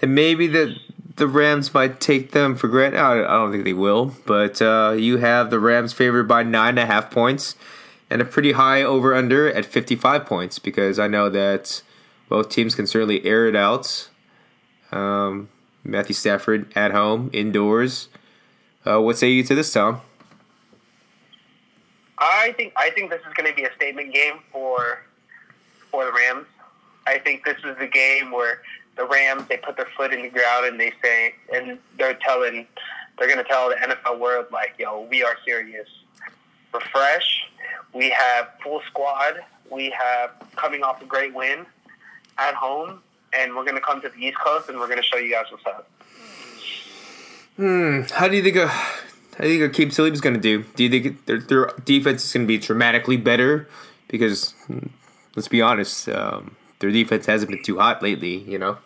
and 0.00 0.14
maybe 0.14 0.46
the 0.46 0.76
the 1.16 1.26
Rams 1.26 1.74
might 1.74 2.00
take 2.00 2.32
them 2.32 2.56
for 2.56 2.68
granted. 2.68 2.98
I, 2.98 3.20
I 3.20 3.36
don't 3.38 3.52
think 3.52 3.64
they 3.64 3.72
will, 3.72 4.14
but 4.26 4.62
uh, 4.62 4.94
you 4.96 5.18
have 5.18 5.50
the 5.50 5.60
Rams 5.60 5.92
favored 5.92 6.26
by 6.26 6.42
nine 6.42 6.70
and 6.70 6.78
a 6.80 6.86
half 6.86 7.10
points, 7.10 7.54
and 8.08 8.22
a 8.22 8.24
pretty 8.24 8.52
high 8.52 8.82
over 8.82 9.14
under 9.14 9.52
at 9.52 9.64
fifty 9.64 9.96
five 9.96 10.26
points 10.26 10.58
because 10.58 10.98
I 10.98 11.08
know 11.08 11.28
that 11.28 11.82
both 12.28 12.48
teams 12.48 12.74
can 12.74 12.86
certainly 12.86 13.24
air 13.24 13.46
it 13.46 13.56
out. 13.56 14.08
Um, 14.90 15.48
Matthew 15.84 16.14
Stafford 16.14 16.72
at 16.76 16.92
home 16.92 17.30
indoors. 17.32 18.08
Uh, 18.86 19.00
what 19.00 19.18
say 19.18 19.30
you 19.30 19.42
to 19.44 19.54
this, 19.54 19.72
Tom? 19.72 20.00
I 22.18 22.52
think 22.56 22.72
I 22.76 22.90
think 22.90 23.10
this 23.10 23.20
is 23.20 23.32
going 23.34 23.50
to 23.50 23.54
be 23.54 23.64
a 23.64 23.74
statement 23.74 24.12
game 24.14 24.40
for 24.50 25.02
for 25.90 26.04
the 26.04 26.12
Rams. 26.12 26.46
I 27.06 27.18
think 27.18 27.44
this 27.44 27.58
is 27.64 27.76
the 27.78 27.86
game 27.86 28.30
where 28.30 28.62
the 28.96 29.04
Rams 29.04 29.44
they 29.48 29.56
put 29.56 29.76
their 29.76 29.88
foot 29.96 30.12
in 30.12 30.22
the 30.22 30.28
ground 30.28 30.66
and 30.66 30.78
they 30.78 30.92
say 31.02 31.34
and 31.52 31.78
they're 31.98 32.14
telling 32.14 32.66
they're 33.18 33.28
going 33.28 33.38
to 33.38 33.44
tell 33.44 33.68
the 33.68 33.76
NFL 33.76 34.18
world 34.18 34.46
like, 34.50 34.74
"Yo, 34.78 35.06
we 35.10 35.22
are 35.22 35.36
serious. 35.44 35.88
We're 36.72 36.80
fresh. 36.80 37.48
We 37.92 38.10
have 38.10 38.50
full 38.62 38.80
squad. 38.88 39.34
We 39.70 39.90
have 39.90 40.30
coming 40.56 40.82
off 40.82 41.02
a 41.02 41.04
great 41.04 41.34
win 41.34 41.66
at 42.38 42.54
home, 42.54 43.00
and 43.32 43.54
we're 43.54 43.64
going 43.64 43.74
to 43.74 43.80
come 43.80 44.00
to 44.02 44.08
the 44.08 44.18
East 44.18 44.38
Coast 44.38 44.68
and 44.68 44.78
we're 44.78 44.88
going 44.88 44.98
to 44.98 45.04
show 45.04 45.18
you 45.18 45.30
guys 45.30 45.46
what's 45.50 45.66
up." 45.66 45.88
How 48.10 48.28
do 48.28 48.36
you 48.36 48.42
think? 48.42 48.56
Uh, 48.56 48.68
how 48.68 49.44
do 49.44 49.48
you 49.48 49.60
think 49.60 49.74
Keith 49.74 49.94
Phillips 49.94 50.16
is 50.16 50.20
going 50.20 50.34
to 50.34 50.40
do? 50.40 50.64
Do 50.74 50.84
you 50.84 50.90
think 50.90 51.24
their, 51.26 51.38
their 51.38 51.66
defense 51.84 52.24
is 52.24 52.32
going 52.32 52.46
to 52.46 52.48
be 52.48 52.58
dramatically 52.58 53.16
better? 53.16 53.68
Because 54.08 54.52
hmm, 54.66 54.86
let's 55.36 55.48
be 55.48 55.62
honest, 55.62 56.08
um, 56.08 56.56
their 56.82 56.90
defense 56.90 57.24
hasn't 57.24 57.50
been 57.50 57.62
too 57.62 57.78
hot 57.78 58.02
lately. 58.02 58.38
You 58.38 58.58
know. 58.58 58.78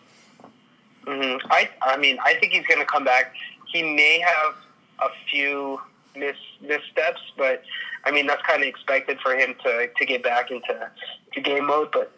hmm 1.06 1.36
I 1.50 1.68
I 1.82 1.96
mean 1.96 2.18
I 2.22 2.34
think 2.34 2.52
he's 2.52 2.66
going 2.66 2.80
to 2.80 2.86
come 2.86 3.04
back. 3.04 3.34
He 3.72 3.82
may 3.82 4.20
have 4.20 4.54
a 5.00 5.08
few 5.28 5.80
miss 6.14 6.36
missteps, 6.60 7.20
but 7.36 7.62
I 8.04 8.12
mean 8.12 8.26
that's 8.26 8.42
kind 8.42 8.62
of 8.62 8.68
expected 8.68 9.18
for 9.20 9.34
him 9.34 9.54
to 9.64 9.88
to 9.88 10.06
get 10.06 10.22
back 10.22 10.50
into 10.50 10.90
to 11.32 11.40
game 11.40 11.66
mode. 11.66 11.90
But 11.90 12.12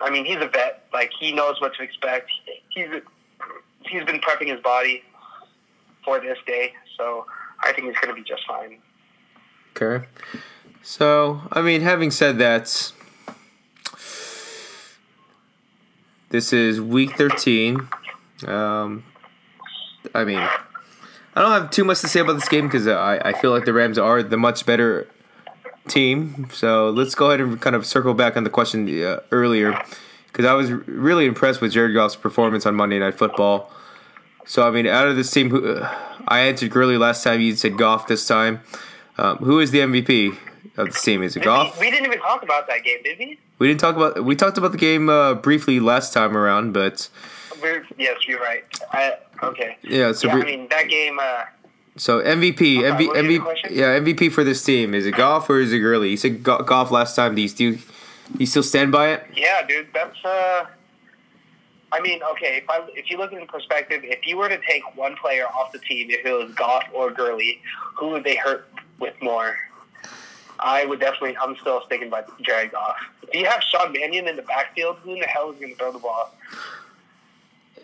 I 0.00 0.10
mean 0.10 0.24
he's 0.24 0.38
a 0.38 0.48
vet; 0.48 0.86
like 0.92 1.12
he 1.20 1.32
knows 1.32 1.60
what 1.60 1.74
to 1.74 1.82
expect. 1.82 2.30
He's 2.70 2.88
he's 3.82 4.04
been 4.04 4.20
prepping 4.20 4.48
his 4.48 4.60
body 4.60 5.02
for 6.04 6.18
this 6.20 6.38
day, 6.46 6.72
so 6.96 7.26
I 7.62 7.72
think 7.72 7.88
he's 7.88 7.98
going 7.98 8.14
to 8.14 8.20
be 8.20 8.26
just 8.26 8.46
fine. 8.46 8.78
Okay. 9.76 10.06
So, 10.82 11.42
I 11.52 11.60
mean, 11.60 11.82
having 11.82 12.10
said 12.10 12.38
that, 12.38 12.92
this 16.30 16.52
is 16.52 16.80
week 16.80 17.16
13. 17.16 17.88
Um, 18.46 19.04
I 20.14 20.24
mean, 20.24 20.38
I 20.38 21.42
don't 21.42 21.52
have 21.52 21.70
too 21.70 21.84
much 21.84 22.00
to 22.00 22.08
say 22.08 22.20
about 22.20 22.34
this 22.34 22.48
game 22.48 22.66
because 22.66 22.86
I, 22.86 23.18
I 23.18 23.32
feel 23.32 23.50
like 23.50 23.64
the 23.64 23.72
Rams 23.72 23.98
are 23.98 24.22
the 24.22 24.36
much 24.36 24.66
better 24.66 25.08
team. 25.88 26.48
So 26.52 26.90
let's 26.90 27.14
go 27.14 27.28
ahead 27.28 27.40
and 27.40 27.60
kind 27.60 27.74
of 27.74 27.86
circle 27.86 28.14
back 28.14 28.36
on 28.36 28.44
the 28.44 28.50
question 28.50 28.88
uh, 29.02 29.20
earlier 29.32 29.82
because 30.26 30.44
I 30.44 30.52
was 30.54 30.70
really 30.70 31.26
impressed 31.26 31.60
with 31.60 31.72
Jared 31.72 31.94
Goff's 31.94 32.16
performance 32.16 32.66
on 32.66 32.74
Monday 32.74 32.98
Night 32.98 33.14
Football. 33.14 33.70
So 34.46 34.66
I 34.66 34.70
mean, 34.70 34.86
out 34.86 35.08
of 35.08 35.16
this 35.16 35.30
team, 35.30 35.50
who 35.50 35.74
uh, 35.74 35.94
I 36.26 36.40
answered 36.40 36.70
Gurley 36.70 36.98
last 36.98 37.24
time. 37.24 37.40
You 37.40 37.54
said 37.56 37.76
Goff 37.76 38.06
this 38.06 38.26
time. 38.26 38.60
Um, 39.16 39.38
who 39.38 39.58
is 39.58 39.72
the 39.72 39.80
MVP 39.80 40.38
of 40.76 40.92
the 40.92 40.98
team? 40.98 41.22
Is 41.22 41.36
it 41.36 41.42
Goff? 41.42 41.78
We, 41.78 41.86
we 41.86 41.90
didn't 41.90 42.06
even 42.06 42.18
talk 42.20 42.42
about 42.42 42.66
that 42.68 42.84
game, 42.84 43.02
did 43.02 43.18
we? 43.18 43.38
We 43.58 43.68
didn't 43.68 43.80
talk 43.80 43.96
about. 43.96 44.24
We 44.24 44.36
talked 44.36 44.58
about 44.58 44.72
the 44.72 44.78
game 44.78 45.08
uh, 45.08 45.34
briefly 45.34 45.80
last 45.80 46.12
time 46.12 46.36
around, 46.36 46.72
but 46.72 47.08
We're, 47.60 47.84
yes, 47.98 48.26
you're 48.28 48.40
right. 48.40 48.64
I, 48.92 49.14
okay. 49.42 49.78
yeah. 49.82 50.12
So 50.12 50.28
yeah, 50.28 50.34
I 50.34 50.44
mean 50.44 50.68
that 50.70 50.88
game. 50.88 51.18
Uh, 51.20 51.44
so 51.96 52.20
MVP, 52.20 52.78
Okay, 52.78 53.06
MV, 53.06 53.08
what 53.08 53.16
was 53.16 53.26
your 53.26 53.42
MVP, 53.42 53.70
yeah, 53.70 53.98
MVP 53.98 54.32
for 54.32 54.44
this 54.44 54.62
team. 54.64 54.94
Is 54.94 55.04
it 55.04 55.16
Goff 55.16 55.50
or 55.50 55.58
is 55.60 55.72
it 55.72 55.80
Gurley? 55.80 56.10
You 56.10 56.16
said 56.16 56.44
Go- 56.44 56.62
Goff 56.62 56.92
last 56.92 57.16
time. 57.16 57.34
Do 57.34 57.42
you 57.42 57.48
still, 57.48 57.72
do 57.72 57.80
you 58.38 58.46
still 58.46 58.62
stand 58.62 58.92
by 58.92 59.08
it? 59.08 59.26
Yeah, 59.34 59.66
dude, 59.66 59.88
that's. 59.92 60.24
uh 60.24 60.66
I 61.90 62.00
mean, 62.00 62.20
okay, 62.32 62.58
if 62.62 62.68
I 62.68 62.86
if 62.94 63.10
you 63.10 63.16
look 63.16 63.32
in 63.32 63.46
perspective, 63.46 64.02
if 64.04 64.26
you 64.26 64.36
were 64.36 64.48
to 64.48 64.58
take 64.68 64.82
one 64.94 65.16
player 65.16 65.46
off 65.46 65.72
the 65.72 65.78
team, 65.78 66.10
if 66.10 66.24
it 66.24 66.32
was 66.32 66.54
Goff 66.54 66.84
or 66.92 67.10
Gurley, 67.10 67.60
who 67.96 68.10
would 68.10 68.24
they 68.24 68.36
hurt 68.36 68.68
with 69.00 69.14
more? 69.22 69.56
I 70.60 70.84
would 70.84 71.00
definitely. 71.00 71.36
I'm 71.36 71.56
still 71.56 71.82
sticking 71.86 72.10
by 72.10 72.24
Jared 72.42 72.72
Goff. 72.72 72.96
If 73.22 73.34
you 73.34 73.46
have 73.46 73.62
Sean 73.62 73.92
Mannion 73.92 74.28
in 74.28 74.36
the 74.36 74.42
backfield, 74.42 74.96
who 75.02 75.14
in 75.14 75.20
the 75.20 75.26
hell 75.26 75.50
is 75.50 75.58
going 75.58 75.72
to 75.72 75.78
throw 75.78 75.92
the 75.92 75.98
ball? 75.98 76.34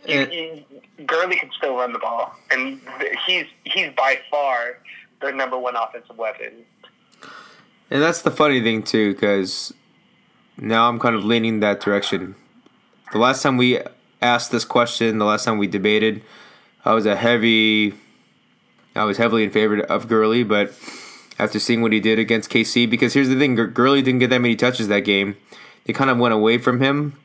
You, 0.07 0.63
Gurley 1.07 1.37
can 1.37 1.51
still 1.57 1.77
run 1.77 1.93
the 1.93 1.99
ball, 1.99 2.35
and 2.51 2.81
he's 3.27 3.47
he's 3.65 3.91
by 3.97 4.19
far 4.31 4.79
their 5.21 5.33
number 5.33 5.59
one 5.59 5.77
offensive 5.77 6.19
weapon. 6.19 6.65
And 7.91 8.03
that's 8.03 8.23
the 8.23 8.31
funny 8.31 8.61
thing 8.61 8.83
too, 8.83 9.13
because 9.13 9.73
now 10.59 10.89
I'm 10.89 10.99
kind 10.99 11.15
of 11.15 11.25
leaning 11.25 11.61
that 11.61 11.81
direction. 11.81 12.35
The 13.13 13.19
last 13.19 13.43
time 13.43 13.57
we 13.57 13.81
asked 14.21 14.51
this 14.51 14.65
question, 14.65 15.19
the 15.19 15.25
last 15.25 15.45
time 15.45 15.59
we 15.59 15.67
debated, 15.67 16.23
I 16.85 16.93
was 16.93 17.07
a 17.07 17.17
heavy, 17.17 17.95
I 18.95 19.05
was 19.05 19.17
heavily 19.17 19.45
in 19.45 19.51
favor 19.51 19.81
of 19.81 20.09
Gurley, 20.09 20.43
but 20.43 20.73
after 21.39 21.59
seeing 21.59 21.83
what 21.83 21.93
he 21.93 22.01
did 22.01 22.19
against 22.19 22.51
KC, 22.51 22.89
because 22.89 23.15
here's 23.15 23.29
the 23.29 23.39
thing, 23.39 23.55
Gur- 23.55 23.67
Gurley 23.67 24.03
didn't 24.03 24.21
get 24.21 24.31
that 24.31 24.41
many 24.41 24.57
touches 24.57 24.89
that 24.89 25.01
game. 25.01 25.37
They 25.85 25.93
kind 25.93 26.11
of 26.11 26.19
went 26.19 26.35
away 26.35 26.59
from 26.59 26.81
him, 26.81 27.19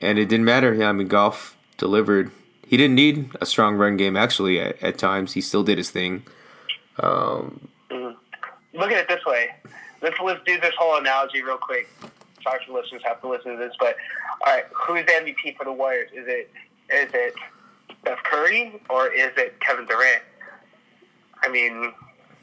and 0.00 0.18
it 0.18 0.28
didn't 0.28 0.44
matter. 0.44 0.74
Yeah, 0.74 0.88
I 0.88 0.92
mean, 0.92 1.08
Goff 1.08 1.56
delivered. 1.76 2.30
He 2.66 2.76
didn't 2.76 2.94
need 2.94 3.30
a 3.40 3.46
strong 3.46 3.76
run 3.76 3.96
game. 3.96 4.16
Actually, 4.16 4.60
at, 4.60 4.82
at 4.82 4.98
times, 4.98 5.34
he 5.34 5.40
still 5.40 5.62
did 5.62 5.78
his 5.78 5.90
thing. 5.90 6.24
Um, 6.98 7.68
mm-hmm. 7.90 8.78
look 8.78 8.90
at 8.90 8.98
it 8.98 9.08
this 9.08 9.24
way. 9.24 9.50
Let's 10.02 10.16
let's 10.22 10.40
do 10.46 10.58
this 10.60 10.74
whole 10.78 10.98
analogy 10.98 11.42
real 11.42 11.58
quick. 11.58 11.88
Sorry 12.42 12.58
for 12.66 12.72
listeners 12.72 13.02
have 13.04 13.20
to 13.20 13.28
listen 13.28 13.52
to 13.52 13.58
this, 13.58 13.74
but 13.78 13.96
all 14.46 14.54
right, 14.54 14.64
who's 14.72 15.04
the 15.04 15.12
MVP 15.12 15.56
for 15.56 15.64
the 15.64 15.72
Warriors? 15.72 16.10
Is 16.12 16.26
it 16.26 16.50
is 16.88 17.10
it 17.12 17.34
Steph 18.00 18.22
Curry 18.24 18.80
or 18.88 19.08
is 19.08 19.30
it 19.36 19.60
Kevin 19.60 19.86
Durant? 19.86 20.22
I 21.42 21.48
mean, 21.48 21.92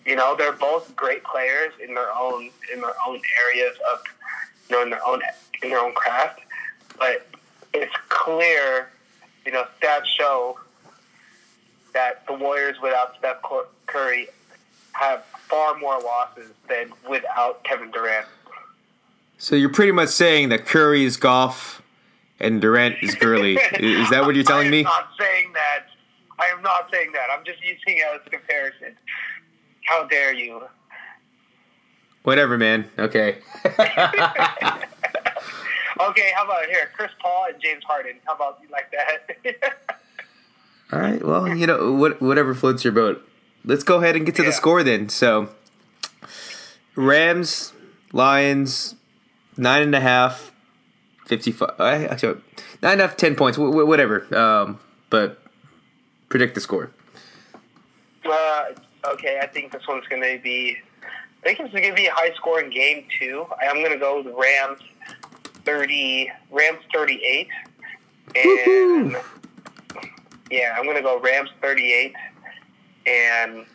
you 0.08 0.16
know, 0.16 0.36
they're 0.38 0.54
both 0.54 0.96
great 0.96 1.24
players 1.26 1.74
in 1.86 1.94
their 1.94 2.12
own 2.18 2.50
in 2.74 2.80
their 2.80 2.94
own 3.06 3.20
areas 3.46 3.76
of 3.92 4.00
you 4.70 4.76
know 4.76 4.82
in 4.82 4.90
their 4.90 5.06
own 5.06 5.22
in 5.62 5.70
their 5.70 5.80
own 5.80 5.94
craft, 5.94 6.40
but 6.98 7.28
it's 7.74 7.94
clear, 8.08 8.90
you 9.46 9.52
know, 9.52 9.66
stats 9.80 10.06
show 10.06 10.58
that 11.94 12.26
the 12.26 12.34
Warriors 12.34 12.78
without 12.82 13.16
Steph 13.20 13.38
Curry 13.86 14.28
have 14.94 15.24
far 15.50 15.78
more 15.78 16.00
losses 16.00 16.52
than 16.70 16.92
without 17.10 17.64
Kevin 17.64 17.92
Durant. 17.92 18.28
So 19.38 19.56
you're 19.56 19.70
pretty 19.70 19.92
much 19.92 20.10
saying 20.10 20.50
that 20.50 20.66
Curry 20.66 21.04
is 21.04 21.18
Goff 21.18 21.82
and 22.40 22.62
Durant 22.62 22.96
is 23.02 23.14
Gurley. 23.16 23.56
is 23.56 23.62
is 24.06 24.10
that 24.10 24.26
what 24.26 24.36
you're 24.36 24.44
telling 24.44 24.72
me? 24.72 24.80
I'm 24.80 24.86
not 24.86 25.10
saying 25.20 25.52
that. 25.54 25.86
I 26.40 26.46
am 26.56 26.62
not 26.62 26.90
saying 26.92 27.12
that. 27.14 27.28
I'm 27.32 27.44
just 27.44 27.62
using 27.64 27.98
it 27.98 28.06
as 28.14 28.22
a 28.26 28.30
comparison. 28.30 28.96
How 29.88 30.06
dare 30.06 30.34
you? 30.34 30.62
Whatever, 32.24 32.58
man. 32.58 32.90
Okay. 33.00 33.38
Okay, 36.00 36.32
how 36.36 36.46
about 36.46 36.66
here? 36.68 36.90
Chris 36.96 37.10
Paul 37.20 37.48
and 37.52 37.60
James 37.60 37.84
Harden. 37.84 38.18
How 38.26 38.36
about 38.36 38.60
you 38.62 38.68
like 38.72 38.92
that? 38.92 39.88
All 40.94 41.00
right. 41.00 41.24
Well, 41.26 41.48
you 41.56 41.66
know, 41.66 41.92
what, 41.94 42.22
whatever 42.22 42.54
floats 42.54 42.84
your 42.84 42.94
boat. 42.94 43.28
Let's 43.66 43.84
go 43.84 43.98
ahead 43.98 44.16
and 44.16 44.24
get 44.24 44.36
to 44.36 44.44
the 44.44 44.52
score 44.52 44.84
then. 44.84 45.10
So, 45.10 45.50
Rams, 46.96 47.74
Lions, 48.14 48.94
nine 49.58 49.82
and 49.82 49.96
a 49.96 50.00
half, 50.00 50.52
55. 51.26 51.72
uh, 51.80 51.84
Actually, 51.84 52.42
nine 52.84 52.94
and 52.94 53.02
a 53.02 53.08
half, 53.08 53.18
10 53.18 53.36
points, 53.36 53.58
wh- 53.58 53.62
wh- 53.74 53.88
whatever. 53.88 54.28
Um, 54.38 54.80
but 55.10 55.42
predict 56.30 56.54
the 56.54 56.62
score. 56.62 56.92
uh, 58.24 58.66
okay, 59.14 59.40
I 59.42 59.48
think 59.48 59.72
this 59.72 59.88
one's 59.88 60.08
going 60.08 60.22
to 60.22 60.40
be. 60.44 60.78
I 61.04 61.44
think 61.44 61.60
it's 61.60 61.72
going 61.72 61.84
to 61.90 61.94
be 61.94 62.08
a 62.08 62.12
high 62.12 62.34
scoring 62.36 62.70
game 62.70 63.06
too. 63.20 63.46
I'm 63.62 63.78
going 63.78 63.92
to 63.92 63.98
go 64.00 64.22
with 64.22 64.34
Rams 64.36 64.80
thirty, 65.66 66.30
Rams 66.52 66.80
thirty 66.94 67.22
eight, 67.24 67.50
and 68.36 69.16
Yeah, 70.50 70.76
I'm 70.78 70.86
gonna 70.86 71.02
go 71.02 71.20
Rams 71.20 71.50
38 71.62 72.16
and 73.06 73.66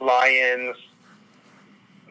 Lions. 0.00 0.76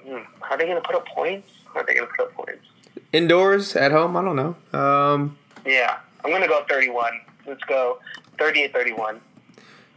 Hmm, 0.05 0.17
are 0.49 0.57
they 0.57 0.67
gonna 0.67 0.81
put 0.81 0.95
up 0.95 1.07
points? 1.07 1.49
Are 1.73 1.83
they 1.85 1.95
gonna 1.95 2.07
put 2.07 2.27
up 2.27 2.33
points? 2.33 2.65
Indoors, 3.13 3.75
at 3.75 3.91
home, 3.91 4.15
I 4.15 4.21
don't 4.23 4.35
know. 4.35 4.55
Um, 4.79 5.37
Yeah, 5.65 5.97
I'm 6.23 6.31
gonna 6.31 6.47
go 6.47 6.63
31. 6.69 7.21
Let's 7.47 7.63
go 7.63 7.97
38-31. 8.37 9.19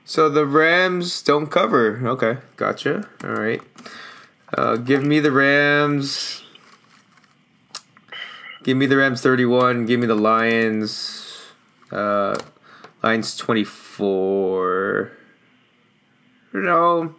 So 0.04 0.28
the 0.28 0.46
Rams 0.46 1.22
don't 1.22 1.46
cover. 1.46 2.00
Okay, 2.04 2.38
gotcha. 2.56 3.08
All 3.22 3.30
right. 3.30 3.60
Uh, 4.56 4.76
give 4.76 5.02
me 5.02 5.20
the 5.20 5.32
Rams. 5.32 6.42
Give 8.62 8.76
me 8.76 8.86
the 8.86 8.96
Rams 8.96 9.20
31. 9.20 9.86
Give 9.86 9.98
me 10.00 10.06
the 10.06 10.14
Lions. 10.14 11.42
Uh, 11.90 12.36
Lions 13.02 13.36
24. 13.36 15.12
No. 16.54 17.14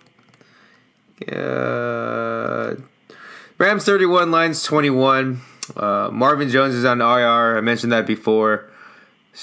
Uh, 1.31 2.75
Rams 3.57 3.85
31, 3.85 4.31
Lions 4.31 4.63
21. 4.63 5.41
Uh, 5.75 6.09
Marvin 6.11 6.49
Jones 6.49 6.73
is 6.73 6.85
on 6.85 7.01
IR. 7.01 7.57
I 7.57 7.61
mentioned 7.61 7.91
that 7.91 8.05
before. 8.07 8.69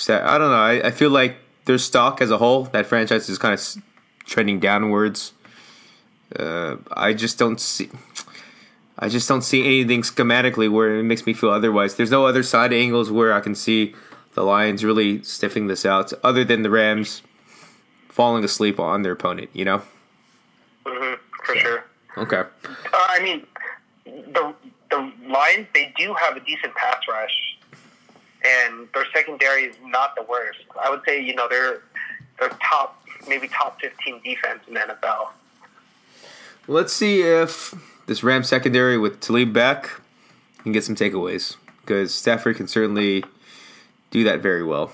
I 0.08 0.38
don't 0.38 0.50
know. 0.50 0.54
I, 0.54 0.86
I 0.86 0.90
feel 0.90 1.10
like 1.10 1.36
their 1.64 1.78
stock 1.78 2.20
as 2.20 2.30
a 2.30 2.38
whole, 2.38 2.64
that 2.64 2.86
franchise 2.86 3.28
is 3.28 3.38
kind 3.38 3.54
of 3.54 3.82
trending 4.24 4.60
downwards. 4.60 5.32
Uh, 6.34 6.76
I 6.92 7.12
just 7.12 7.38
don't 7.38 7.60
see. 7.60 7.90
I 8.98 9.08
just 9.08 9.28
don't 9.28 9.42
see 9.42 9.64
anything 9.64 10.02
schematically 10.02 10.70
where 10.70 10.98
it 10.98 11.02
makes 11.02 11.26
me 11.26 11.32
feel 11.32 11.50
otherwise. 11.50 11.96
There's 11.96 12.10
no 12.10 12.26
other 12.26 12.42
side 12.42 12.72
angles 12.72 13.10
where 13.10 13.32
I 13.32 13.40
can 13.40 13.54
see 13.54 13.94
the 14.34 14.42
Lions 14.42 14.84
really 14.84 15.18
stiffing 15.22 15.66
this 15.66 15.84
out, 15.84 16.12
other 16.22 16.44
than 16.44 16.62
the 16.62 16.70
Rams 16.70 17.22
falling 18.08 18.44
asleep 18.44 18.78
on 18.78 19.02
their 19.02 19.12
opponent. 19.12 19.50
You 19.52 19.64
know? 19.64 19.82
hmm 20.86 21.14
for 21.44 21.56
sure. 21.56 21.84
Okay. 22.16 22.44
Uh, 22.64 22.70
I 22.92 23.20
mean, 23.22 23.46
the 24.04 24.54
the 24.90 25.12
Lions 25.26 25.66
they 25.74 25.92
do 25.96 26.14
have 26.14 26.36
a 26.36 26.40
decent 26.40 26.74
pass 26.74 27.02
rush, 27.08 27.58
and 28.44 28.88
their 28.94 29.06
secondary 29.14 29.64
is 29.64 29.76
not 29.84 30.14
the 30.16 30.22
worst. 30.22 30.60
I 30.82 30.90
would 30.90 31.02
say 31.06 31.22
you 31.22 31.34
know 31.34 31.48
they're 31.48 31.82
they're 32.38 32.50
top 32.68 33.02
maybe 33.28 33.48
top 33.48 33.80
fifteen 33.80 34.20
defense 34.22 34.60
in 34.68 34.74
the 34.74 34.80
NFL. 34.80 35.28
Let's 36.68 36.92
see 36.92 37.22
if 37.22 37.74
this 38.06 38.22
Ram 38.22 38.44
secondary 38.44 38.96
with 38.96 39.20
Talib 39.20 39.52
back 39.52 39.90
can 40.62 40.72
get 40.72 40.84
some 40.84 40.94
takeaways 40.94 41.56
because 41.80 42.14
Stafford 42.14 42.56
can 42.56 42.68
certainly 42.68 43.24
do 44.10 44.22
that 44.24 44.40
very 44.40 44.62
well. 44.62 44.92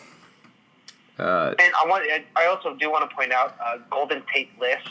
Uh, 1.19 1.55
And 1.59 1.73
I 1.75 1.87
want 1.87 2.05
I 2.37 2.47
also 2.47 2.75
do 2.75 2.91
want 2.91 3.09
to 3.09 3.15
point 3.15 3.33
out 3.33 3.57
uh, 3.63 3.79
Golden 3.91 4.23
Tate 4.33 4.51
list 4.61 4.89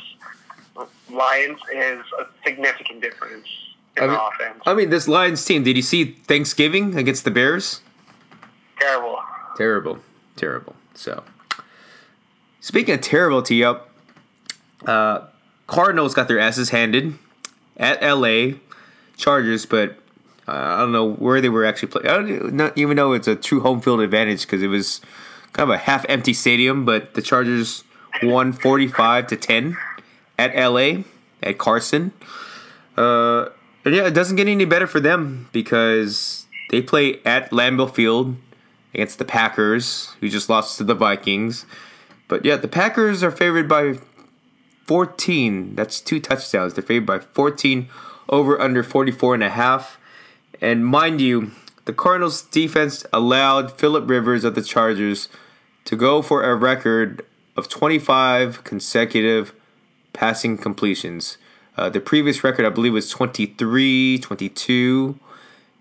Lions 1.10 1.60
is 1.74 2.00
a 2.20 2.26
significant 2.44 3.02
difference 3.02 3.48
in 3.96 4.04
I 4.04 4.08
mean, 4.08 4.16
the 4.16 4.24
offense. 4.24 4.64
I 4.66 4.74
mean, 4.74 4.90
this 4.90 5.08
Lions 5.08 5.44
team. 5.44 5.64
Did 5.64 5.76
you 5.76 5.82
see 5.82 6.06
Thanksgiving 6.06 6.98
against 6.98 7.24
the 7.24 7.32
Bears? 7.32 7.82
Terrible. 8.80 9.20
Terrible, 9.56 10.00
terrible. 10.36 10.76
So, 10.94 11.24
speaking 12.62 12.96
of 12.96 13.02
terrible, 13.02 13.42
tee 13.42 13.64
up, 13.64 13.90
uh, 14.86 15.22
Cardinals 15.66 16.14
got 16.14 16.28
their 16.28 16.40
asses 16.40 16.70
handed 16.70 17.18
at 17.76 18.02
LA 18.02 18.58
Chargers, 19.18 19.66
but 19.66 19.98
uh, 20.48 20.52
I 20.52 20.78
don't 20.80 20.92
know 20.92 21.12
where 21.12 21.42
they 21.42 21.50
were 21.50 21.66
actually 21.66 21.90
playing. 21.90 22.08
I 22.08 22.14
don't 22.14 22.78
even 22.78 22.96
know 22.96 23.14
it's 23.14 23.28
a 23.28 23.36
true 23.36 23.60
home 23.60 23.82
field 23.82 24.00
advantage 24.00 24.42
because 24.42 24.62
it 24.62 24.68
was 24.68 25.02
kind 25.54 25.70
of 25.70 25.76
a 25.76 25.78
half 25.78 26.06
empty 26.08 26.34
stadium. 26.34 26.86
But 26.86 27.16
the 27.16 27.22
Chargers 27.22 27.84
won 28.24 28.54
forty 28.54 28.88
five 28.88 29.28
to 29.28 29.36
ten 29.36 29.78
at 30.38 30.56
LA 30.56 31.04
at 31.44 31.58
Carson. 31.58 32.12
Uh, 32.96 33.50
and 33.84 33.96
yeah, 33.96 34.08
it 34.08 34.14
doesn't 34.14 34.36
get 34.36 34.48
any 34.48 34.66
better 34.66 34.88
for 34.88 35.00
them 35.00 35.50
because 35.52 36.46
they 36.70 36.82
play 36.82 37.20
at 37.26 37.52
Lambeau 37.52 37.94
Field 37.94 38.36
against 38.94 39.20
the 39.20 39.26
Packers, 39.26 40.16
who 40.20 40.30
just 40.30 40.50
lost 40.50 40.78
to 40.78 40.84
the 40.84 40.96
Vikings. 40.96 41.66
But 42.28 42.46
yeah, 42.46 42.56
the 42.56 42.68
Packers 42.68 43.24
are 43.24 43.32
favored 43.32 43.68
by 43.68 44.00
14. 44.86 45.76
That's 45.76 46.00
two 46.00 46.20
touchdowns. 46.20 46.74
They're 46.74 46.84
favored 46.84 47.06
by 47.06 47.20
14 47.20 47.90
over 48.30 48.60
under 48.60 48.84
44 48.84 49.36
and 49.36 49.44
a 49.44 49.50
half. 49.50 50.00
And 50.62 50.86
mind 50.86 51.22
you, 51.22 51.52
the 51.86 51.94
Cardinals 51.94 52.42
defense 52.42 53.06
allowed 53.14 53.72
Philip 53.72 54.10
Rivers 54.10 54.44
of 54.44 54.56
the 54.56 54.62
Chargers 54.62 55.30
to 55.86 55.96
go 55.96 56.22
for 56.22 56.44
a 56.44 56.56
record 56.56 57.26
of 57.56 57.70
25 57.70 58.64
consecutive 58.64 59.54
passing 60.14 60.58
completions. 60.58 61.38
Uh, 61.78 61.90
the 61.90 62.00
previous 62.00 62.44
record, 62.44 62.66
I 62.66 62.70
believe, 62.70 62.94
was 62.94 63.10
23, 63.10 64.20
22, 64.20 65.20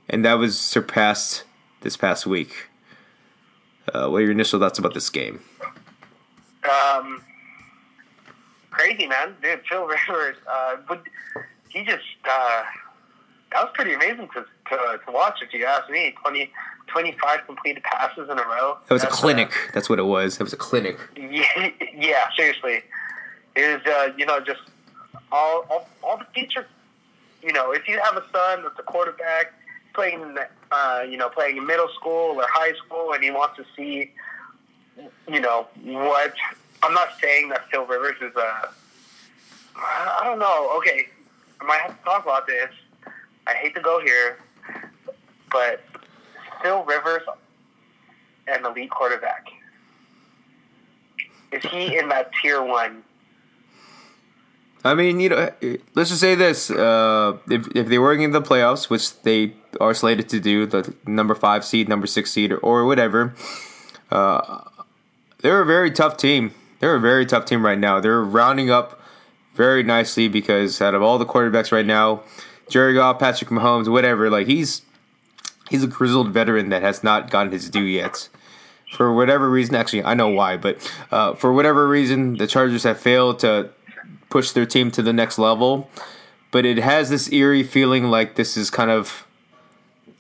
and 0.09 0.25
that 0.25 0.35
was 0.35 0.59
surpassed 0.59 1.45
this 1.81 1.97
past 1.97 2.27
week. 2.27 2.69
Uh, 3.93 4.09
what 4.09 4.19
are 4.19 4.23
your 4.23 4.33
initial 4.33 4.59
thoughts 4.59 4.79
about 4.79 4.95
this 4.95 5.09
game? 5.11 5.41
Um, 6.65 7.23
crazy 8.71 9.07
man, 9.07 9.35
dude. 9.43 9.61
Phil 9.69 9.87
Rivers, 9.87 10.37
uh, 10.51 10.77
would 10.89 11.01
he 11.69 11.85
just 11.85 12.03
uh, 12.29 12.63
that 13.53 13.63
was 13.63 13.71
pretty 13.75 13.95
amazing 13.95 14.29
to, 14.35 14.45
to 14.71 15.01
to 15.05 15.13
watch. 15.13 15.41
If 15.43 15.53
you 15.53 15.65
ask 15.65 15.89
me, 15.89 16.15
20, 16.23 16.51
25 16.89 17.47
completed 17.47 17.83
passes 17.85 18.29
in 18.29 18.39
a 18.39 18.43
row. 18.43 18.79
That 18.87 18.95
was 18.95 19.03
a 19.03 19.07
That's, 19.07 19.19
uh, 19.19 19.21
clinic. 19.21 19.53
That's 19.73 19.89
what 19.89 19.99
it 19.99 20.05
was. 20.05 20.37
It 20.37 20.43
was 20.43 20.53
a 20.53 20.57
clinic. 20.57 20.99
Yeah, 21.17 21.71
yeah, 21.95 22.25
seriously. 22.37 22.83
It 23.55 23.85
was, 23.85 23.87
uh, 23.87 24.13
you 24.17 24.27
know, 24.27 24.41
just 24.41 24.61
all, 25.33 25.65
all, 25.71 25.89
all 26.03 26.19
the 26.19 26.27
features. 26.35 26.67
You 27.43 27.53
know, 27.53 27.73
if 27.73 27.87
you 27.87 28.01
have 28.03 28.17
a 28.17 28.25
son 28.33 28.63
that's 28.63 28.79
a 28.79 28.83
quarterback 28.83 29.53
playing, 29.97 30.37
uh, 30.71 31.03
you 31.09 31.17
know, 31.17 31.29
playing 31.29 31.57
in 31.57 31.67
middle 31.67 31.89
school 31.99 32.37
or 32.37 32.45
high 32.49 32.75
school, 32.75 33.13
and 33.13 33.25
he 33.25 33.33
wants 33.33 33.57
to 33.57 33.65
see, 33.77 34.13
you 35.27 35.41
know, 35.41 35.67
what. 35.83 36.35
I'm 36.83 36.95
not 36.95 37.09
saying 37.21 37.49
that 37.49 37.69
Phil 37.71 37.85
Rivers 37.85 38.17
is 38.21 38.37
a. 38.37 38.69
I 39.75 40.21
don't 40.23 40.39
know. 40.39 40.73
Okay, 40.77 41.09
I 41.61 41.65
might 41.65 41.81
have 41.81 41.99
to 41.99 42.05
talk 42.05 42.23
about 42.23 42.47
this. 42.47 42.71
I 43.47 43.55
hate 43.55 43.75
to 43.75 43.81
go 43.81 44.01
here, 44.01 44.39
but 45.51 45.83
Phil 46.63 46.85
Rivers, 46.85 47.23
an 48.47 48.65
elite 48.65 48.91
quarterback. 48.91 49.49
Is 51.51 51.65
he 51.65 51.97
in 51.97 52.09
that 52.11 52.31
tier 52.41 52.63
one? 52.63 53.03
I 54.85 54.95
mean, 54.95 55.19
you 55.19 55.31
know, 55.31 55.51
let's 55.95 56.11
just 56.11 56.21
say 56.21 56.35
this: 56.35 56.71
uh, 56.71 57.39
if 57.51 57.67
if 57.75 57.89
they 57.89 57.99
were 57.99 58.15
in 58.15 58.31
the 58.31 58.43
playoffs, 58.43 58.89
which 58.89 59.21
they 59.23 59.55
are 59.81 59.95
slated 59.95 60.29
to 60.31 60.41
do, 60.41 60.67
the 60.67 60.95
number 61.07 61.35
five 61.35 61.65
seed, 61.65 61.89
number 61.89 62.07
six 62.07 62.31
seed, 62.31 62.53
or, 62.53 62.59
or 62.59 62.85
whatever, 62.85 63.35
uh, 64.11 64.63
they're 65.39 65.61
a 65.61 65.67
very 65.67 65.91
tough 65.91 66.17
team. 66.17 66.53
They're 66.81 66.97
a 66.97 67.01
very 67.01 67.27
tough 67.27 67.45
team 67.47 67.65
right 67.65 67.79
now. 67.79 68.01
They're 68.01 68.23
rounding 68.23 68.71
up 68.71 69.01
very 69.55 69.83
nicely 69.83 70.29
because 70.29 70.81
out 70.81 70.95
of 70.95 71.03
all 71.03 71.19
the 71.19 71.27
quarterbacks 71.27 71.73
right 71.73 71.87
now, 71.87 72.23
Jerry 72.69 72.95
Goff, 72.95 73.19
Patrick 73.19 73.51
Mahomes, 73.51 73.89
whatever, 73.89 74.29
like 74.29 74.47
he's 74.47 74.83
he's 75.71 75.83
a 75.83 75.87
grizzled 75.87 76.31
veteran 76.31 76.69
that 76.71 76.83
has 76.83 77.03
not 77.03 77.31
gotten 77.31 77.53
his 77.53 77.71
due 77.71 77.83
yet. 77.83 78.29
For 78.93 79.13
whatever 79.13 79.51
reason, 79.51 79.75
actually, 79.75 80.05
I 80.05 80.15
know 80.15 80.29
why, 80.29 80.57
but 80.57 80.93
uh, 81.11 81.35
for 81.35 81.53
whatever 81.53 81.89
reason, 81.89 82.37
the 82.37 82.47
Chargers 82.47 82.85
have 82.85 83.01
failed 83.01 83.41
to 83.41 83.71
push 84.31 84.53
their 84.53 84.67
team 84.67 84.91
to 84.93 85.03
the 85.03 85.13
next 85.13 85.39
level. 85.39 85.91
But 86.53 86.65
it 86.65 86.79
has 86.79 87.11
this 87.11 87.31
eerie 87.33 87.65
feeling 87.65 88.05
like 88.05 88.37
this 88.37 88.57
is 88.57 88.71
kind 88.71 88.91
of 88.91 89.26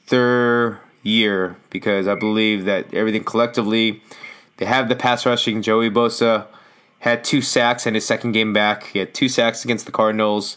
their 0.08 0.80
year 1.02 1.56
because 1.70 2.08
I 2.08 2.14
believe 2.14 2.64
that 2.64 2.92
everything 2.92 3.24
collectively, 3.24 4.02
they 4.56 4.66
have 4.66 4.88
the 4.88 4.96
pass 4.96 5.24
rushing. 5.24 5.62
Joey 5.62 5.90
Bosa 5.90 6.46
had 7.00 7.22
two 7.24 7.40
sacks 7.40 7.86
in 7.86 7.94
his 7.94 8.06
second 8.06 8.32
game 8.32 8.52
back. 8.52 8.84
He 8.88 8.98
had 8.98 9.14
two 9.14 9.28
sacks 9.28 9.64
against 9.64 9.86
the 9.86 9.92
Cardinals. 9.92 10.56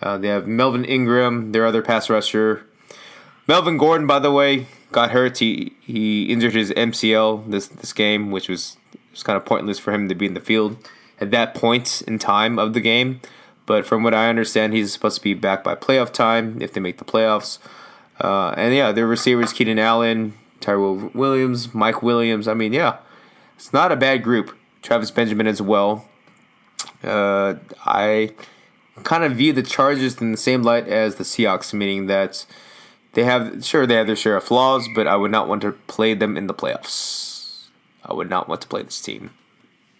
Uh, 0.00 0.18
they 0.18 0.28
have 0.28 0.46
Melvin 0.46 0.84
Ingram, 0.84 1.52
their 1.52 1.66
other 1.66 1.82
pass 1.82 2.10
rusher. 2.10 2.64
Melvin 3.46 3.76
Gordon, 3.76 4.06
by 4.06 4.18
the 4.18 4.32
way, 4.32 4.66
got 4.90 5.10
hurt. 5.10 5.38
He 5.38 5.74
he 5.80 6.24
injured 6.24 6.54
his 6.54 6.70
MCL 6.72 7.50
this 7.50 7.68
this 7.68 7.92
game, 7.92 8.30
which 8.30 8.48
was 8.48 8.76
was 9.10 9.22
kind 9.22 9.36
of 9.36 9.44
pointless 9.44 9.78
for 9.78 9.92
him 9.92 10.08
to 10.08 10.14
be 10.14 10.26
in 10.26 10.34
the 10.34 10.40
field 10.40 10.76
at 11.20 11.30
that 11.30 11.54
point 11.54 12.02
in 12.02 12.18
time 12.18 12.58
of 12.58 12.72
the 12.72 12.80
game. 12.80 13.20
But 13.66 13.86
from 13.86 14.02
what 14.02 14.14
I 14.14 14.28
understand, 14.28 14.72
he's 14.72 14.92
supposed 14.92 15.16
to 15.18 15.22
be 15.22 15.34
back 15.34 15.62
by 15.62 15.74
playoff 15.74 16.12
time 16.12 16.60
if 16.60 16.72
they 16.72 16.80
make 16.80 16.98
the 16.98 17.04
playoffs. 17.04 17.58
Uh, 18.22 18.54
and 18.56 18.74
yeah, 18.74 18.92
their 18.92 19.06
receivers: 19.06 19.52
Keenan 19.52 19.80
Allen, 19.80 20.34
Tyrell 20.60 21.10
Williams, 21.12 21.74
Mike 21.74 22.02
Williams. 22.02 22.46
I 22.46 22.54
mean, 22.54 22.72
yeah, 22.72 22.98
it's 23.56 23.72
not 23.72 23.90
a 23.90 23.96
bad 23.96 24.22
group. 24.22 24.56
Travis 24.80 25.10
Benjamin 25.10 25.46
as 25.46 25.60
well. 25.60 26.08
Uh, 27.02 27.54
I 27.84 28.30
kind 29.02 29.24
of 29.24 29.32
view 29.32 29.52
the 29.52 29.62
Chargers 29.62 30.20
in 30.20 30.30
the 30.30 30.38
same 30.38 30.62
light 30.62 30.86
as 30.86 31.16
the 31.16 31.24
Seahawks, 31.24 31.74
meaning 31.74 32.06
that 32.06 32.46
they 33.14 33.24
have 33.24 33.64
sure 33.64 33.86
they 33.86 33.96
have 33.96 34.06
their 34.06 34.16
share 34.16 34.36
of 34.36 34.44
flaws, 34.44 34.88
but 34.94 35.06
I 35.08 35.16
would 35.16 35.30
not 35.30 35.48
want 35.48 35.62
to 35.62 35.72
play 35.72 36.14
them 36.14 36.36
in 36.36 36.46
the 36.46 36.54
playoffs. 36.54 37.66
I 38.04 38.14
would 38.14 38.30
not 38.30 38.48
want 38.48 38.60
to 38.62 38.68
play 38.68 38.82
this 38.82 39.00
team. 39.00 39.30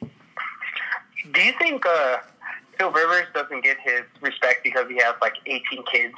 Do 0.01 1.41
you 1.41 1.53
think 1.59 1.85
uh, 1.87 2.19
Phil 2.79 2.91
Rivers 2.91 3.27
doesn't 3.35 3.63
get 3.63 3.79
his 3.81 4.03
respect 4.21 4.65
because 4.65 4.89
he 4.89 4.97
has 4.97 5.15
like 5.21 5.35
18 5.47 5.85
kids 5.91 6.15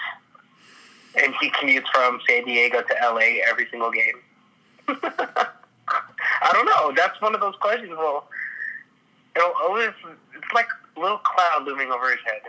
and 1.23 1.35
he 1.41 1.51
commutes 1.51 1.89
from 1.93 2.21
San 2.29 2.45
Diego 2.45 2.83
to 2.83 2.95
LA 3.03 3.43
every 3.49 3.69
single 3.71 3.91
game? 3.91 4.21
I 4.89 6.53
don't 6.53 6.67
know. 6.67 6.93
That's 6.95 7.21
one 7.21 7.35
of 7.35 7.41
those 7.41 7.55
questions. 7.61 7.93
Well, 7.97 8.29
it'll 9.37 9.53
always, 9.63 9.91
it's 10.37 10.53
like 10.55 10.69
a 10.97 11.01
little 11.01 11.19
cloud 11.19 11.65
looming 11.65 11.91
over 11.91 12.11
his 12.11 12.21
head. 12.25 12.43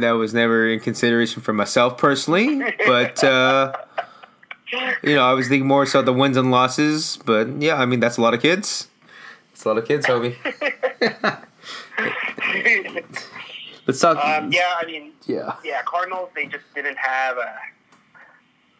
That 0.00 0.12
was 0.12 0.34
never 0.34 0.68
in 0.68 0.80
consideration 0.80 1.40
for 1.40 1.52
myself 1.52 1.96
personally, 1.96 2.60
but 2.86 3.22
uh, 3.22 3.72
you 5.02 5.14
know, 5.14 5.22
I 5.22 5.34
was 5.34 5.46
thinking 5.48 5.68
more 5.68 5.86
so 5.86 6.02
the 6.02 6.12
wins 6.12 6.36
and 6.36 6.50
losses. 6.50 7.18
But 7.24 7.62
yeah, 7.62 7.76
I 7.76 7.86
mean 7.86 8.00
that's 8.00 8.16
a 8.16 8.20
lot 8.22 8.34
of 8.34 8.42
kids. 8.42 8.88
It's 9.52 9.64
a 9.64 9.68
lot 9.68 9.78
of 9.78 9.86
kids, 9.86 10.06
Hobie. 10.06 10.34
Let's 13.86 14.00
talk. 14.00 14.16
Um, 14.24 14.52
yeah, 14.52 14.74
I 14.78 14.86
mean, 14.86 15.12
yeah. 15.26 15.56
yeah, 15.64 15.82
Cardinals. 15.82 16.30
They 16.34 16.46
just 16.46 16.64
didn't 16.74 16.98
have 16.98 17.36
a. 17.36 17.54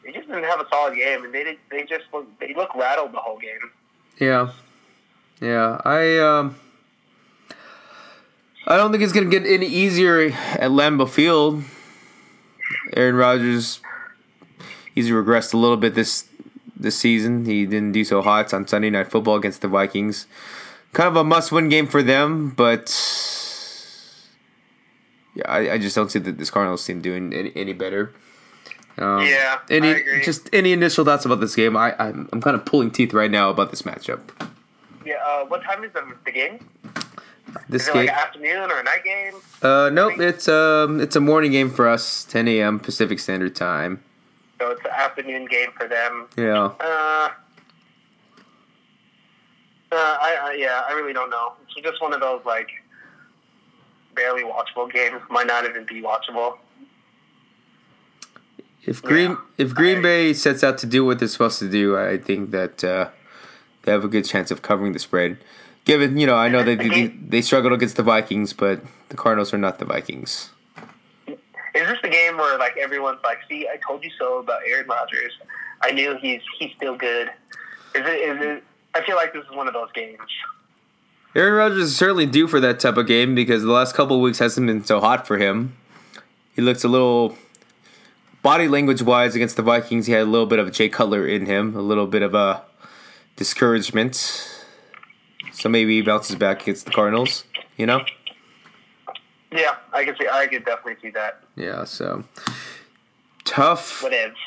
They 0.05 0.12
just 0.12 0.28
didn't 0.28 0.44
have 0.44 0.61
a 0.61 0.66
solid 0.68 0.96
game, 0.96 1.24
and 1.24 1.34
they 1.34 1.44
did, 1.44 1.59
they 1.70 1.84
just 1.84 2.05
look, 2.12 2.26
they 2.38 2.55
look 2.55 2.74
rattled 2.74 3.12
the 3.12 3.18
whole 3.18 3.38
game. 3.38 3.70
Yeah, 4.18 4.50
yeah. 5.40 5.80
I 5.84 6.18
um, 6.18 6.57
I 8.66 8.76
don't 8.76 8.92
think 8.92 9.03
it's 9.03 9.12
gonna 9.12 9.30
get 9.30 9.44
any 9.44 9.66
easier 9.66 10.26
at 10.26 10.70
Lambeau 10.70 11.09
Field. 11.09 11.64
Aaron 12.96 13.16
Rodgers, 13.16 13.80
he's 14.94 15.09
regressed 15.11 15.53
a 15.53 15.57
little 15.57 15.76
bit 15.76 15.94
this 15.94 16.28
this 16.76 16.98
season. 16.98 17.44
He 17.44 17.66
didn't 17.66 17.92
do 17.92 18.05
so 18.05 18.22
hot 18.22 18.53
on 18.55 18.66
Sunday 18.66 18.90
Night 18.90 19.09
Football 19.09 19.36
against 19.36 19.62
the 19.62 19.68
Vikings. 19.68 20.26
Kind 20.92 21.09
of 21.09 21.16
a 21.16 21.24
must-win 21.24 21.68
game 21.70 21.86
for 21.86 22.03
them, 22.03 22.50
but 22.50 22.90
yeah, 25.35 25.45
I, 25.49 25.72
I 25.74 25.78
just 25.78 25.95
don't 25.97 26.11
see 26.11 26.18
that 26.20 26.39
this 26.39 26.51
Cardinals 26.51 26.85
team 26.87 27.01
doing 27.01 27.33
any, 27.33 27.53
any 27.57 27.72
better. 27.72 28.12
Um, 28.99 29.22
Yeah, 29.26 29.59
Any 29.70 29.89
I 29.89 29.93
agree. 29.93 30.22
just 30.24 30.51
any 30.53 30.72
initial 30.72 31.05
thoughts 31.05 31.24
about 31.24 31.41
this 31.41 31.55
game? 31.55 31.76
I 31.76 31.95
I'm, 31.99 32.28
I'm 32.33 32.41
kind 32.43 32.55
of 32.55 32.64
pulling 32.66 32.91
teeth 32.91 33.14
right 33.14 33.30
now 33.30 33.49
about 33.51 33.70
this 33.70 33.83
matchup. 33.83 34.20
Yeah, 35.05 35.14
uh, 35.26 35.45
what 35.47 35.62
time 35.64 35.83
is 35.85 35.93
the, 35.93 36.03
the 36.26 36.30
game? 36.33 36.68
This 37.68 37.83
Is 37.83 37.89
it 37.89 37.93
game, 37.95 38.07
like 38.07 38.09
an 38.11 38.14
afternoon 38.14 38.70
or 38.70 38.78
a 38.80 38.83
night 38.83 39.03
game? 39.05 39.35
uh, 39.62 39.91
nope, 39.93 40.18
it's 40.20 40.47
um, 40.49 41.01
it's 41.01 41.16
a 41.16 41.20
morning 41.20 41.53
game 41.53 41.70
for 41.70 41.89
us, 41.89 42.24
10 42.24 42.47
a.m. 42.49 42.78
Pacific 42.78 43.18
Standard 43.18 43.57
Time. 43.57 44.03
So 44.61 44.70
it's 44.70 44.85
an 44.85 44.91
afternoon 44.93 45.47
game 45.47 45.70
for 45.76 45.89
them. 45.89 46.28
Yeah, 46.37 46.70
Uh, 46.78 47.28
uh, 49.91 49.95
I, 49.97 50.39
I 50.43 50.57
yeah, 50.59 50.83
I 50.89 50.93
really 50.93 51.12
don't 51.12 51.30
know. 51.30 51.55
It's 51.64 51.74
just 51.87 52.01
one 52.01 52.12
of 52.12 52.20
those 52.20 52.43
like 52.45 52.68
barely 54.15 54.43
watchable 54.43 54.91
games. 54.93 55.21
Might 55.31 55.47
not 55.47 55.65
even 55.69 55.85
be 55.85 56.03
watchable. 56.03 56.59
if 58.85 59.01
Green 59.03 59.31
Yeah. 59.31 59.37
if 59.59 59.75
Green 59.75 59.99
I- 59.99 60.03
Bay 60.03 60.33
sets 60.35 60.65
out 60.65 60.79
to 60.79 60.87
do 60.87 61.05
what 61.05 61.19
they're 61.19 61.29
supposed 61.29 61.59
to 61.61 61.69
do, 61.69 61.97
I 61.97 62.19
think 62.19 62.51
that 62.51 62.83
uh, 62.83 63.09
they 63.83 63.93
have 63.93 64.05
a 64.05 64.09
good 64.09 64.25
chance 64.25 64.51
of 64.51 64.63
covering 64.63 64.93
the 64.93 64.99
spread. 64.99 65.39
Given 65.85 66.17
you 66.17 66.27
know, 66.27 66.35
I 66.37 66.49
know 66.49 66.63
they 66.63 66.75
they, 66.77 67.07
they 67.09 67.43
struggled 67.43 67.73
against 67.73 67.97
the 67.97 68.03
Vikings, 68.03 68.53
but 68.53 68.81
the 69.09 69.17
Cardinals 69.17 69.53
are 69.55 69.59
not 69.59 69.79
the 69.79 69.85
Vikings. 69.85 70.51
Is 71.27 71.89
this 71.89 71.99
the 72.03 72.09
game 72.09 72.37
where 72.37 72.59
like 72.59 72.77
everyone's 72.77 73.21
like, 73.25 73.39
"See, 73.49 73.67
I 73.69 73.79
told 73.87 74.05
you 74.05 74.11
so 74.19 74.39
about 74.39 74.61
Aaron 74.67 74.87
Rodgers. 74.89 75.33
I 75.81 75.91
knew 75.93 76.17
he's 76.21 76.41
he's 76.59 76.73
still 76.77 76.97
good." 76.97 77.29
Is 77.95 78.03
it? 78.07 78.21
Is 78.31 78.39
it? 78.43 78.65
I 78.95 79.03
feel 79.05 79.17
like 79.17 79.33
this 79.33 79.45
is 79.45 79.51
one 79.57 79.67
of 79.69 79.75
those 79.75 79.91
games. 79.93 80.19
Aaron 81.35 81.55
Rodgers 81.55 81.85
is 81.85 81.97
certainly 81.97 82.26
due 82.26 82.47
for 82.47 82.61
that 82.61 82.78
type 82.78 82.97
of 82.99 83.07
game 83.07 83.35
because 83.35 83.62
the 83.62 83.72
last 83.72 83.95
couple 83.95 84.20
weeks 84.20 84.39
hasn't 84.39 84.66
been 84.66 84.85
so 84.85 85.01
hot 85.01 85.26
for 85.26 85.39
him. 85.39 85.74
He 86.55 86.61
looks 86.61 86.85
a 86.85 86.89
little 86.89 87.39
body 88.43 88.68
language 88.68 89.01
wise 89.01 89.35
against 89.35 89.57
the 89.57 89.62
Vikings. 89.62 90.07
He 90.07 90.12
had 90.12 90.22
a 90.22 90.30
little 90.30 90.47
bit 90.47 90.59
of 90.59 90.70
Jay 90.72 90.91
Cutler 90.91 91.26
in 91.26 91.47
him, 91.47 91.74
a 91.74 91.80
little 91.80 92.07
bit 92.07 92.20
of 92.20 92.35
a 92.35 92.62
discouragement. 93.37 94.14
So 95.53 95.70
maybe 95.70 95.97
he 95.97 96.03
bounces 96.03 96.37
back 96.37 96.62
against 96.62 96.85
the 96.85 96.91
Cardinals. 96.91 97.45
You 97.78 97.87
know? 97.87 98.05
Yeah, 99.51 99.76
I 99.93 100.05
can 100.05 100.16
see. 100.18 100.28
I 100.30 100.47
could 100.47 100.66
definitely 100.66 100.97
see 101.01 101.11
that. 101.11 101.43
Yeah. 101.57 101.85
So 101.85 102.24
tough, 103.45 104.05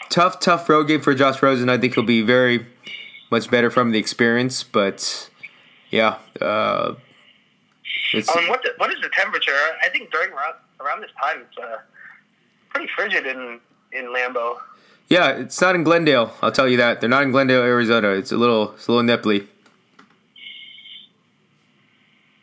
tough, 0.10 0.40
tough 0.40 0.70
road 0.70 0.84
game 0.84 1.02
for 1.02 1.16
Josh 1.16 1.42
Rosen. 1.42 1.70
I 1.70 1.80
think 1.80 1.96
he'll 1.96 2.04
be 2.04 2.22
very 2.22 2.68
much 3.32 3.50
better 3.50 3.72
from 3.72 3.92
the 3.92 3.98
experience, 3.98 4.64
but 4.64 5.30
yeah. 5.96 6.18
Uh, 6.40 6.96
it's, 8.14 8.30
Um, 8.30 8.48
what 8.48 8.62
the, 8.64 8.72
what 8.78 8.92
is 8.92 9.02
the 9.02 9.10
temperature? 9.10 9.52
I 9.84 9.90
think 9.90 10.12
during 10.12 10.32
around, 10.32 10.56
around 10.80 11.02
this 11.02 11.12
time 11.22 11.42
it's 11.48 11.58
uh, 11.58 11.78
pretty 12.70 12.90
frigid 12.96 13.26
in 13.26 13.60
in 13.92 14.06
Lambeau. 14.14 14.58
Yeah, 15.08 15.30
it's 15.30 15.62
not 15.62 15.76
in 15.76 15.84
Glendale. 15.84 16.34
I'll 16.42 16.52
tell 16.52 16.68
you 16.68 16.78
that. 16.78 17.00
They're 17.00 17.10
not 17.10 17.24
in 17.24 17.32
Glendale, 17.32 17.62
Arizona. 17.62 18.10
It's 18.10 18.32
a 18.32 18.38
little, 18.38 18.74
it's 18.74 18.88
a 18.88 18.92
little 18.92 19.04
nipply. 19.18 19.48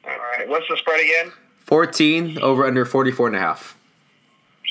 All 0.04 0.10
right, 0.16 0.48
what's 0.48 0.68
the 0.68 0.76
spread 0.76 1.00
again? 1.00 1.32
14 1.66 2.38
over 2.38 2.64
under 2.64 2.84
44 2.84 3.28
and 3.28 3.36
a 3.36 3.40
half. 3.40 3.76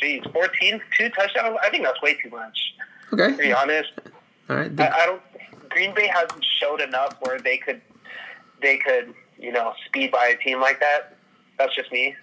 Jeez, 0.01 0.31
14, 0.31 0.81
two 0.97 1.09
touchdowns. 1.09 1.57
I 1.61 1.69
think 1.69 1.83
that's 1.83 2.01
way 2.01 2.15
too 2.15 2.29
much. 2.29 2.57
Okay. 3.13 3.31
To 3.31 3.37
be 3.37 3.53
honest, 3.53 3.91
All 4.49 4.55
right. 4.55 4.79
I, 4.79 4.89
I 4.89 5.05
don't. 5.05 5.21
Green 5.69 5.93
Bay 5.93 6.07
hasn't 6.07 6.43
showed 6.59 6.81
enough 6.81 7.15
where 7.21 7.39
they 7.39 7.57
could 7.57 7.81
they 8.61 8.77
could 8.77 9.13
you 9.39 9.51
know 9.51 9.73
speed 9.85 10.11
by 10.11 10.27
a 10.27 10.43
team 10.43 10.59
like 10.59 10.79
that. 10.79 11.17
That's 11.57 11.75
just 11.75 11.91
me. 11.91 12.15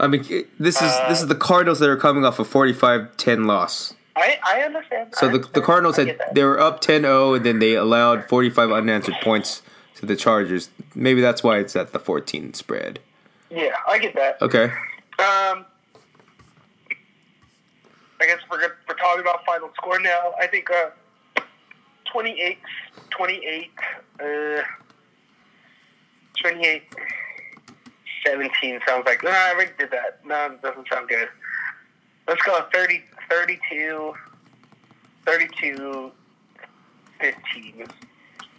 I 0.00 0.06
mean, 0.06 0.22
this 0.58 0.80
is 0.80 0.92
this 1.08 1.20
is 1.20 1.26
the 1.26 1.34
Cardinals 1.34 1.80
that 1.80 1.88
are 1.88 1.96
coming 1.96 2.24
off 2.24 2.38
a 2.38 2.44
45-10 2.44 3.46
loss. 3.46 3.94
I 4.14 4.38
I 4.44 4.60
understand. 4.60 5.14
So 5.14 5.28
I 5.28 5.32
the, 5.32 5.38
the. 5.38 5.60
Cardinals 5.60 5.96
had 5.96 6.18
they 6.32 6.44
were 6.44 6.58
up 6.58 6.80
10-0 6.80 7.36
and 7.36 7.46
then 7.46 7.58
they 7.58 7.74
allowed 7.74 8.28
45 8.28 8.70
unanswered 8.70 9.16
points 9.22 9.62
to 9.96 10.06
the 10.06 10.16
Chargers. 10.16 10.70
Maybe 10.94 11.20
that's 11.20 11.42
why 11.42 11.58
it's 11.58 11.74
at 11.74 11.92
the 11.92 11.98
14 11.98 12.54
spread. 12.54 13.00
Yeah, 13.50 13.74
I 13.88 13.98
get 13.98 14.14
that. 14.14 14.40
Okay. 14.40 14.64
Um, 15.20 15.64
I 18.20 18.26
guess 18.26 18.38
we're 18.50 18.60
good, 18.60 18.72
we're 18.88 18.94
talking 18.94 19.20
about 19.20 19.44
final 19.44 19.70
score 19.74 19.98
now. 19.98 20.34
I 20.40 20.46
think 20.46 20.68
uh, 20.70 20.90
28, 22.04 22.58
28, 23.10 23.70
uh, 24.20 24.62
28, 26.40 26.82
17 28.26 28.80
sounds 28.86 29.06
like. 29.06 29.22
No, 29.22 29.30
I 29.30 29.52
already 29.54 29.72
did 29.78 29.90
that. 29.90 30.20
No, 30.24 30.46
it 30.46 30.62
doesn't 30.62 30.88
sound 30.88 31.08
good. 31.08 31.28
Let's 32.26 32.42
go 32.42 32.66
30, 32.72 33.02
32, 33.30 34.12
32, 35.26 36.12
15. 37.20 37.86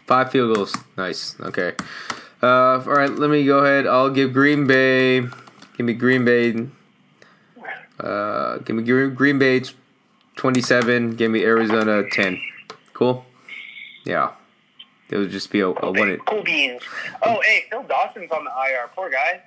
Five 0.07 0.32
field 0.32 0.55
goals. 0.55 0.75
Nice. 0.97 1.36
Okay. 1.39 1.73
Uh, 2.41 2.47
all 2.47 2.80
right, 2.93 3.11
let 3.11 3.30
me 3.30 3.45
go 3.45 3.59
ahead. 3.59 3.86
I'll 3.86 4.09
give 4.09 4.34
Green 4.34 4.65
Bay. 4.65 5.21
Give 5.77 5.86
me 5.86 5.93
Green 5.93 6.25
Bay. 6.25 6.67
Uh, 7.99 8.57
give 8.59 8.75
me 8.75 8.84
Gre- 8.84 9.07
Green 9.07 9.38
Bay 9.38 9.61
27. 10.36 11.15
Give 11.15 11.30
me 11.30 11.43
Arizona 11.43 12.09
10. 12.09 12.41
Cool? 12.93 13.25
Yeah. 14.05 14.32
It 15.10 15.18
would 15.18 15.32
just 15.32 15.49
be 15.51 15.60
a, 15.62 15.68
a 15.68 15.91
one. 15.91 16.10
It. 16.10 16.26
Cool 16.26 16.43
beans. 16.43 16.82
Oh, 17.24 17.41
hey, 17.45 17.64
Phil 17.70 17.84
Dawson's 17.84 18.32
on 18.32 18.43
the 18.45 18.51
IR. 18.51 18.89
Poor 18.95 19.10
guy. 19.10 19.41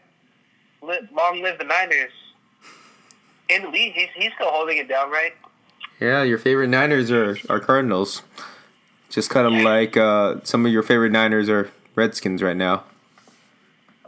Long 0.83 1.43
live 1.43 1.59
the 1.59 1.65
Niners. 1.65 2.11
In 3.49 3.63
the 3.63 3.69
league, 3.69 3.93
he's, 3.93 4.09
he's 4.15 4.33
still 4.35 4.51
holding 4.51 4.79
it 4.79 4.89
down, 4.89 5.11
right? 5.11 5.33
Yeah, 6.01 6.23
your 6.25 6.39
favorite 6.39 6.69
Niners 6.69 7.11
are, 7.13 7.37
are 7.49 7.61
Cardinals. 7.61 8.23
Just 9.11 9.31
kind 9.31 9.47
of 9.47 9.63
like 9.63 9.97
uh, 9.97 10.37
some 10.43 10.65
of 10.67 10.73
your 10.73 10.83
favorite 10.83 11.13
Niners 11.13 11.49
are 11.49 11.71
Redskins 11.95 12.43
right 12.43 12.57
now. 12.57 12.85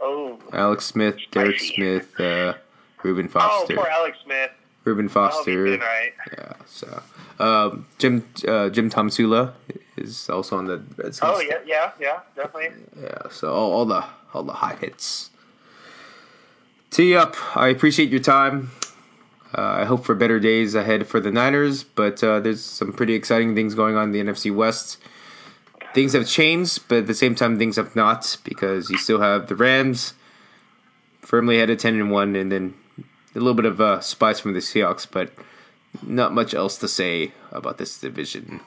Oh. 0.01 0.39
Alex 0.51 0.85
Smith, 0.85 1.15
Derek. 1.31 1.59
Smith, 1.59 2.19
uh, 2.19 2.55
Reuben 3.03 3.27
Oh, 3.27 3.29
Foster. 3.29 3.75
poor 3.75 3.87
Alex 3.87 4.17
Smith. 4.25 4.51
Reuben 4.85 5.09
I 5.09 5.11
hope 5.11 5.45
he's 5.45 5.55
Foster. 5.55 5.77
right. 5.77 6.13
Yeah, 6.37 6.53
so 6.65 7.01
um, 7.39 7.85
Jim 7.97 8.23
uh, 8.47 8.69
Jim 8.69 8.89
Tomsula 8.89 9.53
is 9.97 10.29
also 10.29 10.57
on 10.57 10.65
the 10.67 10.77
Redskins. 10.97 11.19
Oh, 11.23 11.39
yeah, 11.41 11.57
yeah, 11.65 11.91
yeah, 11.99 12.19
definitely. 12.35 12.69
yeah. 13.01 13.29
So 13.31 13.51
all, 13.53 13.71
all 13.73 13.85
the 13.85 14.05
all 14.33 14.43
the 14.43 14.53
hot 14.53 14.79
hits. 14.79 15.31
Tee 16.91 17.15
up. 17.15 17.35
I 17.57 17.67
appreciate 17.69 18.09
your 18.09 18.21
time. 18.21 18.71
Uh, 19.57 19.61
I 19.61 19.85
hope 19.85 20.05
for 20.05 20.15
better 20.15 20.39
days 20.39 20.75
ahead 20.75 21.07
for 21.07 21.19
the 21.19 21.31
Niners, 21.31 21.83
but 21.83 22.23
uh, 22.23 22.39
there's 22.39 22.63
some 22.63 22.91
pretty 22.93 23.13
exciting 23.15 23.55
things 23.55 23.73
going 23.73 23.95
on 23.95 24.13
in 24.13 24.25
the 24.25 24.31
NFC 24.31 24.53
West. 24.53 24.97
Things 25.93 26.11
have 26.13 26.27
changed, 26.27 26.87
but 26.89 26.99
at 26.99 27.07
the 27.07 27.13
same 27.13 27.35
time, 27.35 27.57
things 27.57 27.77
have 27.77 27.95
not 27.95 28.37
because 28.43 28.89
you 28.89 28.97
still 28.97 29.21
have 29.21 29.47
the 29.47 29.55
Rams 29.55 30.13
firmly 31.21 31.55
ahead 31.57 31.69
of 31.69 31.77
ten 31.79 31.95
and 31.95 32.11
one, 32.11 32.35
and 32.35 32.51
then 32.51 32.73
a 33.35 33.39
little 33.39 33.53
bit 33.53 33.65
of 33.65 33.79
uh, 33.81 33.99
spice 33.99 34.39
from 34.39 34.53
the 34.53 34.59
Seahawks, 34.59 35.05
but 35.09 35.31
not 36.01 36.33
much 36.33 36.53
else 36.53 36.77
to 36.79 36.87
say 36.87 37.33
about 37.51 37.77
this 37.77 37.97
division. 37.99 38.61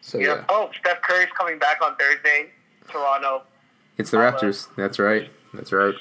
So 0.00 0.18
Yeah. 0.18 0.26
yeah, 0.26 0.44
Oh, 0.48 0.70
Steph 0.80 1.02
Curry's 1.02 1.28
coming 1.36 1.58
back 1.58 1.80
on 1.82 1.96
Thursday. 1.96 2.50
Toronto. 2.88 3.42
It's 3.98 4.10
the 4.10 4.16
Raptors. 4.18 4.68
That's 4.76 4.98
right. 4.98 5.28
That's 5.54 5.72
right. 5.72 5.94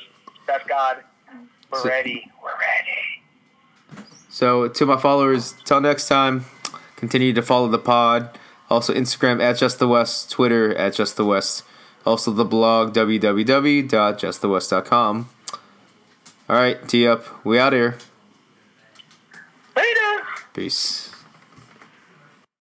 That's 0.48 0.66
God. 0.68 0.98
We're 1.72 1.80
So- 1.80 1.89
ready. 1.89 2.30
We're 2.44 2.50
ready. 2.52 4.04
So 4.30 4.68
to 4.68 4.86
my 4.86 4.98
followers, 4.98 5.56
till 5.64 5.80
next 5.80 6.08
time, 6.08 6.46
continue 6.96 7.34
to 7.34 7.41
follow 7.41 7.68
the 7.68 7.78
pod. 7.80 8.38
Also 8.70 8.94
Instagram 8.94 9.41
at 9.41 9.58
Just 9.58 9.80
the 9.80 9.88
West, 9.88 10.30
Twitter 10.32 10.74
at 10.76 10.94
Just 10.96 11.18
the 11.18 11.26
West. 11.26 11.64
Also 12.06 12.32
the 12.32 12.46
blog 12.46 12.94
www.justthewest.com. 12.94 15.30
All 16.50 16.58
right, 16.58 16.88
T 16.88 17.08
up. 17.08 17.46
We 17.46 17.58
out 17.58 17.74
here. 17.74 17.98
Later. 19.76 20.24
Peace. 20.54 21.12